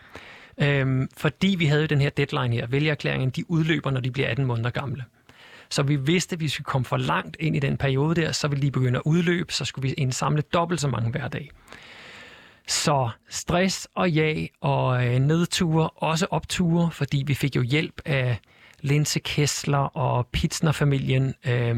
Øhm, 0.58 1.08
fordi 1.16 1.56
vi 1.58 1.66
havde 1.66 1.82
jo 1.82 1.86
den 1.86 2.00
her 2.00 2.10
deadline 2.10 2.54
her, 2.56 2.66
vælgerklæringen, 2.66 3.30
de 3.30 3.50
udløber, 3.50 3.90
når 3.90 4.00
de 4.00 4.10
bliver 4.10 4.28
18 4.28 4.44
måneder 4.44 4.70
gamle. 4.70 5.04
Så 5.70 5.82
vi 5.82 5.96
vidste, 5.96 6.32
at 6.32 6.38
hvis 6.38 6.58
vi 6.58 6.62
kom 6.62 6.84
for 6.84 6.96
langt 6.96 7.36
ind 7.40 7.56
i 7.56 7.58
den 7.58 7.76
periode 7.76 8.14
der, 8.14 8.32
så 8.32 8.48
ville 8.48 8.62
de 8.62 8.70
begynde 8.70 8.98
at 8.98 9.02
udløbe, 9.04 9.52
så 9.52 9.64
skulle 9.64 9.88
vi 9.88 9.94
indsamle 9.94 10.42
dobbelt 10.42 10.80
så 10.80 10.88
mange 10.88 11.10
hver 11.10 11.28
dag. 11.28 11.50
Så 12.66 13.10
stress 13.28 13.88
og 13.94 14.10
ja 14.10 14.46
og 14.60 15.06
øh, 15.06 15.18
nedture, 15.18 15.88
også 15.88 16.26
opture, 16.30 16.90
fordi 16.90 17.24
vi 17.26 17.34
fik 17.34 17.56
jo 17.56 17.62
hjælp 17.62 18.00
af 18.04 18.38
Linse 18.80 19.18
Kessler 19.18 19.78
og 19.78 20.26
Pitsner-familien. 20.26 21.34
Øh, 21.46 21.76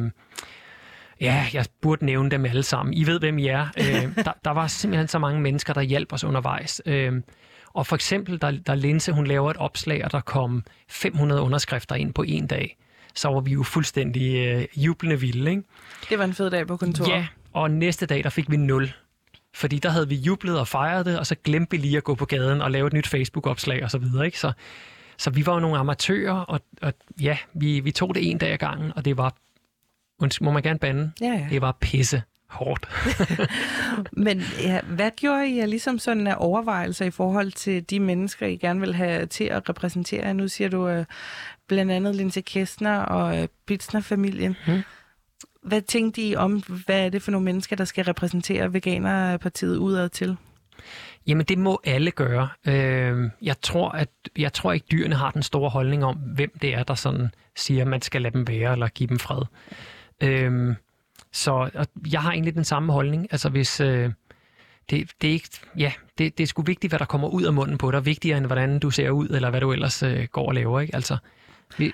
ja, 1.21 1.47
jeg 1.53 1.65
burde 1.81 2.05
nævne 2.05 2.31
dem 2.31 2.45
alle 2.45 2.63
sammen. 2.63 2.95
I 2.95 3.07
ved, 3.07 3.19
hvem 3.19 3.39
I 3.39 3.47
er. 3.47 3.67
Øh, 3.79 4.17
der, 4.25 4.33
der 4.45 4.51
var 4.51 4.67
simpelthen 4.67 5.09
så 5.09 5.19
mange 5.19 5.41
mennesker, 5.41 5.73
der 5.73 5.81
hjalp 5.81 6.13
os 6.13 6.25
undervejs. 6.25 6.83
Øh, 6.87 7.23
og 7.75 7.87
for 7.87 7.97
eksempel, 7.97 8.39
da, 8.39 8.59
da 8.67 8.75
Linse 8.75 9.13
hun 9.13 9.27
laver 9.27 9.51
et 9.51 9.57
opslag, 9.57 10.05
og 10.05 10.13
der 10.13 10.21
kom 10.21 10.65
500 10.89 11.41
underskrifter 11.43 11.95
ind 11.95 12.15
på 12.15 12.23
en 12.23 12.47
dag, 12.47 12.77
så 13.15 13.29
var 13.29 13.41
vi 13.41 13.53
jo 13.53 13.63
fuldstændig 13.63 14.47
øh, 14.47 14.67
jublende 14.77 15.21
vilde. 15.21 15.51
Ikke? 15.51 15.63
Det 16.11 16.19
var 16.19 16.25
en 16.25 16.35
fed 16.35 16.51
dag 16.51 16.67
på 16.67 16.77
kontoret. 16.77 17.09
Ja, 17.09 17.27
og 17.53 17.71
næste 17.71 18.07
dag, 18.07 18.25
der 18.25 18.31
fik 18.31 18.51
vi 18.51 18.57
0. 18.57 18.93
Fordi 19.55 19.79
der 19.79 19.89
havde 19.89 20.09
vi 20.09 20.15
jublet 20.15 20.59
og 20.59 20.69
fejret 20.69 21.07
det, 21.07 21.19
og 21.19 21.27
så 21.27 21.35
glemte 21.45 21.71
vi 21.71 21.77
lige 21.77 21.97
at 21.97 22.05
gå 22.05 22.15
på 22.15 22.25
gaden 22.25 22.61
og 22.63 22.71
lave 22.71 22.87
et 22.87 22.93
nyt 22.93 23.07
Facebook-opslag 23.07 23.85
og 23.85 23.91
så 23.91 23.99
videre. 23.99 24.27
Ikke? 24.27 24.39
Så, 24.39 24.53
så 25.17 25.31
vi 25.31 25.47
var 25.47 25.55
jo 25.55 25.61
nogle 25.61 25.79
amatører, 25.79 26.33
og, 26.33 26.61
og 26.83 26.93
ja, 27.21 27.39
vi, 27.55 27.81
vi 27.81 27.91
tog 27.91 28.15
det 28.15 28.31
en 28.31 28.39
dag 28.39 28.53
ad 28.53 28.59
gangen, 28.59 28.93
og 28.97 29.05
det 29.05 29.17
var, 29.17 29.35
må 30.41 30.51
man 30.51 30.63
gerne 30.63 30.79
bande, 30.79 31.13
ja, 31.21 31.27
ja. 31.27 31.47
det 31.51 31.61
var 31.61 31.77
pisse 31.81 32.23
hårdt. 32.49 32.89
Men 34.27 34.43
ja, 34.63 34.81
hvad 34.81 35.11
gjorde 35.17 35.49
I 35.49 35.67
ligesom 35.67 35.99
sådan 35.99 36.27
af 36.27 36.35
overvejelser 36.39 37.05
i 37.05 37.11
forhold 37.11 37.53
til 37.53 37.91
de 37.91 38.01
mennesker, 38.01 38.47
I 38.47 38.57
gerne 38.57 38.81
vil 38.81 38.95
have 38.95 39.27
til 39.27 39.45
at 39.45 39.69
repræsentere? 39.69 40.35
Nu 40.35 40.49
siger 40.49 40.69
du 40.69 40.99
uh, 40.99 41.05
blandt 41.69 41.93
andet 41.93 42.15
Linse 42.15 42.41
Kestner 42.41 42.99
og 42.99 43.39
uh, 43.39 43.45
Bitsner-familien. 43.67 44.57
Hmm. 44.67 44.83
Hvad 45.63 45.83
tænkte 45.83 46.23
I 46.23 46.37
om, 46.37 46.63
hvad 46.87 47.07
er 47.07 47.09
det 47.09 47.23
for 47.23 47.31
nogle 47.31 47.45
mennesker, 47.45 47.77
der 47.77 47.85
skal 47.85 48.05
repræsentere 48.05 48.73
Veganerpartiet 48.73 49.77
udad 49.77 50.09
til? 50.09 50.37
Jamen, 51.27 51.47
det 51.47 51.59
må 51.59 51.81
alle 51.85 52.11
gøre. 52.11 52.49
Øh, 52.67 53.31
jeg, 53.43 53.61
tror, 53.63 53.89
at, 53.89 54.09
jeg 54.39 54.53
tror 54.53 54.73
ikke, 54.73 54.87
dyrene 54.91 55.15
har 55.15 55.31
den 55.31 55.43
store 55.43 55.71
holdning 55.71 56.05
om, 56.05 56.17
hvem 56.17 56.59
det 56.63 56.75
er, 56.75 56.83
der 56.83 56.95
sådan 56.95 57.31
siger, 57.57 57.83
at 57.83 57.89
man 57.89 58.03
skal 58.03 58.23
lade 58.23 58.35
dem 58.35 58.49
være 58.49 58.73
eller 58.73 58.89
give 58.89 59.07
dem 59.07 59.19
fred. 59.19 59.43
Øh, 60.23 60.75
så 61.33 61.71
jeg 62.13 62.21
har 62.21 62.33
egentlig 62.33 62.55
den 62.55 62.65
samme 62.65 62.93
holdning. 62.93 63.27
Altså, 63.31 63.49
hvis... 63.49 63.81
Øh, 63.81 64.11
det, 64.91 65.11
det, 65.23 65.29
er 65.29 65.33
ikke, 65.33 65.49
ja, 65.79 65.93
det, 66.19 66.39
det 66.39 66.45
er 66.45 66.47
sgu 66.47 66.63
vigtigt, 66.63 66.91
hvad 66.91 66.99
der 66.99 67.05
kommer 67.05 67.29
ud 67.29 67.43
af 67.43 67.53
munden 67.53 67.79
på 67.79 67.91
dig. 67.91 68.07
Vigtigere 68.07 68.39
end, 68.39 68.47
hvordan 68.47 68.79
du 68.79 68.91
ser 68.91 69.11
ud, 69.11 69.29
eller 69.29 69.51
hvad 69.51 69.61
du 69.61 69.73
ellers 69.73 70.03
øh, 70.03 70.27
går 70.33 70.49
og 70.49 70.55
laver. 70.55 70.81
Ikke? 70.81 70.95
Altså, 70.95 71.17
vi, 71.79 71.93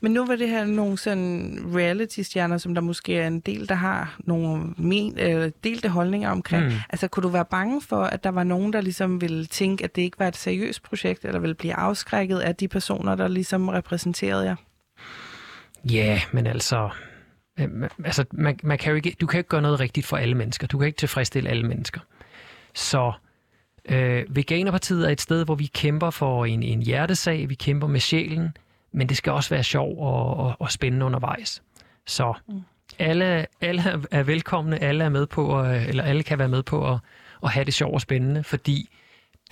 men 0.00 0.12
nu 0.12 0.26
var 0.26 0.36
det 0.36 0.48
her 0.48 0.64
nogle 0.64 0.98
sådan 0.98 1.58
reality-stjerner, 1.74 2.58
som 2.58 2.74
der 2.74 2.80
måske 2.80 3.18
er 3.18 3.26
en 3.26 3.40
del, 3.40 3.68
der 3.68 3.74
har 3.74 4.16
nogle 4.18 4.74
men, 4.76 5.18
øh, 5.18 5.50
delte 5.64 5.88
holdninger 5.88 6.30
omkring. 6.30 6.64
Mm. 6.64 6.72
Altså, 6.90 7.08
kunne 7.08 7.22
du 7.22 7.28
være 7.28 7.44
bange 7.44 7.82
for, 7.82 8.02
at 8.04 8.24
der 8.24 8.30
var 8.30 8.44
nogen, 8.44 8.72
der 8.72 8.80
ligesom 8.80 9.20
ville 9.20 9.46
tænke, 9.46 9.84
at 9.84 9.96
det 9.96 10.02
ikke 10.02 10.18
var 10.18 10.28
et 10.28 10.36
seriøst 10.36 10.82
projekt, 10.82 11.24
eller 11.24 11.40
ville 11.40 11.54
blive 11.54 11.74
afskrækket 11.74 12.38
af 12.38 12.56
de 12.56 12.68
personer, 12.68 13.14
der 13.14 13.28
ligesom 13.28 13.68
repræsenterede 13.68 14.44
jer? 14.44 14.56
Ja, 15.90 16.06
yeah, 16.06 16.20
men 16.32 16.46
altså... 16.46 16.90
Øh, 17.60 17.68
altså 18.04 18.24
man, 18.32 18.58
man 18.62 18.78
kan 18.78 18.90
jo 18.90 18.96
ikke, 18.96 19.16
du 19.20 19.26
kan 19.26 19.38
ikke 19.38 19.48
gøre 19.48 19.62
noget 19.62 19.80
rigtigt 19.80 20.06
for 20.06 20.16
alle 20.16 20.34
mennesker. 20.34 20.66
Du 20.66 20.78
kan 20.78 20.86
ikke 20.86 20.98
tilfredsstille 20.98 21.50
alle 21.50 21.68
mennesker. 21.68 22.00
Så 22.74 23.12
øh, 23.88 24.24
Veganerpartiet 24.28 25.06
er 25.06 25.12
et 25.12 25.20
sted, 25.20 25.44
hvor 25.44 25.54
vi 25.54 25.66
kæmper 25.66 26.10
for 26.10 26.44
en, 26.44 26.62
en 26.62 26.82
hjertesag. 26.82 27.48
Vi 27.48 27.54
kæmper 27.54 27.86
med 27.86 28.00
sjælen 28.00 28.56
men 28.94 29.08
det 29.08 29.16
skal 29.16 29.32
også 29.32 29.50
være 29.50 29.64
sjov 29.64 29.98
og, 29.98 30.36
og, 30.36 30.56
og 30.58 30.70
spændende 30.70 31.06
undervejs. 31.06 31.62
Så 32.06 32.34
mm. 32.48 32.60
alle, 32.98 33.46
alle 33.60 33.82
er 34.10 34.22
velkomne, 34.22 34.82
alle 34.82 35.04
er 35.04 35.08
med 35.08 35.26
på, 35.26 35.64
eller 35.64 36.02
alle 36.02 36.22
kan 36.22 36.38
være 36.38 36.48
med 36.48 36.62
på 36.62 36.92
at, 36.92 36.98
at 37.42 37.50
have 37.50 37.64
det 37.64 37.74
sjovt 37.74 37.94
og 37.94 38.00
spændende, 38.00 38.44
fordi 38.44 38.90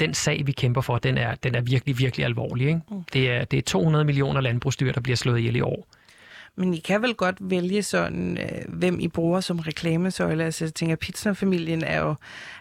den 0.01 0.15
sag, 0.15 0.47
vi 0.47 0.53
kæmper 0.53 0.81
for, 0.81 0.99
den 0.99 1.19
er, 1.19 1.35
den 1.35 1.55
er 1.55 1.61
virkelig, 1.61 1.99
virkelig 1.99 2.27
alvorlig. 2.27 2.67
Ikke? 2.67 2.81
Mm. 2.91 3.05
Det, 3.13 3.31
er, 3.31 3.45
det 3.45 3.59
er 3.59 3.63
200 3.63 4.05
millioner 4.05 4.41
landbrugsdyr, 4.41 4.93
der 4.93 5.01
bliver 5.01 5.17
slået 5.17 5.39
ihjel 5.39 5.57
i 5.57 5.61
år. 5.61 5.87
Men 6.57 6.75
I 6.75 6.79
kan 6.79 7.03
vel 7.03 7.15
godt 7.15 7.37
vælge 7.41 7.83
sådan, 7.83 8.39
øh, 8.39 8.75
hvem 8.75 9.01
I 9.01 9.09
bruger 9.09 9.41
som 9.41 9.59
reklamesøjle. 9.59 10.45
Altså, 10.45 10.65
jeg 10.65 10.75
tænker, 10.75 10.97
Pizza-familien 10.97 11.85
er 11.85 12.01
jo... 12.01 12.15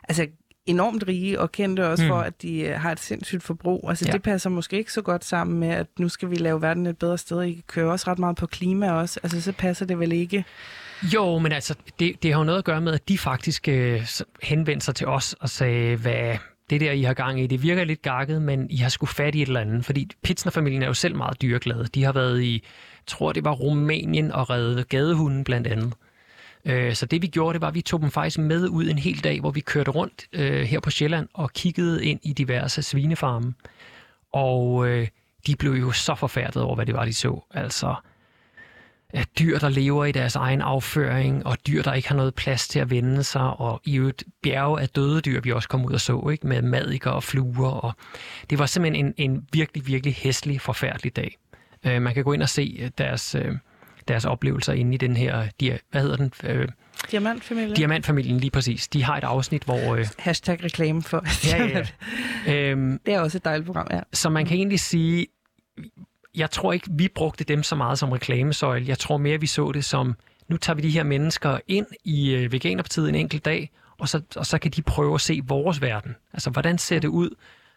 Altså, 0.03 0.27
enormt 0.65 1.03
rige 1.07 1.39
og 1.39 1.51
kendte 1.51 1.87
også 1.87 2.03
mm. 2.03 2.09
for, 2.09 2.19
at 2.19 2.41
de 2.41 2.59
øh, 2.59 2.79
har 2.79 2.91
et 2.91 2.99
sindssygt 2.99 3.43
forbrug. 3.43 3.89
Altså 3.89 4.05
ja. 4.07 4.11
det 4.11 4.23
passer 4.23 4.49
måske 4.49 4.77
ikke 4.77 4.93
så 4.93 5.01
godt 5.01 5.25
sammen 5.25 5.59
med, 5.59 5.69
at 5.69 5.87
nu 5.99 6.09
skal 6.09 6.29
vi 6.29 6.35
lave 6.35 6.61
verden 6.61 6.87
et 6.87 6.97
bedre 6.97 7.17
sted. 7.17 7.43
I 7.43 7.63
kører 7.67 7.91
også 7.91 8.11
ret 8.11 8.19
meget 8.19 8.35
på 8.35 8.45
klima 8.45 8.91
også. 8.91 9.19
Altså 9.23 9.41
så 9.41 9.51
passer 9.51 9.85
det 9.85 9.99
vel 9.99 10.11
ikke. 10.11 10.45
Jo, 11.03 11.39
men 11.39 11.51
altså 11.51 11.75
det, 11.99 12.23
det 12.23 12.33
har 12.33 12.39
jo 12.39 12.43
noget 12.43 12.59
at 12.59 12.65
gøre 12.65 12.81
med, 12.81 12.93
at 12.93 13.09
de 13.09 13.17
faktisk 13.17 13.67
øh, 13.67 14.07
henvendte 14.43 14.85
sig 14.85 14.95
til 14.95 15.07
os 15.07 15.35
og 15.39 15.49
sagde, 15.49 15.95
hvad 15.95 16.37
det 16.69 16.81
der, 16.81 16.91
I 16.91 17.01
har 17.01 17.13
gang 17.13 17.41
i, 17.41 17.47
det 17.47 17.63
virker 17.63 17.83
lidt 17.83 18.01
gakket, 18.01 18.41
men 18.41 18.69
I 18.69 18.77
har 18.77 18.89
sgu 18.89 19.05
fat 19.05 19.35
i 19.35 19.41
et 19.41 19.47
eller 19.47 19.59
andet. 19.59 19.85
Fordi 19.85 20.11
Pitsner-familien 20.23 20.81
er 20.81 20.87
jo 20.87 20.93
selv 20.93 21.15
meget 21.15 21.41
dyreglade. 21.41 21.87
De 21.95 22.03
har 22.03 22.11
været 22.11 22.41
i, 22.41 22.63
tror 23.07 23.31
det 23.33 23.43
var 23.43 23.51
Rumænien 23.51 24.31
og 24.31 24.49
redde 24.49 24.83
gadehunden 24.83 25.43
blandt 25.43 25.67
andet. 25.67 25.93
Øh, 26.65 26.95
så 26.95 27.05
det 27.05 27.21
vi 27.21 27.27
gjorde, 27.27 27.53
det 27.53 27.61
var, 27.61 27.67
at 27.67 27.75
vi 27.75 27.81
tog 27.81 28.01
dem 28.01 28.11
faktisk 28.11 28.37
med 28.37 28.69
ud 28.69 28.89
en 28.89 28.99
hel 28.99 29.23
dag, 29.23 29.39
hvor 29.39 29.51
vi 29.51 29.59
kørte 29.59 29.91
rundt 29.91 30.27
øh, 30.33 30.61
her 30.61 30.79
på 30.79 30.89
Sjælland 30.89 31.27
og 31.33 31.53
kiggede 31.53 32.05
ind 32.05 32.19
i 32.23 32.33
diverse 32.33 32.81
svinefarme. 32.81 33.53
Og 34.33 34.87
øh, 34.87 35.07
de 35.47 35.55
blev 35.55 35.71
jo 35.71 35.91
så 35.91 36.15
forfærdet 36.15 36.61
over, 36.61 36.75
hvad 36.75 36.85
det 36.85 36.95
var, 36.95 37.05
de 37.05 37.13
så. 37.13 37.43
Altså 37.51 37.95
at 39.13 39.27
dyr, 39.39 39.59
der 39.59 39.69
lever 39.69 40.05
i 40.05 40.11
deres 40.11 40.35
egen 40.35 40.61
afføring, 40.61 41.45
og 41.45 41.57
dyr, 41.67 41.81
der 41.81 41.93
ikke 41.93 42.07
har 42.07 42.15
noget 42.15 42.35
plads 42.35 42.67
til 42.67 42.79
at 42.79 42.89
vende 42.89 43.23
sig, 43.23 43.41
og 43.41 43.81
i 43.85 43.97
et 43.97 44.23
bjerge 44.43 44.81
af 44.81 44.89
døde 44.89 45.21
dyr, 45.21 45.41
vi 45.41 45.51
også 45.51 45.69
kom 45.69 45.85
ud 45.85 45.93
og 45.93 46.01
så, 46.01 46.29
ikke? 46.31 46.47
med 46.47 46.61
madikker 46.61 47.11
og 47.11 47.23
fluer. 47.23 47.69
Og 47.69 47.93
det 48.49 48.59
var 48.59 48.65
simpelthen 48.65 49.05
en, 49.05 49.13
en 49.17 49.47
virkelig, 49.53 49.87
virkelig 49.87 50.15
hæslig, 50.15 50.61
forfærdelig 50.61 51.15
dag. 51.15 51.37
Øh, 51.85 52.01
man 52.01 52.13
kan 52.13 52.23
gå 52.23 52.33
ind 52.33 52.41
og 52.41 52.49
se 52.49 52.77
øh, 52.81 52.91
deres... 52.97 53.35
Øh, 53.35 53.55
deres 54.07 54.25
oplevelser 54.25 54.73
inde 54.73 54.93
i 54.93 54.97
den 54.97 55.15
her, 55.17 55.47
de, 55.59 55.79
hvad 55.91 56.01
hedder 56.01 56.15
den? 56.15 56.33
Øh, 56.43 56.67
Diamantfamilien. 57.11 57.75
Diamantfamilien, 57.75 58.37
lige 58.37 58.51
præcis. 58.51 58.87
De 58.87 59.03
har 59.03 59.17
et 59.17 59.23
afsnit, 59.23 59.63
hvor... 59.63 59.95
Øh, 59.95 60.07
Hashtag 60.19 60.63
reklame 60.63 61.01
for. 61.01 61.23
ja, 61.47 61.83
ja. 62.47 62.71
øhm, 62.71 62.99
det 63.05 63.13
er 63.13 63.19
også 63.19 63.37
et 63.37 63.45
dejligt 63.45 63.65
program, 63.65 63.87
ja. 63.91 63.99
Så 64.13 64.29
man 64.29 64.45
kan 64.45 64.57
egentlig 64.57 64.79
sige, 64.79 65.27
jeg 66.35 66.51
tror 66.51 66.73
ikke, 66.73 66.87
vi 66.91 67.07
brugte 67.15 67.43
dem 67.43 67.63
så 67.63 67.75
meget 67.75 67.99
som 67.99 68.11
reklamesøjle. 68.11 68.87
Jeg 68.87 68.99
tror 68.99 69.17
mere, 69.17 69.39
vi 69.39 69.47
så 69.47 69.71
det 69.71 69.85
som, 69.85 70.15
nu 70.47 70.57
tager 70.57 70.75
vi 70.75 70.81
de 70.81 70.89
her 70.89 71.03
mennesker 71.03 71.59
ind 71.67 71.85
i 72.03 72.33
øh, 72.33 72.51
Veganerpartiet 72.51 73.09
en 73.09 73.15
enkelt 73.15 73.45
dag, 73.45 73.71
og 73.99 74.09
så, 74.09 74.21
og 74.35 74.45
så 74.45 74.57
kan 74.57 74.71
de 74.71 74.81
prøve 74.81 75.13
at 75.13 75.21
se 75.21 75.41
vores 75.47 75.81
verden. 75.81 76.15
Altså, 76.33 76.49
hvordan 76.49 76.77
ser 76.77 76.99
det 76.99 77.07
ud? 77.07 77.29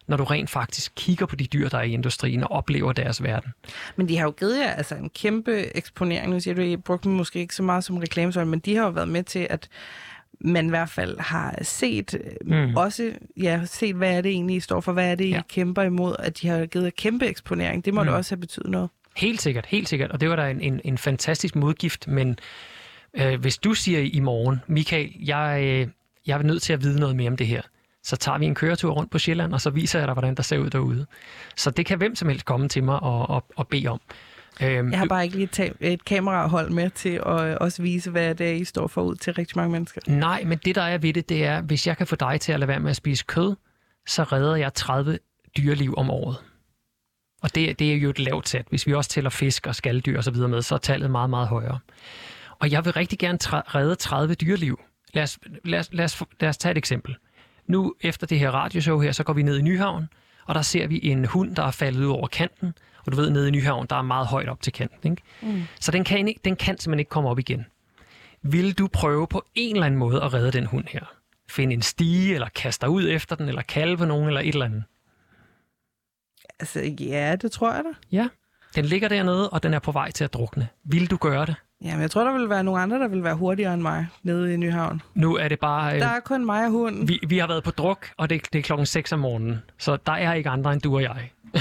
Når 0.06 0.16
du 0.16 0.24
rent 0.24 0.50
faktisk 0.50 0.92
kigger 0.96 1.26
på 1.26 1.36
de 1.36 1.46
dyr, 1.46 1.68
der 1.68 1.78
er 1.78 1.82
i 1.82 1.92
industrien 1.92 2.42
og 2.42 2.50
oplever 2.50 2.92
deres 2.92 3.22
verden. 3.22 3.52
Men 3.96 4.08
de 4.08 4.16
har 4.16 4.24
jo 4.24 4.30
givet 4.30 4.58
jer 4.58 4.70
altså, 4.70 4.94
en 4.94 5.10
kæmpe 5.10 5.76
eksponering. 5.76 6.32
Nu 6.32 6.40
siger 6.40 6.54
du, 6.54 6.60
at 6.60 6.66
I 6.66 6.76
brugte 6.76 7.08
dem 7.08 7.16
måske 7.16 7.38
ikke 7.38 7.54
så 7.54 7.62
meget 7.62 7.84
som 7.84 7.96
reklamesøjle, 7.96 8.50
men 8.50 8.58
de 8.58 8.76
har 8.76 8.84
jo 8.84 8.90
været 8.90 9.08
med 9.08 9.22
til, 9.22 9.46
at 9.50 9.68
man 10.40 10.66
i 10.66 10.68
hvert 10.68 10.88
fald 10.88 11.18
har 11.18 11.58
set 11.62 12.18
mm. 12.44 12.76
også, 12.76 13.12
ja, 13.36 13.60
set, 13.64 13.96
hvad 13.96 14.16
er 14.16 14.20
det 14.20 14.30
egentlig, 14.30 14.56
I 14.56 14.60
står 14.60 14.80
for, 14.80 14.92
hvad 14.92 15.10
er 15.10 15.14
det, 15.14 15.24
I 15.24 15.30
ja. 15.30 15.42
kæmper 15.48 15.82
imod, 15.82 16.16
at 16.18 16.40
de 16.40 16.48
har 16.48 16.66
givet 16.66 16.96
kæmpe 16.96 17.26
eksponering. 17.26 17.84
Det 17.84 17.94
må 17.94 18.02
mm. 18.02 18.06
det 18.06 18.16
også 18.16 18.34
have 18.34 18.40
betydet 18.40 18.70
noget. 18.70 18.90
Helt 19.16 19.42
sikkert, 19.42 19.66
helt 19.66 19.88
sikkert. 19.88 20.10
Og 20.10 20.20
det 20.20 20.30
var 20.30 20.36
da 20.36 20.50
en, 20.50 20.60
en, 20.60 20.80
en 20.84 20.98
fantastisk 20.98 21.56
modgift, 21.56 22.08
men 22.08 22.38
øh, 23.14 23.40
hvis 23.40 23.58
du 23.58 23.74
siger 23.74 24.00
i 24.00 24.20
morgen, 24.20 24.60
Michael, 24.66 25.12
jeg, 25.20 25.60
øh, 25.62 25.88
jeg 26.26 26.38
er 26.38 26.42
nødt 26.42 26.62
til 26.62 26.72
at 26.72 26.82
vide 26.82 27.00
noget 27.00 27.16
mere 27.16 27.30
om 27.30 27.36
det 27.36 27.46
her, 27.46 27.62
så 28.04 28.16
tager 28.16 28.38
vi 28.38 28.46
en 28.46 28.54
køretur 28.54 28.92
rundt 28.92 29.10
på 29.10 29.18
Sjælland, 29.18 29.52
og 29.54 29.60
så 29.60 29.70
viser 29.70 29.98
jeg 29.98 30.08
dig, 30.08 30.12
hvordan 30.12 30.34
der 30.34 30.42
ser 30.42 30.58
ud 30.58 30.70
derude. 30.70 31.06
Så 31.56 31.70
det 31.70 31.86
kan 31.86 31.98
hvem 31.98 32.14
som 32.14 32.28
helst 32.28 32.44
komme 32.44 32.68
til 32.68 32.84
mig 32.84 33.00
og, 33.02 33.30
og, 33.30 33.44
og 33.56 33.68
bede 33.68 33.86
om. 33.88 34.00
Øhm, 34.62 34.90
Jeg 34.90 34.98
har 34.98 35.06
bare 35.06 35.24
ikke 35.24 35.36
lige 35.36 35.64
et, 35.66 35.72
et 35.80 36.04
kamerahold 36.04 36.70
med 36.70 36.90
til 36.90 37.20
at 37.26 37.40
øh, 37.40 37.56
også 37.60 37.82
vise, 37.82 38.10
hvad 38.10 38.34
det 38.34 38.48
er, 38.50 38.54
I 38.54 38.64
står 38.64 38.86
for 38.86 39.02
ud 39.02 39.16
til 39.16 39.34
rigtig 39.34 39.56
mange 39.58 39.72
mennesker. 39.72 40.00
Nej, 40.06 40.42
men 40.46 40.58
det 40.64 40.74
der 40.74 40.82
er 40.82 40.98
ved 40.98 41.12
det, 41.12 41.28
det 41.28 41.44
er, 41.44 41.60
hvis 41.60 41.86
jeg 41.86 41.96
kan 41.96 42.06
få 42.06 42.16
dig 42.16 42.40
til 42.40 42.52
at 42.52 42.60
lade 42.60 42.68
være 42.68 42.80
med 42.80 42.90
at 42.90 42.96
spise 42.96 43.24
kød, 43.26 43.56
så 44.06 44.22
redder 44.22 44.56
jeg 44.56 44.74
30 44.74 45.18
dyreliv 45.56 45.94
om 45.96 46.10
året. 46.10 46.36
Og 47.42 47.54
det, 47.54 47.78
det 47.78 47.92
er 47.92 47.96
jo 47.96 48.10
et 48.10 48.18
lavt 48.18 48.48
sat. 48.48 48.66
Hvis 48.68 48.86
vi 48.86 48.94
også 48.94 49.10
tæller 49.10 49.30
fisk 49.30 49.66
og 49.66 49.74
skalddyr 49.74 50.16
og 50.16 50.24
så 50.24 50.30
videre 50.30 50.48
med, 50.48 50.62
så 50.62 50.74
er 50.74 50.78
tallet 50.78 51.10
meget, 51.10 51.30
meget 51.30 51.48
højere. 51.48 51.78
Og 52.58 52.70
jeg 52.70 52.84
vil 52.84 52.92
rigtig 52.92 53.18
gerne 53.18 53.38
redde 53.42 53.94
30 53.94 54.34
dyreliv. 54.34 54.80
Lad 55.14 55.22
os, 55.22 55.38
lad, 55.64 55.80
os, 55.80 55.88
lad, 55.92 56.04
os, 56.04 56.22
lad 56.40 56.48
os 56.48 56.58
tage 56.58 56.70
et 56.70 56.78
eksempel. 56.78 57.16
Nu, 57.66 57.94
efter 58.00 58.26
det 58.26 58.38
her 58.38 58.50
radioshow 58.50 59.00
her, 59.00 59.12
så 59.12 59.24
går 59.24 59.32
vi 59.32 59.42
ned 59.42 59.58
i 59.58 59.62
Nyhavn, 59.62 60.08
og 60.46 60.54
der 60.54 60.62
ser 60.62 60.86
vi 60.86 61.00
en 61.02 61.24
hund, 61.24 61.56
der 61.56 61.62
er 61.62 61.70
faldet 61.70 62.00
ud 62.04 62.10
over 62.10 62.26
kanten. 62.26 62.74
Og 63.06 63.12
du 63.12 63.16
ved, 63.16 63.30
nede 63.30 63.48
i 63.48 63.50
Nyhavn, 63.50 63.86
der 63.90 63.96
er 63.96 64.02
meget 64.02 64.26
højt 64.26 64.48
op 64.48 64.62
til 64.62 64.72
kanten. 64.72 65.10
Ikke? 65.10 65.22
Mm. 65.42 65.62
Så 65.80 65.90
den 65.90 66.04
kan, 66.04 66.28
ikke- 66.28 66.40
den 66.44 66.56
kan 66.56 66.78
simpelthen 66.78 66.98
ikke 66.98 67.08
komme 67.08 67.28
op 67.28 67.38
igen. 67.38 67.66
Vil 68.42 68.78
du 68.78 68.88
prøve 68.92 69.26
på 69.26 69.44
en 69.54 69.76
eller 69.76 69.86
anden 69.86 69.98
måde 69.98 70.22
at 70.22 70.34
redde 70.34 70.50
den 70.52 70.66
hund 70.66 70.84
her? 70.88 71.00
Finde 71.50 71.74
en 71.74 71.82
stige, 71.82 72.34
eller 72.34 72.48
kaste 72.48 72.80
dig 72.86 72.90
ud 72.90 73.08
efter 73.08 73.36
den, 73.36 73.48
eller 73.48 73.62
kalve 73.62 74.06
nogen, 74.06 74.26
eller 74.28 74.40
et 74.40 74.48
eller 74.48 74.64
andet. 74.64 74.84
Altså, 76.60 76.80
ja, 77.00 77.36
det 77.36 77.52
tror 77.52 77.72
jeg 77.74 77.84
da. 77.84 77.90
Ja, 78.16 78.28
den 78.74 78.84
ligger 78.84 79.08
dernede, 79.08 79.50
og 79.50 79.62
den 79.62 79.74
er 79.74 79.78
på 79.78 79.92
vej 79.92 80.10
til 80.10 80.24
at 80.24 80.34
drukne. 80.34 80.68
Vil 80.84 81.10
du 81.10 81.16
gøre 81.16 81.46
det? 81.46 81.54
Jamen, 81.84 82.00
jeg 82.00 82.10
tror, 82.10 82.24
der 82.24 82.38
vil 82.38 82.48
være 82.48 82.64
nogle 82.64 82.80
andre, 82.80 82.98
der 82.98 83.08
vil 83.08 83.24
være 83.24 83.34
hurtigere 83.34 83.74
end 83.74 83.82
mig 83.82 84.06
nede 84.22 84.54
i 84.54 84.56
Nyhavn. 84.56 85.02
Nu 85.14 85.36
er 85.36 85.48
det 85.48 85.58
bare... 85.60 85.94
Øh, 85.94 86.00
Der 86.00 86.06
er 86.06 86.20
kun 86.20 86.44
mig 86.46 86.64
og 86.64 86.70
hunden. 86.70 87.08
vi, 87.08 87.20
vi 87.28 87.38
har 87.38 87.46
været 87.46 87.64
på 87.64 87.70
druk, 87.70 88.10
og 88.16 88.30
det, 88.30 88.42
det 88.52 88.58
er 88.58 88.62
klokken 88.62 88.86
6 88.86 89.12
om 89.12 89.18
morgenen. 89.18 89.62
Så 89.78 89.96
der 90.06 90.12
er 90.12 90.34
ikke 90.34 90.50
andre 90.50 90.72
end 90.72 90.80
du 90.80 90.94
og 90.94 91.02
jeg. 91.02 91.30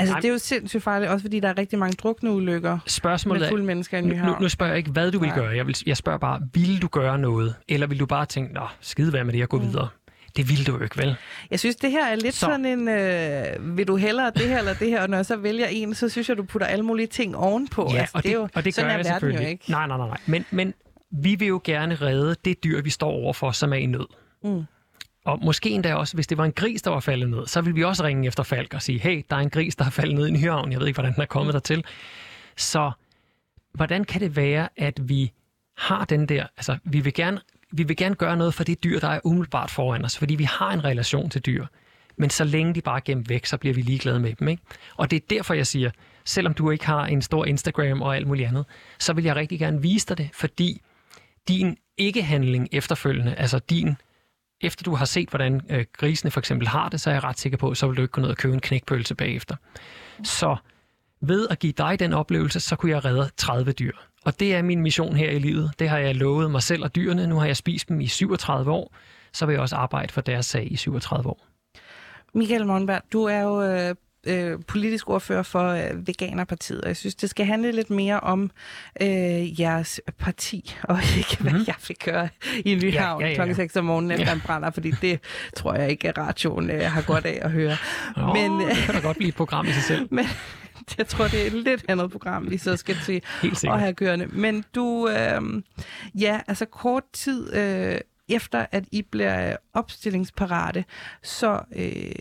Altså, 0.00 0.12
Nej. 0.12 0.20
det 0.20 0.28
er 0.28 0.32
jo 0.32 0.38
sindssygt 0.38 0.82
farligt, 0.82 1.10
også 1.10 1.22
fordi 1.22 1.40
der 1.40 1.48
er 1.48 1.58
rigtig 1.58 1.78
mange 1.78 1.96
drukne 2.02 2.30
ulykker 2.30 2.78
Spørgsmålet 2.86 3.40
med 3.40 3.48
fulde 3.48 3.64
mennesker 3.64 3.98
i 3.98 4.00
Nyhavn. 4.00 4.28
nu, 4.28 4.36
nu 4.40 4.48
spørger 4.48 4.72
jeg 4.72 4.78
ikke, 4.78 4.90
hvad 4.90 5.12
du 5.12 5.18
vil 5.18 5.32
gøre. 5.34 5.56
Jeg, 5.56 5.66
vil, 5.66 5.76
jeg 5.86 5.96
spørger 5.96 6.18
bare, 6.18 6.40
vil 6.54 6.82
du 6.82 6.88
gøre 6.88 7.18
noget? 7.18 7.54
Eller 7.68 7.86
vil 7.86 8.00
du 8.00 8.06
bare 8.06 8.26
tænke, 8.26 8.54
nå, 8.54 8.66
skide 8.80 9.12
være 9.12 9.24
med 9.24 9.32
det, 9.32 9.38
jeg 9.38 9.48
går 9.48 9.58
mm. 9.58 9.64
videre? 9.64 9.88
Det 10.38 10.48
vil 10.48 10.66
du 10.66 10.76
jo 10.76 10.82
ikke, 10.82 10.98
vel? 10.98 11.16
Jeg 11.50 11.60
synes, 11.60 11.76
det 11.76 11.90
her 11.90 12.06
er 12.06 12.14
lidt 12.16 12.34
Så. 12.34 12.40
så. 12.40 12.46
sådan 12.46 12.64
en, 12.64 12.88
øh, 12.88 13.76
vil 13.76 13.86
du 13.88 13.96
hellere 13.96 14.30
det 14.30 14.48
her 14.48 14.58
eller 14.58 14.74
det 14.74 14.88
her, 14.88 15.02
og 15.02 15.08
når 15.08 15.18
jeg 15.18 15.26
så 15.26 15.36
vælger 15.36 15.66
en, 15.66 15.94
så 15.94 16.08
synes 16.08 16.28
jeg, 16.28 16.36
du 16.36 16.42
putter 16.42 16.66
alle 16.66 16.84
mulige 16.84 17.06
ting 17.06 17.36
ovenpå. 17.36 17.90
Ja, 17.92 17.98
altså, 18.00 18.12
og 18.16 18.22
det, 18.22 18.30
er 18.30 18.34
jo, 18.34 18.48
og 18.54 18.64
det 18.64 18.74
sådan 18.74 18.88
gør 18.88 18.92
er 18.92 18.96
jeg 18.96 19.04
verden 19.04 19.12
selvfølgelig. 19.12 19.44
jo 19.44 19.48
ikke. 19.48 19.70
Nej, 19.70 19.86
nej, 19.86 19.96
nej, 19.96 20.06
nej. 20.06 20.18
Men, 20.26 20.44
men 20.50 20.74
vi 21.10 21.34
vil 21.34 21.48
jo 21.48 21.60
gerne 21.64 21.94
redde 21.94 22.36
det 22.44 22.64
dyr, 22.64 22.82
vi 22.82 22.90
står 22.90 23.10
overfor, 23.10 23.50
som 23.50 23.72
er 23.72 23.76
i 23.76 23.86
nød. 23.86 24.06
Mm. 24.44 24.64
Og 25.24 25.38
måske 25.44 25.70
endda 25.70 25.94
også, 25.94 26.14
hvis 26.14 26.26
det 26.26 26.38
var 26.38 26.44
en 26.44 26.52
gris, 26.52 26.82
der 26.82 26.90
var 26.90 27.00
faldet 27.00 27.30
ned, 27.30 27.46
så 27.46 27.60
vil 27.60 27.74
vi 27.76 27.84
også 27.84 28.04
ringe 28.04 28.26
efter 28.26 28.42
Falk 28.42 28.74
og 28.74 28.82
sige, 28.82 28.98
hey, 28.98 29.22
der 29.30 29.36
er 29.36 29.40
en 29.40 29.50
gris, 29.50 29.76
der 29.76 29.84
er 29.84 29.90
faldet 29.90 30.14
ned 30.14 30.26
i 30.26 30.30
Nyhavn. 30.30 30.72
Jeg 30.72 30.80
ved 30.80 30.86
ikke, 30.86 30.96
hvordan 30.96 31.14
den 31.14 31.22
er 31.22 31.26
kommet 31.26 31.54
dertil. 31.54 31.84
Så 32.56 32.90
hvordan 33.74 34.04
kan 34.04 34.20
det 34.20 34.36
være, 34.36 34.68
at 34.76 35.08
vi 35.08 35.32
har 35.76 36.04
den 36.04 36.26
der, 36.28 36.46
altså 36.56 36.78
vi 36.84 37.00
vil 37.00 37.14
gerne, 37.14 37.40
vi 37.72 37.82
vil 37.82 37.96
gerne 37.96 38.14
gøre 38.14 38.36
noget 38.36 38.54
for 38.54 38.64
det 38.64 38.84
dyr, 38.84 39.00
der 39.00 39.08
er 39.08 39.20
umiddelbart 39.24 39.70
foran 39.70 40.04
os, 40.04 40.18
fordi 40.18 40.34
vi 40.34 40.44
har 40.44 40.72
en 40.72 40.84
relation 40.84 41.30
til 41.30 41.40
dyr. 41.46 41.66
Men 42.16 42.30
så 42.30 42.44
længe 42.44 42.74
de 42.74 42.80
bare 42.80 42.96
er 42.96 43.02
gemt 43.04 43.28
væk, 43.28 43.46
så 43.46 43.56
bliver 43.56 43.74
vi 43.74 43.82
ligeglade 43.82 44.20
med 44.20 44.34
dem. 44.34 44.48
Ikke? 44.48 44.62
Og 44.96 45.10
det 45.10 45.16
er 45.16 45.26
derfor, 45.30 45.54
jeg 45.54 45.66
siger, 45.66 45.90
selvom 46.24 46.54
du 46.54 46.70
ikke 46.70 46.86
har 46.86 47.06
en 47.06 47.22
stor 47.22 47.44
Instagram 47.44 48.02
og 48.02 48.16
alt 48.16 48.26
muligt 48.26 48.48
andet, 48.48 48.64
så 48.98 49.12
vil 49.12 49.24
jeg 49.24 49.36
rigtig 49.36 49.58
gerne 49.58 49.82
vise 49.82 50.06
dig 50.06 50.18
det, 50.18 50.30
fordi 50.32 50.82
din 51.48 51.76
ikke-handling 51.96 52.68
efterfølgende, 52.72 53.34
altså 53.34 53.58
din, 53.58 53.96
efter 54.60 54.82
du 54.82 54.94
har 54.94 55.04
set, 55.04 55.28
hvordan 55.28 55.60
øh, 55.70 55.84
grisene 55.92 56.30
for 56.30 56.40
eksempel 56.40 56.68
har 56.68 56.88
det, 56.88 57.00
så 57.00 57.10
er 57.10 57.14
jeg 57.14 57.24
ret 57.24 57.38
sikker 57.38 57.58
på, 57.58 57.74
så 57.74 57.86
vil 57.86 57.96
du 57.96 58.02
ikke 58.02 58.12
gå 58.12 58.20
ned 58.20 58.30
og 58.30 58.36
købe 58.36 58.54
en 58.54 58.60
knækpølse 58.60 59.14
bagefter. 59.14 59.56
Så 60.24 60.56
ved 61.20 61.46
at 61.50 61.58
give 61.58 61.72
dig 61.72 61.98
den 61.98 62.12
oplevelse, 62.12 62.60
så 62.60 62.76
kunne 62.76 62.92
jeg 62.92 63.04
redde 63.04 63.30
30 63.36 63.72
dyr. 63.72 63.92
Og 64.24 64.40
det 64.40 64.54
er 64.54 64.62
min 64.62 64.82
mission 64.82 65.16
her 65.16 65.30
i 65.30 65.38
livet. 65.38 65.70
Det 65.78 65.88
har 65.88 65.98
jeg 65.98 66.14
lovet 66.14 66.50
mig 66.50 66.62
selv 66.62 66.84
og 66.84 66.94
dyrene. 66.96 67.26
Nu 67.26 67.38
har 67.38 67.46
jeg 67.46 67.56
spist 67.56 67.88
dem 67.88 68.00
i 68.00 68.06
37 68.06 68.70
år. 68.70 68.94
Så 69.32 69.46
vil 69.46 69.52
jeg 69.52 69.60
også 69.62 69.76
arbejde 69.76 70.12
for 70.12 70.20
deres 70.20 70.46
sag 70.46 70.72
i 70.72 70.76
37 70.76 71.28
år. 71.30 71.46
Michael 72.34 72.66
Monberg, 72.66 73.02
du 73.12 73.24
er 73.24 73.40
jo 73.40 73.62
øh, 73.62 73.94
øh, 74.26 74.58
politisk 74.66 75.10
ordfører 75.10 75.42
for 75.42 75.68
øh, 75.68 76.06
Veganerpartiet, 76.06 76.80
og 76.80 76.88
jeg 76.88 76.96
synes, 76.96 77.14
det 77.14 77.30
skal 77.30 77.46
handle 77.46 77.72
lidt 77.72 77.90
mere 77.90 78.20
om 78.20 78.50
øh, 79.02 79.60
jeres 79.60 80.00
parti, 80.18 80.74
og 80.82 80.98
ikke 81.18 81.36
hvad 81.40 81.52
Mhm. 81.52 81.64
jeg 81.66 81.74
fik 81.78 82.04
høre 82.06 82.28
i 82.64 82.74
Nyhavn 82.74 83.20
Ja, 83.20 83.26
ja, 83.26 83.26
ja, 83.26 83.28
ja. 83.28 83.34
klokken 83.34 83.56
6 83.56 83.76
om 83.76 83.84
morgenen 83.84 84.10
efter 84.10 84.26
Ja. 84.26 84.32
en 84.34 84.40
brænder, 84.46 84.70
fordi 84.70 84.90
det 84.90 85.20
tror 85.56 85.74
jeg 85.74 85.90
ikke, 85.90 86.08
at 86.08 86.18
radioen 86.18 86.70
øh, 86.70 86.80
har 86.82 87.02
godt 87.02 87.26
af 87.26 87.38
at 87.42 87.50
høre. 87.50 87.76
Men, 88.16 88.52
Men, 88.52 88.62
øh, 88.62 88.68
det 88.76 88.84
kan 88.84 88.94
da 88.94 89.00
godt 89.00 89.16
blive 89.16 89.28
et 89.28 89.34
program 89.34 89.66
i 89.66 89.72
sig 89.72 89.82
selv. 89.82 90.08
Men 90.14 90.24
jeg 90.98 91.06
tror, 91.06 91.28
det 91.28 91.42
er 91.42 91.46
et 91.46 91.52
lidt 91.52 91.84
andet 91.88 92.10
program, 92.10 92.50
vi 92.50 92.58
så 92.58 92.76
skal 92.76 92.96
til 93.04 93.22
at 93.72 93.80
have 93.80 93.94
kørende. 93.94 94.26
Men 94.26 94.64
du, 94.74 95.08
øh, 95.08 95.62
ja, 96.14 96.40
altså 96.48 96.64
kort 96.64 97.02
tid 97.12 97.54
øh, 97.54 97.98
efter, 98.28 98.66
at 98.72 98.84
I 98.92 99.02
bliver 99.02 99.56
opstillingsparate, 99.74 100.84
så 101.22 101.60
øh, 101.76 102.12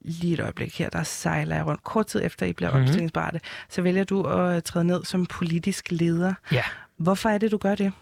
lige 0.00 0.32
et 0.34 0.40
øjeblik 0.40 0.78
her, 0.78 0.88
der 0.90 1.02
sejler 1.02 1.56
jeg 1.56 1.66
rundt. 1.66 1.82
Kort 1.84 2.06
tid 2.06 2.22
efter, 2.24 2.46
I 2.46 2.52
bliver 2.52 2.70
Mhm. 2.70 2.76
mm-hmm. 2.76 2.84
opstillingsparate, 2.88 3.40
så 3.68 3.82
vælger 3.82 4.04
du 4.04 4.22
at 4.22 4.64
træde 4.64 4.84
ned 4.84 5.04
som 5.04 5.26
politisk 5.26 5.90
leder. 5.90 6.34
Ja. 6.52 6.62
Hvorfor 6.96 7.28
er 7.28 7.38
det, 7.38 7.50
du 7.50 7.56
gør 7.58 7.74
det? 7.74 7.92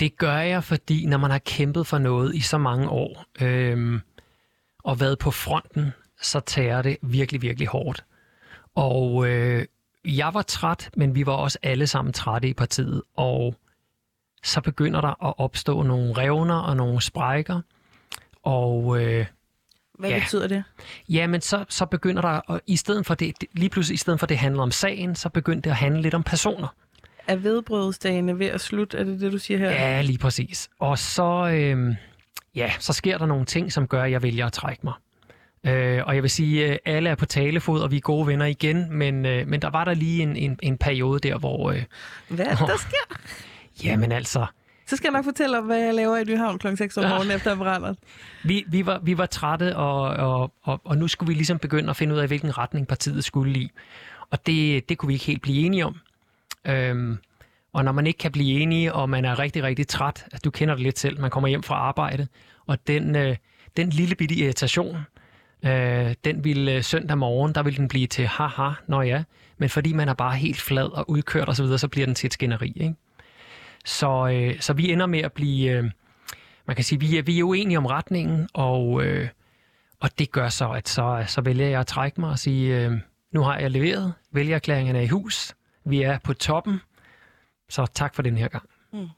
Det 0.00 0.16
gør 0.16 0.36
jeg, 0.36 0.64
fordi 0.64 1.06
når 1.06 1.18
man 1.18 1.30
har 1.30 1.38
kæmpet 1.38 1.86
for 1.86 1.98
noget 1.98 2.34
i 2.34 2.40
så 2.40 2.58
mange 2.58 2.88
år, 2.88 3.24
øhm, 3.40 4.00
og 4.84 5.00
været 5.00 5.18
på 5.18 5.30
fronten, 5.30 5.92
så 6.22 6.40
tager 6.40 6.82
det 6.82 6.96
virkelig, 7.02 7.42
virkelig 7.42 7.68
hårdt. 7.68 8.04
Og 8.80 9.28
øh, 9.28 9.66
jeg 10.04 10.34
var 10.34 10.42
træt, 10.42 10.90
men 10.96 11.14
vi 11.14 11.26
var 11.26 11.32
også 11.32 11.58
alle 11.62 11.86
sammen 11.86 12.12
trætte 12.12 12.48
i 12.48 12.54
partiet, 12.54 13.02
og 13.16 13.54
så 14.42 14.60
begynder 14.60 15.00
der 15.00 15.24
at 15.26 15.34
opstå 15.38 15.82
nogle 15.82 16.12
revner 16.16 16.54
og 16.54 16.76
nogle 16.76 17.00
sprækker, 17.02 17.60
og 18.42 19.02
øh, 19.02 19.26
Hvad 19.98 20.10
Ja. 20.10 20.18
betyder 20.18 20.46
det? 20.48 20.64
jamen 21.08 21.40
så, 21.40 21.64
så 21.68 21.86
begynder 21.86 22.22
der, 22.22 22.28
og 22.28 22.60
i 22.66 22.76
stedet 22.76 23.06
for 23.06 23.14
det, 23.14 23.34
lige 23.52 23.68
pludselig 23.70 23.94
i 23.94 23.98
stedet 23.98 24.20
for 24.20 24.26
det 24.26 24.38
handler 24.38 24.62
om 24.62 24.70
sagen, 24.70 25.14
så 25.14 25.28
begyndte 25.28 25.64
det 25.68 25.70
at 25.70 25.76
handle 25.76 26.02
lidt 26.02 26.14
om 26.14 26.22
personer. 26.22 26.68
Er 27.26 27.36
vedbrødsdagene 27.36 28.38
ved 28.38 28.46
at 28.46 28.60
slutte? 28.60 28.98
Er 28.98 29.04
det 29.04 29.20
det, 29.20 29.32
du 29.32 29.38
siger 29.38 29.58
her? 29.58 29.70
Ja, 29.70 30.02
lige 30.02 30.18
præcis. 30.18 30.68
Og 30.78 30.98
så, 30.98 31.50
øh, 31.52 31.94
ja, 32.54 32.72
så 32.78 32.92
sker 32.92 33.18
der 33.18 33.26
nogle 33.26 33.44
ting, 33.44 33.72
som 33.72 33.86
gør, 33.88 34.02
at 34.02 34.10
jeg 34.10 34.22
vælger 34.22 34.46
at 34.46 34.52
trække 34.52 34.80
mig. 34.84 34.94
Øh, 35.66 36.02
og 36.06 36.14
jeg 36.14 36.22
vil 36.22 36.30
sige, 36.30 36.66
at 36.66 36.78
alle 36.84 37.10
er 37.10 37.14
på 37.14 37.26
talefod, 37.26 37.80
og 37.80 37.90
vi 37.90 37.96
er 37.96 38.00
gode 38.00 38.26
venner 38.26 38.46
igen, 38.46 38.92
men, 38.92 39.26
øh, 39.26 39.48
men 39.48 39.62
der 39.62 39.70
var 39.70 39.84
der 39.84 39.94
lige 39.94 40.22
en, 40.22 40.36
en, 40.36 40.58
en 40.62 40.78
periode 40.78 41.20
der, 41.20 41.38
hvor, 41.38 41.70
øh, 41.70 41.82
Hvad 42.28 42.46
det, 42.46 42.58
der 42.58 42.76
sker? 42.76 43.16
jamen 43.84 44.12
altså, 44.12 44.46
Så 44.86 44.96
skal 44.96 45.08
jeg 45.08 45.12
nok 45.12 45.24
fortælle 45.24 45.58
om, 45.58 45.64
hvad 45.64 45.78
jeg 45.78 45.94
laver 45.94 46.16
i 46.16 46.24
Nyhavn 46.24 46.58
kl. 46.58 46.76
6 46.76 46.96
om 46.96 47.08
morgenen 47.08 47.36
efter 47.36 47.56
brænder. 47.56 47.94
vi, 48.44 48.64
vi, 48.68 48.86
var, 48.86 48.98
vi 48.98 49.18
var 49.18 49.26
trætte, 49.26 49.76
og, 49.76 50.02
og, 50.02 50.52
og, 50.62 50.80
og 50.84 50.98
nu 50.98 51.08
skulle 51.08 51.28
vi 51.28 51.34
ligesom 51.34 51.58
begynde 51.58 51.90
at 51.90 51.96
finde 51.96 52.14
ud 52.14 52.20
af, 52.20 52.26
hvilken 52.26 52.58
retning 52.58 52.88
partiet 52.88 53.24
skulle 53.24 53.60
i. 53.60 53.70
Og 54.30 54.46
det, 54.46 54.88
det 54.88 54.98
kunne 54.98 55.06
vi 55.06 55.12
ikke 55.14 55.26
helt 55.26 55.42
blive 55.42 55.66
enige 55.66 55.86
om. 55.86 55.96
Øhm, 56.66 57.18
og 57.72 57.84
når 57.84 57.92
man 57.92 58.06
ikke 58.06 58.18
kan 58.18 58.32
blive 58.32 58.60
enige, 58.60 58.92
og 58.92 59.10
man 59.10 59.24
er 59.24 59.38
rigtig, 59.38 59.62
rigtig 59.62 59.88
træt, 59.88 60.24
altså, 60.24 60.40
du 60.44 60.50
kender 60.50 60.74
det 60.74 60.82
lidt 60.82 60.98
selv, 60.98 61.20
man 61.20 61.30
kommer 61.30 61.48
hjem 61.48 61.62
fra 61.62 61.74
arbejde, 61.74 62.28
og 62.66 62.78
den, 62.86 63.16
øh, 63.16 63.36
den 63.76 63.90
lille 63.90 64.14
bitte 64.14 64.34
irritation, 64.34 64.96
øh, 65.64 66.14
den 66.24 66.44
ville 66.44 66.72
øh, 66.72 66.82
søndag 66.82 67.18
morgen, 67.18 67.54
der 67.54 67.62
ville 67.62 67.76
den 67.76 67.88
blive 67.88 68.06
til 68.06 68.26
haha, 68.26 68.70
når 68.86 69.02
ja, 69.02 69.22
men 69.58 69.68
fordi 69.68 69.92
man 69.92 70.08
er 70.08 70.14
bare 70.14 70.36
helt 70.36 70.60
flad 70.60 70.86
og 70.86 71.10
udkørt 71.10 71.48
osv., 71.48 71.54
så, 71.54 71.62
videre, 71.62 71.78
så 71.78 71.88
bliver 71.88 72.06
den 72.06 72.14
til 72.14 72.26
et 72.26 72.32
skænderi. 72.32 72.72
Ikke? 72.76 72.94
Så, 73.84 74.28
øh, 74.28 74.60
så 74.60 74.72
vi 74.72 74.92
ender 74.92 75.06
med 75.06 75.20
at 75.20 75.32
blive, 75.32 75.70
øh, 75.70 75.84
man 76.66 76.76
kan 76.76 76.84
sige, 76.84 77.00
vi 77.00 77.18
er, 77.18 77.22
vi 77.22 77.38
er 77.38 77.44
uenige 77.44 77.78
om 77.78 77.86
retningen, 77.86 78.48
og, 78.54 79.04
øh, 79.04 79.28
og 80.00 80.18
det 80.18 80.30
gør 80.30 80.48
så, 80.48 80.70
at 80.70 80.88
så, 80.88 81.24
så 81.26 81.40
vælger 81.40 81.68
jeg 81.68 81.80
at 81.80 81.86
trække 81.86 82.20
mig 82.20 82.30
og 82.30 82.38
sige, 82.38 82.84
øh, 82.84 82.92
nu 83.32 83.42
har 83.42 83.58
jeg 83.58 83.70
leveret, 83.70 84.14
vælgererklæringen 84.32 84.96
er 84.96 85.00
i 85.00 85.08
hus, 85.08 85.54
vi 85.84 86.02
er 86.02 86.18
på 86.18 86.34
toppen, 86.34 86.80
så 87.68 87.86
tak 87.94 88.14
for 88.14 88.22
den 88.22 88.36
her 88.36 88.48
gang. 88.48 88.68
Mm. 88.92 89.08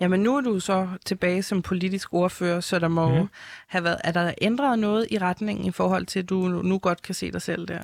Jamen 0.00 0.20
nu 0.20 0.36
er 0.36 0.40
du 0.40 0.60
så 0.60 0.88
tilbage 1.06 1.42
som 1.42 1.62
politisk 1.62 2.14
ordfører, 2.14 2.60
så 2.60 2.78
der 2.78 2.88
må 2.88 3.22
mm. 3.22 3.28
have 3.66 3.84
været... 3.84 3.98
Er 4.04 4.12
der 4.12 4.34
ændret 4.40 4.78
noget 4.78 5.06
i 5.10 5.18
retningen 5.18 5.64
i 5.64 5.70
forhold 5.70 6.06
til, 6.06 6.18
at 6.18 6.28
du 6.28 6.48
nu 6.48 6.78
godt 6.78 7.02
kan 7.02 7.14
se 7.14 7.32
dig 7.32 7.42
selv 7.42 7.68
der? 7.68 7.78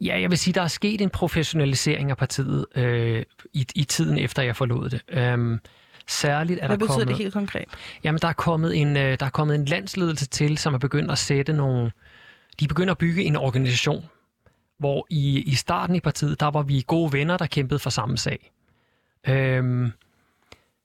Ja, 0.00 0.20
jeg 0.20 0.30
vil 0.30 0.38
sige, 0.38 0.54
der 0.54 0.62
er 0.62 0.68
sket 0.68 1.00
en 1.00 1.10
professionalisering 1.10 2.10
af 2.10 2.16
partiet 2.16 2.66
øh, 2.74 3.22
i, 3.52 3.66
i 3.74 3.84
tiden 3.84 4.18
efter 4.18 4.42
jeg 4.42 4.56
forlod 4.56 4.90
det. 4.90 5.02
Øhm, 5.08 5.58
særligt 6.06 6.60
er 6.60 6.66
Hvad 6.66 6.78
der 6.78 6.78
betyder 6.78 6.94
kommet, 6.94 7.08
det 7.08 7.16
helt 7.16 7.32
konkret? 7.32 7.68
Jamen, 8.04 8.18
der 8.22 8.28
er, 8.28 8.32
kommet 8.32 8.76
en, 8.76 8.96
øh, 8.96 9.18
der 9.20 9.26
er 9.26 9.30
kommet 9.30 9.54
en 9.54 9.64
landsledelse 9.64 10.26
til, 10.26 10.58
som 10.58 10.74
er 10.74 10.78
begyndt 10.78 11.10
at 11.10 11.18
sætte 11.18 11.52
nogle... 11.52 11.92
De 12.60 12.68
begynder 12.68 12.90
at 12.90 12.98
bygge 12.98 13.22
en 13.22 13.36
organisation, 13.36 14.04
hvor 14.78 15.06
i, 15.10 15.40
i 15.40 15.54
starten 15.54 15.96
i 15.96 16.00
partiet, 16.00 16.40
der 16.40 16.50
var 16.50 16.62
vi 16.62 16.84
gode 16.86 17.12
venner, 17.12 17.36
der 17.36 17.46
kæmpede 17.46 17.78
for 17.78 17.90
samme 17.90 18.18
sag. 18.18 18.52
Øhm, 19.28 19.92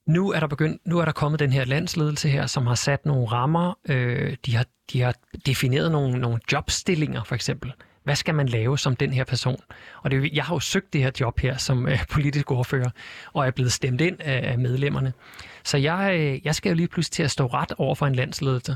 nu 0.08 0.32
er 0.32 0.40
der 0.40 0.48
begyndt, 0.48 0.82
nu 0.86 1.00
er 1.00 1.06
der 1.06 1.12
kommet 1.12 1.40
den 1.40 1.52
her 1.52 1.66
landsledelse 1.66 2.30
her, 2.30 2.46
som 2.48 2.68
har 2.68 2.76
sat 2.76 3.06
nogle 3.06 3.28
rammer. 3.28 3.78
Øh, 3.90 4.38
de, 4.46 4.56
har, 4.56 4.66
de 4.94 5.02
har 5.02 5.14
defineret 5.46 5.92
nogle, 5.92 6.20
nogle 6.20 6.40
jobstillinger, 6.52 7.24
for 7.24 7.36
eksempel. 7.36 7.74
hvad 8.04 8.16
skal 8.16 8.36
man 8.36 8.50
lave 8.50 8.78
som 8.78 8.96
den 8.96 9.14
her 9.14 9.24
person? 9.24 9.60
Og 10.04 10.12
det, 10.12 10.30
jeg 10.34 10.44
har 10.44 10.56
jo 10.56 10.60
søgt 10.60 10.94
det 10.94 11.04
her 11.04 11.12
job 11.20 11.40
her 11.40 11.58
som 11.58 11.88
øh, 11.88 12.06
politisk 12.10 12.52
ordfører, 12.52 12.90
og 13.34 13.48
er 13.48 13.52
blevet 13.52 13.72
stemt 13.72 14.02
ind 14.02 14.18
af, 14.20 14.52
af 14.52 14.60
medlemmerne. 14.60 15.14
Så 15.64 15.78
jeg, 15.78 16.16
øh, 16.20 16.46
jeg 16.46 16.56
skal 16.56 16.70
jo 16.70 16.76
lige 16.76 16.88
pludselig 16.88 17.14
til 17.14 17.24
at 17.24 17.32
stå 17.32 17.46
ret 17.46 17.74
over 17.78 17.96
for 17.96 18.08
en 18.08 18.16
landsledelse. 18.16 18.76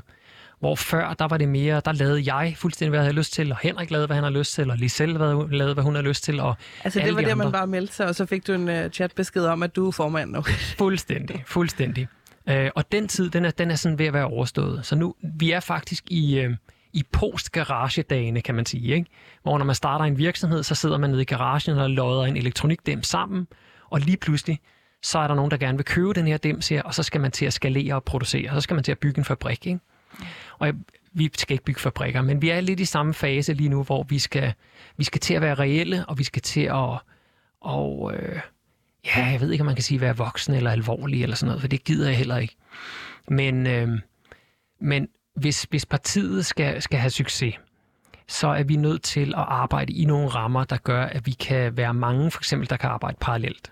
Hvor 0.61 0.75
før, 0.75 1.13
der 1.13 1.27
var 1.27 1.37
det 1.37 1.49
mere, 1.49 1.81
der 1.85 1.91
lavede 1.91 2.35
jeg 2.35 2.53
fuldstændig, 2.57 2.89
hvad 2.89 2.99
jeg 2.99 3.03
havde 3.03 3.15
lyst 3.15 3.33
til, 3.33 3.51
og 3.51 3.57
Henrik 3.61 3.91
lavede, 3.91 4.07
hvad 4.07 4.15
han 4.15 4.23
har 4.23 4.31
lyst 4.31 4.53
til, 4.53 4.71
og 4.71 4.77
Liselle 4.77 5.19
lavede, 5.57 5.73
hvad 5.73 5.83
hun 5.83 5.95
har 5.95 6.01
lyst 6.01 6.23
til. 6.23 6.39
Og 6.39 6.55
altså 6.83 6.99
det 6.99 7.15
var 7.15 7.21
det, 7.21 7.37
man 7.37 7.51
bare 7.51 7.67
meldte 7.67 7.93
sig, 7.93 8.07
og 8.07 8.15
så 8.15 8.25
fik 8.25 8.47
du 8.47 8.53
en 8.53 8.69
uh, 8.69 8.89
chatbesked 8.89 9.45
om, 9.45 9.63
at 9.63 9.75
du 9.75 9.87
er 9.87 9.91
formand 9.91 10.31
nu. 10.31 10.41
fuldstændig, 10.77 11.43
fuldstændig. 11.47 12.07
Uh, 12.51 12.55
og 12.75 12.91
den 12.91 13.07
tid, 13.07 13.29
den 13.29 13.45
er, 13.45 13.51
den 13.51 13.71
er 13.71 13.75
sådan 13.75 13.99
ved 13.99 14.05
at 14.05 14.13
være 14.13 14.25
overstået. 14.25 14.85
Så 14.85 14.95
nu, 14.95 15.15
vi 15.39 15.51
er 15.51 15.59
faktisk 15.59 16.03
i, 16.11 16.45
uh, 16.45 16.53
i 16.93 17.03
post-garagedagene, 17.11 18.41
kan 18.41 18.55
man 18.55 18.65
sige. 18.65 18.95
Ikke? 18.95 19.09
Hvor 19.43 19.57
når 19.57 19.65
man 19.65 19.75
starter 19.75 20.05
en 20.05 20.17
virksomhed, 20.17 20.63
så 20.63 20.75
sidder 20.75 20.97
man 20.97 21.09
nede 21.09 21.21
i 21.21 21.25
garagen 21.25 21.77
og 21.77 21.89
lodder 21.89 22.23
en 22.23 22.37
elektronikdem 22.37 23.03
sammen, 23.03 23.47
og 23.89 23.99
lige 23.99 24.17
pludselig, 24.17 24.59
så 25.03 25.19
er 25.19 25.27
der 25.27 25.35
nogen, 25.35 25.51
der 25.51 25.57
gerne 25.57 25.77
vil 25.77 25.85
købe 25.85 26.13
den 26.13 26.27
her 26.27 26.37
dims 26.37 26.69
her, 26.69 26.81
og 26.81 26.93
så 26.93 27.03
skal 27.03 27.21
man 27.21 27.31
til 27.31 27.45
at 27.45 27.53
skalere 27.53 27.95
og 27.95 28.03
producere, 28.03 28.49
og 28.49 28.55
så 28.55 28.61
skal 28.61 28.73
man 28.75 28.83
til 28.83 28.91
at 28.91 28.99
bygge 28.99 29.17
en 29.19 29.25
fabrik. 29.25 29.67
Ikke? 29.67 29.79
Og 30.59 30.67
jeg, 30.67 30.75
vi 31.13 31.31
skal 31.37 31.53
ikke 31.53 31.63
bygge 31.63 31.79
fabrikker, 31.79 32.21
men 32.21 32.41
vi 32.41 32.49
er 32.49 32.61
lidt 32.61 32.79
i 32.79 32.85
samme 32.85 33.13
fase 33.13 33.53
lige 33.53 33.69
nu, 33.69 33.83
hvor 33.83 34.03
vi 34.03 34.19
skal, 34.19 34.53
vi 34.97 35.03
skal 35.03 35.21
til 35.21 35.33
at 35.33 35.41
være 35.41 35.55
reelle, 35.55 36.05
og 36.05 36.17
vi 36.17 36.23
skal 36.23 36.41
til 36.41 36.61
at, 36.61 36.97
og, 37.61 38.13
øh, 38.13 38.39
ja, 39.05 39.25
jeg 39.25 39.41
ved 39.41 39.51
ikke, 39.51 39.61
om 39.61 39.65
man 39.65 39.75
kan 39.75 39.83
sige, 39.83 40.01
være 40.01 40.17
voksen 40.17 40.53
eller 40.53 40.71
alvorlig 40.71 41.23
eller 41.23 41.35
sådan 41.35 41.47
noget, 41.47 41.61
for 41.61 41.67
det 41.67 41.83
gider 41.83 42.07
jeg 42.07 42.17
heller 42.17 42.37
ikke. 42.37 42.55
Men, 43.27 43.67
øh, 43.67 43.99
men 44.81 45.07
hvis, 45.35 45.63
hvis 45.69 45.85
partiet 45.85 46.45
skal, 46.45 46.81
skal 46.81 46.99
have 46.99 47.09
succes, 47.09 47.55
så 48.27 48.47
er 48.47 48.63
vi 48.63 48.75
nødt 48.75 49.03
til 49.03 49.27
at 49.27 49.45
arbejde 49.47 49.93
i 49.93 50.05
nogle 50.05 50.27
rammer, 50.27 50.63
der 50.63 50.77
gør, 50.77 51.03
at 51.03 51.25
vi 51.25 51.31
kan 51.31 51.77
være 51.77 51.93
mange, 51.93 52.31
for 52.31 52.39
eksempel, 52.39 52.69
der 52.69 52.77
kan 52.77 52.89
arbejde 52.89 53.17
parallelt. 53.21 53.71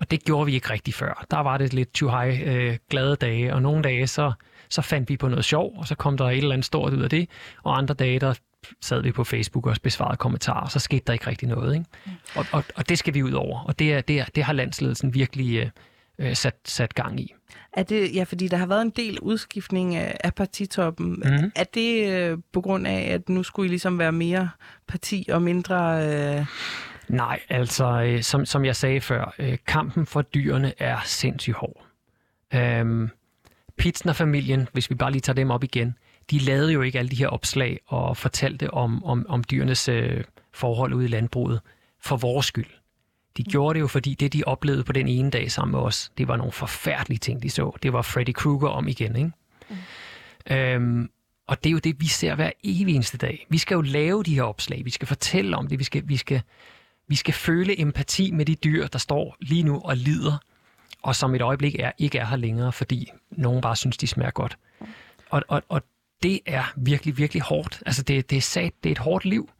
Og 0.00 0.10
det 0.10 0.24
gjorde 0.24 0.46
vi 0.46 0.54
ikke 0.54 0.70
rigtig 0.70 0.94
før. 0.94 1.26
Der 1.30 1.38
var 1.38 1.58
det 1.58 1.74
lidt 1.74 1.92
too 1.92 2.10
high 2.10 2.40
øh, 2.44 2.78
glade 2.90 3.16
dage, 3.16 3.54
og 3.54 3.62
nogle 3.62 3.82
dage 3.82 4.06
så, 4.06 4.32
så 4.70 4.82
fandt 4.82 5.08
vi 5.08 5.16
på 5.16 5.28
noget 5.28 5.44
sjov, 5.44 5.72
og 5.76 5.86
så 5.86 5.94
kom 5.94 6.16
der 6.16 6.24
et 6.24 6.36
eller 6.36 6.52
andet 6.52 6.64
stort 6.64 6.92
ud 6.92 7.02
af 7.02 7.10
det, 7.10 7.28
og 7.62 7.78
andre 7.78 7.94
dage, 7.94 8.18
der 8.18 8.34
sad 8.80 9.02
vi 9.02 9.12
på 9.12 9.24
Facebook 9.24 9.66
og 9.66 9.76
besvarede 9.82 10.16
kommentarer, 10.16 10.60
og 10.60 10.70
så 10.70 10.78
skete 10.78 11.02
der 11.06 11.12
ikke 11.12 11.26
rigtig 11.26 11.48
noget. 11.48 11.74
Ikke? 11.74 11.86
Mm. 12.06 12.12
Og, 12.34 12.46
og, 12.52 12.64
og 12.76 12.88
det 12.88 12.98
skal 12.98 13.14
vi 13.14 13.22
ud 13.22 13.32
over, 13.32 13.60
og 13.60 13.78
det, 13.78 13.92
er, 13.92 14.00
det, 14.00 14.20
er, 14.20 14.24
det 14.24 14.44
har 14.44 14.52
landsledelsen 14.52 15.14
virkelig 15.14 15.56
øh, 15.56 15.70
øh 16.18 16.36
sat, 16.36 16.56
sat 16.64 16.94
gang 16.94 17.20
i. 17.20 17.34
Er 17.72 17.82
det, 17.82 18.14
ja, 18.14 18.22
fordi 18.22 18.48
der 18.48 18.56
har 18.56 18.66
været 18.66 18.82
en 18.82 18.90
del 18.90 19.20
udskiftning 19.20 19.96
af, 19.96 20.16
af 20.24 20.34
partitoppen. 20.34 21.06
Mm-hmm. 21.06 21.52
Er 21.56 21.64
det 21.64 22.12
øh, 22.12 22.38
på 22.52 22.60
grund 22.60 22.86
af, 22.86 23.00
at 23.00 23.28
nu 23.28 23.42
skulle 23.42 23.66
I 23.66 23.70
ligesom 23.70 23.98
være 23.98 24.12
mere 24.12 24.50
parti 24.88 25.28
og 25.32 25.42
mindre... 25.42 26.06
Øh... 26.06 26.46
Nej, 27.08 27.40
altså 27.48 28.02
øh, 28.02 28.22
som, 28.22 28.46
som 28.46 28.64
jeg 28.64 28.76
sagde 28.76 29.00
før, 29.00 29.34
øh, 29.38 29.58
kampen 29.66 30.06
for 30.06 30.22
dyrene 30.22 30.72
er 30.78 30.98
sindssygt 31.04 31.56
hård. 31.56 31.86
Øhm, 32.54 33.10
Pitsner-familien, 33.80 34.68
hvis 34.72 34.90
vi 34.90 34.94
bare 34.94 35.12
lige 35.12 35.20
tager 35.20 35.34
dem 35.34 35.50
op 35.50 35.64
igen, 35.64 35.94
de 36.30 36.38
lavede 36.38 36.72
jo 36.72 36.82
ikke 36.82 36.98
alle 36.98 37.08
de 37.08 37.16
her 37.16 37.28
opslag 37.28 37.80
og 37.86 38.16
fortalte 38.16 38.70
om, 38.70 39.04
om, 39.04 39.26
om 39.28 39.44
dyrenes 39.44 39.88
øh, 39.88 40.24
forhold 40.52 40.94
ude 40.94 41.04
i 41.04 41.08
landbruget 41.08 41.60
for 42.00 42.16
vores 42.16 42.46
skyld. 42.46 42.66
De 43.36 43.42
gjorde 43.44 43.74
det 43.74 43.80
jo, 43.80 43.86
fordi 43.86 44.14
det, 44.14 44.32
de 44.32 44.44
oplevede 44.44 44.84
på 44.84 44.92
den 44.92 45.08
ene 45.08 45.30
dag 45.30 45.52
sammen 45.52 45.72
med 45.72 45.80
os, 45.80 46.12
det 46.18 46.28
var 46.28 46.36
nogle 46.36 46.52
forfærdelige 46.52 47.18
ting, 47.18 47.42
de 47.42 47.50
så. 47.50 47.78
Det 47.82 47.92
var 47.92 48.02
Freddy 48.02 48.32
Krueger 48.32 48.68
om 48.68 48.88
igen, 48.88 49.16
ikke? 49.16 49.30
Mm. 49.70 50.56
Øhm, 50.56 51.10
og 51.46 51.64
det 51.64 51.70
er 51.70 51.72
jo 51.72 51.78
det, 51.78 52.00
vi 52.00 52.06
ser 52.06 52.34
hver 52.34 52.50
evig 52.64 52.94
eneste 52.94 53.18
dag. 53.18 53.46
Vi 53.50 53.58
skal 53.58 53.74
jo 53.74 53.80
lave 53.80 54.22
de 54.22 54.34
her 54.34 54.42
opslag, 54.42 54.84
vi 54.84 54.90
skal 54.90 55.08
fortælle 55.08 55.56
om 55.56 55.66
det, 55.66 55.78
vi 55.78 55.84
skal, 55.84 56.02
vi 56.08 56.16
skal, 56.16 56.42
vi 57.08 57.14
skal 57.14 57.34
føle 57.34 57.80
empati 57.80 58.30
med 58.30 58.46
de 58.46 58.54
dyr, 58.54 58.86
der 58.86 58.98
står 58.98 59.36
lige 59.40 59.62
nu 59.62 59.80
og 59.84 59.96
lider, 59.96 60.38
og 61.02 61.16
som 61.16 61.34
et 61.34 61.42
øjeblik 61.42 61.76
er, 61.78 61.92
ikke 61.98 62.18
er 62.18 62.26
her 62.26 62.36
længere, 62.36 62.72
fordi 62.72 63.12
nogen 63.30 63.60
bare 63.60 63.76
synes, 63.76 63.96
de 63.96 64.06
smager 64.06 64.30
godt. 64.30 64.58
Og, 65.30 65.42
og, 65.48 65.62
og 65.68 65.82
det 66.22 66.40
er 66.46 66.72
virkelig, 66.76 67.18
virkelig 67.18 67.42
hårdt. 67.42 67.82
Altså 67.86 68.02
det, 68.02 68.30
det, 68.30 68.36
er 68.36 68.42
sat, 68.42 68.72
det 68.82 68.90
er 68.90 68.92
et 68.92 68.98
hårdt 68.98 69.24
liv. 69.24 69.50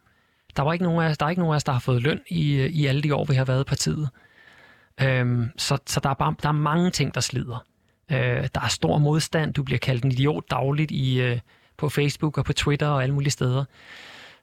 Der, 0.57 0.63
var 0.63 0.73
ikke 0.73 0.85
nogen 0.85 1.03
af 1.03 1.11
os, 1.11 1.19
der 1.19 1.27
er 1.27 1.31
ikke 1.31 1.41
nogen 1.41 1.53
af 1.53 1.57
os, 1.57 1.65
der 1.65 1.73
har 1.73 1.81
fået 1.81 2.03
løn 2.03 2.21
i, 2.29 2.67
i 2.67 2.87
alle 2.87 3.03
de 3.03 3.15
år, 3.15 3.25
vi 3.25 3.35
har 3.35 3.45
været 3.45 3.61
i 3.61 3.65
partiet. 3.65 4.09
Øhm, 5.01 5.51
så 5.57 5.79
så 5.87 6.01
der, 6.01 6.11
er 6.11 6.15
bare, 6.15 6.35
der 6.43 6.49
er 6.49 6.53
mange 6.53 6.91
ting, 6.91 7.15
der 7.15 7.21
slider. 7.21 7.65
Øh, 8.11 8.49
der 8.55 8.61
er 8.61 8.69
stor 8.69 8.99
modstand. 8.99 9.55
Du 9.55 9.63
bliver 9.63 9.79
kaldt 9.79 10.05
en 10.05 10.13
idiot 10.13 10.51
dagligt 10.51 10.91
i, 10.91 11.21
øh, 11.21 11.39
på 11.77 11.89
Facebook 11.89 12.39
og 12.39 12.45
på 12.45 12.53
Twitter 12.53 12.89
og 12.89 13.03
alle 13.03 13.15
mulige 13.15 13.31
steder. 13.31 13.65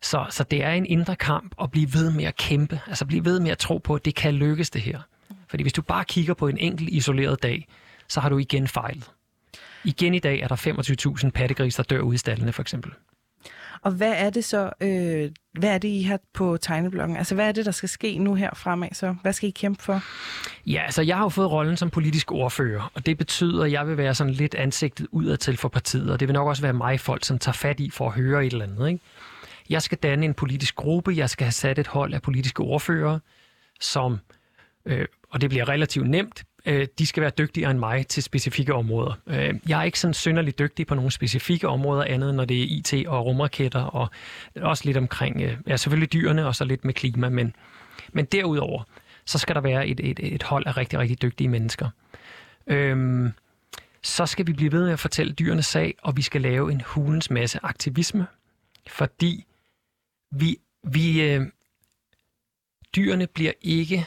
Så, 0.01 0.25
så 0.29 0.43
det 0.43 0.63
er 0.63 0.71
en 0.71 0.85
indre 0.85 1.15
kamp 1.15 1.55
at 1.61 1.71
blive 1.71 1.93
ved 1.93 2.11
med 2.11 2.25
at 2.25 2.35
kæmpe. 2.35 2.79
Altså 2.87 3.05
blive 3.05 3.25
ved 3.25 3.39
med 3.39 3.51
at 3.51 3.57
tro 3.57 3.77
på, 3.77 3.95
at 3.95 4.05
det 4.05 4.15
kan 4.15 4.33
lykkes 4.33 4.69
det 4.69 4.81
her. 4.81 5.01
Fordi 5.47 5.63
hvis 5.63 5.73
du 5.73 5.81
bare 5.81 6.05
kigger 6.05 6.33
på 6.33 6.47
en 6.47 6.57
enkelt 6.57 6.89
isoleret 6.89 7.43
dag, 7.43 7.67
så 8.07 8.19
har 8.19 8.29
du 8.29 8.37
igen 8.37 8.67
fejlet. 8.67 9.11
Igen 9.83 10.13
i 10.13 10.19
dag 10.19 10.39
er 10.39 10.47
der 10.47 10.55
25.000 11.23 11.29
pattegris, 11.29 11.75
der 11.75 11.83
dør 11.83 12.01
ude 12.01 12.15
i 12.15 12.17
stallene 12.17 12.53
for 12.53 12.61
eksempel. 12.61 12.91
Og 13.81 13.91
hvad 13.91 14.13
er 14.17 14.29
det 14.29 14.45
så, 14.45 14.71
øh, 14.81 15.31
hvad 15.59 15.69
er 15.69 15.77
det, 15.77 15.87
I 15.87 16.01
har 16.01 16.19
på 16.33 16.57
tegnebloggen? 16.57 17.17
Altså, 17.17 17.35
hvad 17.35 17.47
er 17.47 17.51
det, 17.51 17.65
der 17.65 17.71
skal 17.71 17.89
ske 17.89 18.17
nu 18.17 18.33
her 18.33 18.49
fremad 18.55 18.89
så? 18.93 19.15
Hvad 19.21 19.33
skal 19.33 19.49
I 19.49 19.51
kæmpe 19.51 19.83
for? 19.83 20.01
Ja, 20.65 20.81
altså, 20.85 21.01
jeg 21.01 21.15
har 21.15 21.23
jo 21.23 21.29
fået 21.29 21.51
rollen 21.51 21.77
som 21.77 21.89
politisk 21.89 22.31
ordfører, 22.31 22.91
og 22.93 23.05
det 23.05 23.17
betyder, 23.17 23.63
at 23.63 23.71
jeg 23.71 23.87
vil 23.87 23.97
være 23.97 24.15
sådan 24.15 24.33
lidt 24.33 24.55
ansigtet 24.55 25.07
udad 25.11 25.37
til 25.37 25.57
for 25.57 25.69
partiet, 25.69 26.11
og 26.11 26.19
det 26.19 26.27
vil 26.27 26.33
nok 26.33 26.47
også 26.47 26.61
være 26.61 26.73
mig 26.73 26.99
folk, 26.99 27.23
som 27.25 27.39
tager 27.39 27.53
fat 27.53 27.79
i 27.79 27.89
for 27.89 28.07
at 28.07 28.13
høre 28.13 28.45
et 28.45 28.51
eller 28.51 28.65
andet, 28.65 28.87
ikke? 28.87 29.03
Jeg 29.69 29.81
skal 29.81 29.97
danne 29.97 30.25
en 30.25 30.33
politisk 30.33 30.75
gruppe, 30.75 31.13
jeg 31.15 31.29
skal 31.29 31.45
have 31.45 31.51
sat 31.51 31.79
et 31.79 31.87
hold 31.87 32.13
af 32.13 32.21
politiske 32.21 32.59
ordfører, 32.59 33.19
som, 33.79 34.19
øh, 34.85 35.05
og 35.29 35.41
det 35.41 35.49
bliver 35.49 35.69
relativt 35.69 36.09
nemt, 36.09 36.43
øh, 36.65 36.87
de 36.99 37.05
skal 37.05 37.21
være 37.21 37.31
dygtigere 37.37 37.71
end 37.71 37.79
mig 37.79 38.07
til 38.07 38.23
specifikke 38.23 38.73
områder. 38.73 39.13
Øh, 39.27 39.53
jeg 39.67 39.79
er 39.79 39.83
ikke 39.83 39.99
sådan 39.99 40.13
synderligt 40.13 40.59
dygtig 40.59 40.87
på 40.87 40.95
nogle 40.95 41.11
specifikke 41.11 41.67
områder, 41.67 42.03
andet 42.03 42.35
når 42.35 42.45
det 42.45 42.61
er 42.61 42.65
IT 42.69 43.07
og 43.07 43.25
rumraketter, 43.25 43.81
og 43.81 44.09
også 44.55 44.85
lidt 44.85 44.97
omkring, 44.97 45.41
øh, 45.41 45.57
ja, 45.67 45.77
selvfølgelig 45.77 46.13
dyrene, 46.13 46.47
og 46.47 46.55
så 46.55 46.65
lidt 46.65 46.85
med 46.85 46.93
klima, 46.93 47.29
men, 47.29 47.55
men 48.13 48.25
derudover, 48.25 48.83
så 49.25 49.37
skal 49.37 49.55
der 49.55 49.61
være 49.61 49.87
et, 49.87 49.99
et, 49.99 50.19
et 50.23 50.43
hold 50.43 50.67
af 50.67 50.77
rigtig, 50.77 50.99
rigtig 50.99 51.21
dygtige 51.21 51.47
mennesker. 51.47 51.89
Øhm, 52.67 53.31
så 54.03 54.25
skal 54.25 54.47
vi 54.47 54.53
blive 54.53 54.71
ved 54.71 54.83
med 54.83 54.91
at 54.91 54.99
fortælle 54.99 55.33
dyrenes 55.33 55.65
sag, 55.65 55.95
og 56.01 56.17
vi 56.17 56.21
skal 56.21 56.41
lave 56.41 56.71
en 56.71 56.81
hulens 56.81 57.31
masse 57.31 57.59
aktivisme, 57.63 58.27
fordi 58.87 59.45
vi, 60.31 60.57
vi 60.83 61.21
øh, 61.21 61.41
dyrene 62.95 63.27
bliver 63.27 63.51
ikke 63.61 64.05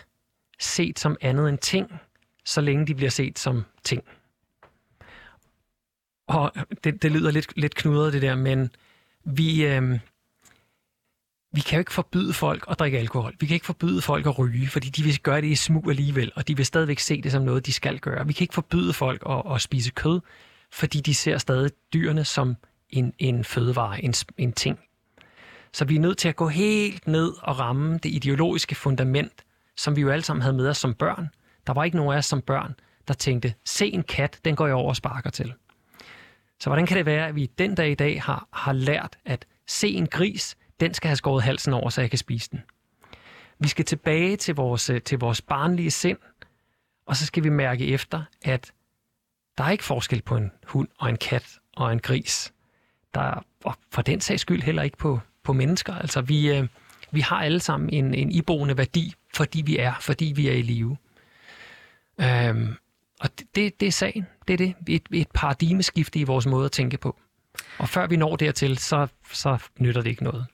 set 0.60 0.98
som 0.98 1.16
andet 1.20 1.48
end 1.48 1.58
ting, 1.58 2.00
så 2.44 2.60
længe 2.60 2.86
de 2.86 2.94
bliver 2.94 3.10
set 3.10 3.38
som 3.38 3.64
ting. 3.84 4.02
Og 6.26 6.52
øh, 6.56 6.62
det, 6.84 7.02
det 7.02 7.12
lyder 7.12 7.30
lidt, 7.30 7.52
lidt 7.56 7.74
knudret 7.74 8.12
det 8.12 8.22
der, 8.22 8.34
men 8.34 8.70
vi, 9.24 9.66
øh, 9.66 9.98
vi 11.52 11.60
kan 11.60 11.76
jo 11.76 11.78
ikke 11.78 11.92
forbyde 11.92 12.32
folk 12.32 12.64
at 12.70 12.78
drikke 12.78 12.98
alkohol. 12.98 13.34
Vi 13.40 13.46
kan 13.46 13.54
ikke 13.54 13.66
forbyde 13.66 14.02
folk 14.02 14.26
at 14.26 14.38
ryge, 14.38 14.68
fordi 14.68 14.88
de 14.88 15.02
vil 15.02 15.20
gøre 15.20 15.40
det 15.40 15.46
i 15.46 15.54
smug 15.54 15.88
alligevel, 15.90 16.32
og 16.36 16.48
de 16.48 16.56
vil 16.56 16.66
stadigvæk 16.66 16.98
se 16.98 17.22
det 17.22 17.32
som 17.32 17.42
noget, 17.42 17.66
de 17.66 17.72
skal 17.72 17.98
gøre. 17.98 18.26
Vi 18.26 18.32
kan 18.32 18.44
ikke 18.44 18.54
forbyde 18.54 18.92
folk 18.92 19.22
at, 19.28 19.42
at 19.54 19.62
spise 19.62 19.90
kød, 19.90 20.20
fordi 20.72 21.00
de 21.00 21.14
ser 21.14 21.38
stadig 21.38 21.70
dyrene 21.92 22.24
som 22.24 22.56
en, 22.90 23.12
en 23.18 23.44
fødevare, 23.44 24.04
en, 24.04 24.14
en 24.38 24.52
ting. 24.52 24.78
Så 25.72 25.84
vi 25.84 25.96
er 25.96 26.00
nødt 26.00 26.18
til 26.18 26.28
at 26.28 26.36
gå 26.36 26.48
helt 26.48 27.06
ned 27.06 27.32
og 27.42 27.58
ramme 27.58 27.98
det 27.98 28.08
ideologiske 28.08 28.74
fundament, 28.74 29.44
som 29.80 29.96
vi 29.96 30.00
jo 30.00 30.10
alle 30.10 30.22
sammen 30.22 30.42
havde 30.42 30.56
med 30.56 30.68
os 30.68 30.78
som 30.78 30.94
børn, 30.94 31.28
der 31.66 31.72
var 31.72 31.84
ikke 31.84 31.96
nogen 31.96 32.12
af 32.12 32.18
os 32.18 32.26
som 32.26 32.42
børn, 32.42 32.74
der 33.08 33.14
tænkte, 33.14 33.54
se 33.64 33.86
en 33.86 34.02
kat, 34.02 34.40
den 34.44 34.56
går 34.56 34.66
jeg 34.66 34.74
over 34.74 34.88
og 34.88 34.96
sparker 34.96 35.30
til. 35.30 35.54
Så 36.60 36.70
hvordan 36.70 36.86
kan 36.86 36.96
det 36.96 37.06
være, 37.06 37.28
at 37.28 37.34
vi 37.34 37.46
den 37.46 37.74
dag 37.74 37.90
i 37.90 37.94
dag 37.94 38.22
har, 38.22 38.48
har 38.52 38.72
lært, 38.72 39.18
at 39.24 39.46
se 39.66 39.88
en 39.88 40.06
gris, 40.06 40.56
den 40.80 40.94
skal 40.94 41.08
have 41.08 41.16
skåret 41.16 41.42
halsen 41.42 41.72
over, 41.72 41.90
så 41.90 42.00
jeg 42.00 42.10
kan 42.10 42.18
spise 42.18 42.50
den. 42.50 42.62
Vi 43.58 43.68
skal 43.68 43.84
tilbage 43.84 44.36
til 44.36 44.54
vores, 44.54 44.90
øh, 44.90 45.02
til 45.02 45.18
vores 45.18 45.42
barnlige 45.42 45.90
sind, 45.90 46.18
og 47.06 47.16
så 47.16 47.26
skal 47.26 47.44
vi 47.44 47.48
mærke 47.48 47.86
efter, 47.86 48.22
at 48.42 48.72
der 49.58 49.64
er 49.64 49.70
ikke 49.70 49.84
forskel 49.84 50.22
på 50.22 50.36
en 50.36 50.52
hund 50.66 50.88
og 50.98 51.08
en 51.08 51.16
kat 51.16 51.58
og 51.76 51.92
en 51.92 52.00
gris. 52.00 52.52
Der 53.14 53.20
er, 53.20 53.44
og 53.64 53.74
for 53.90 54.02
den 54.02 54.20
sags 54.20 54.42
skyld 54.42 54.62
heller 54.62 54.82
ikke 54.82 54.96
på, 54.96 55.20
på 55.42 55.52
mennesker. 55.52 55.94
Altså 55.94 56.20
vi, 56.20 56.50
øh, 56.56 56.68
vi 57.10 57.20
har 57.20 57.36
alle 57.36 57.60
sammen 57.60 57.90
en, 57.90 58.14
en 58.14 58.32
iboende 58.32 58.76
værdi, 58.76 59.14
fordi 59.34 59.62
vi 59.66 59.78
er, 59.78 59.92
fordi 60.00 60.32
vi 60.36 60.48
er 60.48 60.52
i 60.52 60.62
live. 60.62 60.96
Øhm, 62.20 62.74
og 63.20 63.30
det, 63.54 63.80
det 63.80 63.88
er 63.88 63.92
sagen. 63.92 64.26
Det 64.48 64.52
er 64.52 64.56
det. 64.56 64.74
Et, 64.88 65.02
et 65.12 65.28
paradigmeskifte 65.34 66.18
i 66.18 66.24
vores 66.24 66.46
måde 66.46 66.64
at 66.64 66.72
tænke 66.72 66.98
på. 66.98 67.16
Og 67.78 67.88
før 67.88 68.06
vi 68.06 68.16
når 68.16 68.36
dertil, 68.36 68.78
så, 68.78 69.06
så 69.32 69.58
nytter 69.78 70.02
det 70.02 70.10
ikke 70.10 70.24
noget. 70.24 70.46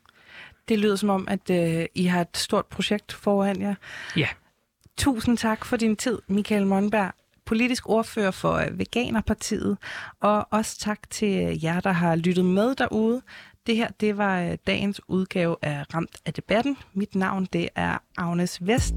Det 0.68 0.78
lyder 0.78 0.96
som 0.96 1.10
om, 1.10 1.28
at 1.28 1.50
øh, 1.50 1.86
I 1.94 2.04
har 2.04 2.20
et 2.20 2.36
stort 2.36 2.66
projekt 2.66 3.12
foran 3.12 3.60
jer. 3.60 3.74
Ja. 4.16 4.28
Tusind 4.98 5.38
tak 5.38 5.64
for 5.64 5.76
din 5.76 5.96
tid, 5.96 6.18
Michael 6.28 6.66
Monberg, 6.66 7.12
politisk 7.44 7.88
ordfører 7.88 8.30
for 8.30 8.52
øh, 8.52 8.78
Veganerpartiet. 8.78 9.78
Og 10.20 10.48
også 10.50 10.78
tak 10.78 11.10
til 11.10 11.60
jer, 11.62 11.80
der 11.80 11.92
har 11.92 12.16
lyttet 12.16 12.44
med 12.44 12.74
derude. 12.74 13.22
Det 13.66 13.76
her, 13.76 13.88
det 14.00 14.18
var 14.18 14.40
øh, 14.40 14.58
dagens 14.66 15.00
udgave 15.08 15.56
af 15.62 15.94
Ramt 15.94 16.16
af 16.26 16.34
debatten. 16.34 16.76
Mit 16.94 17.14
navn, 17.14 17.48
det 17.52 17.68
er 17.74 17.98
Agnes 18.16 18.66
Vest. 18.66 18.94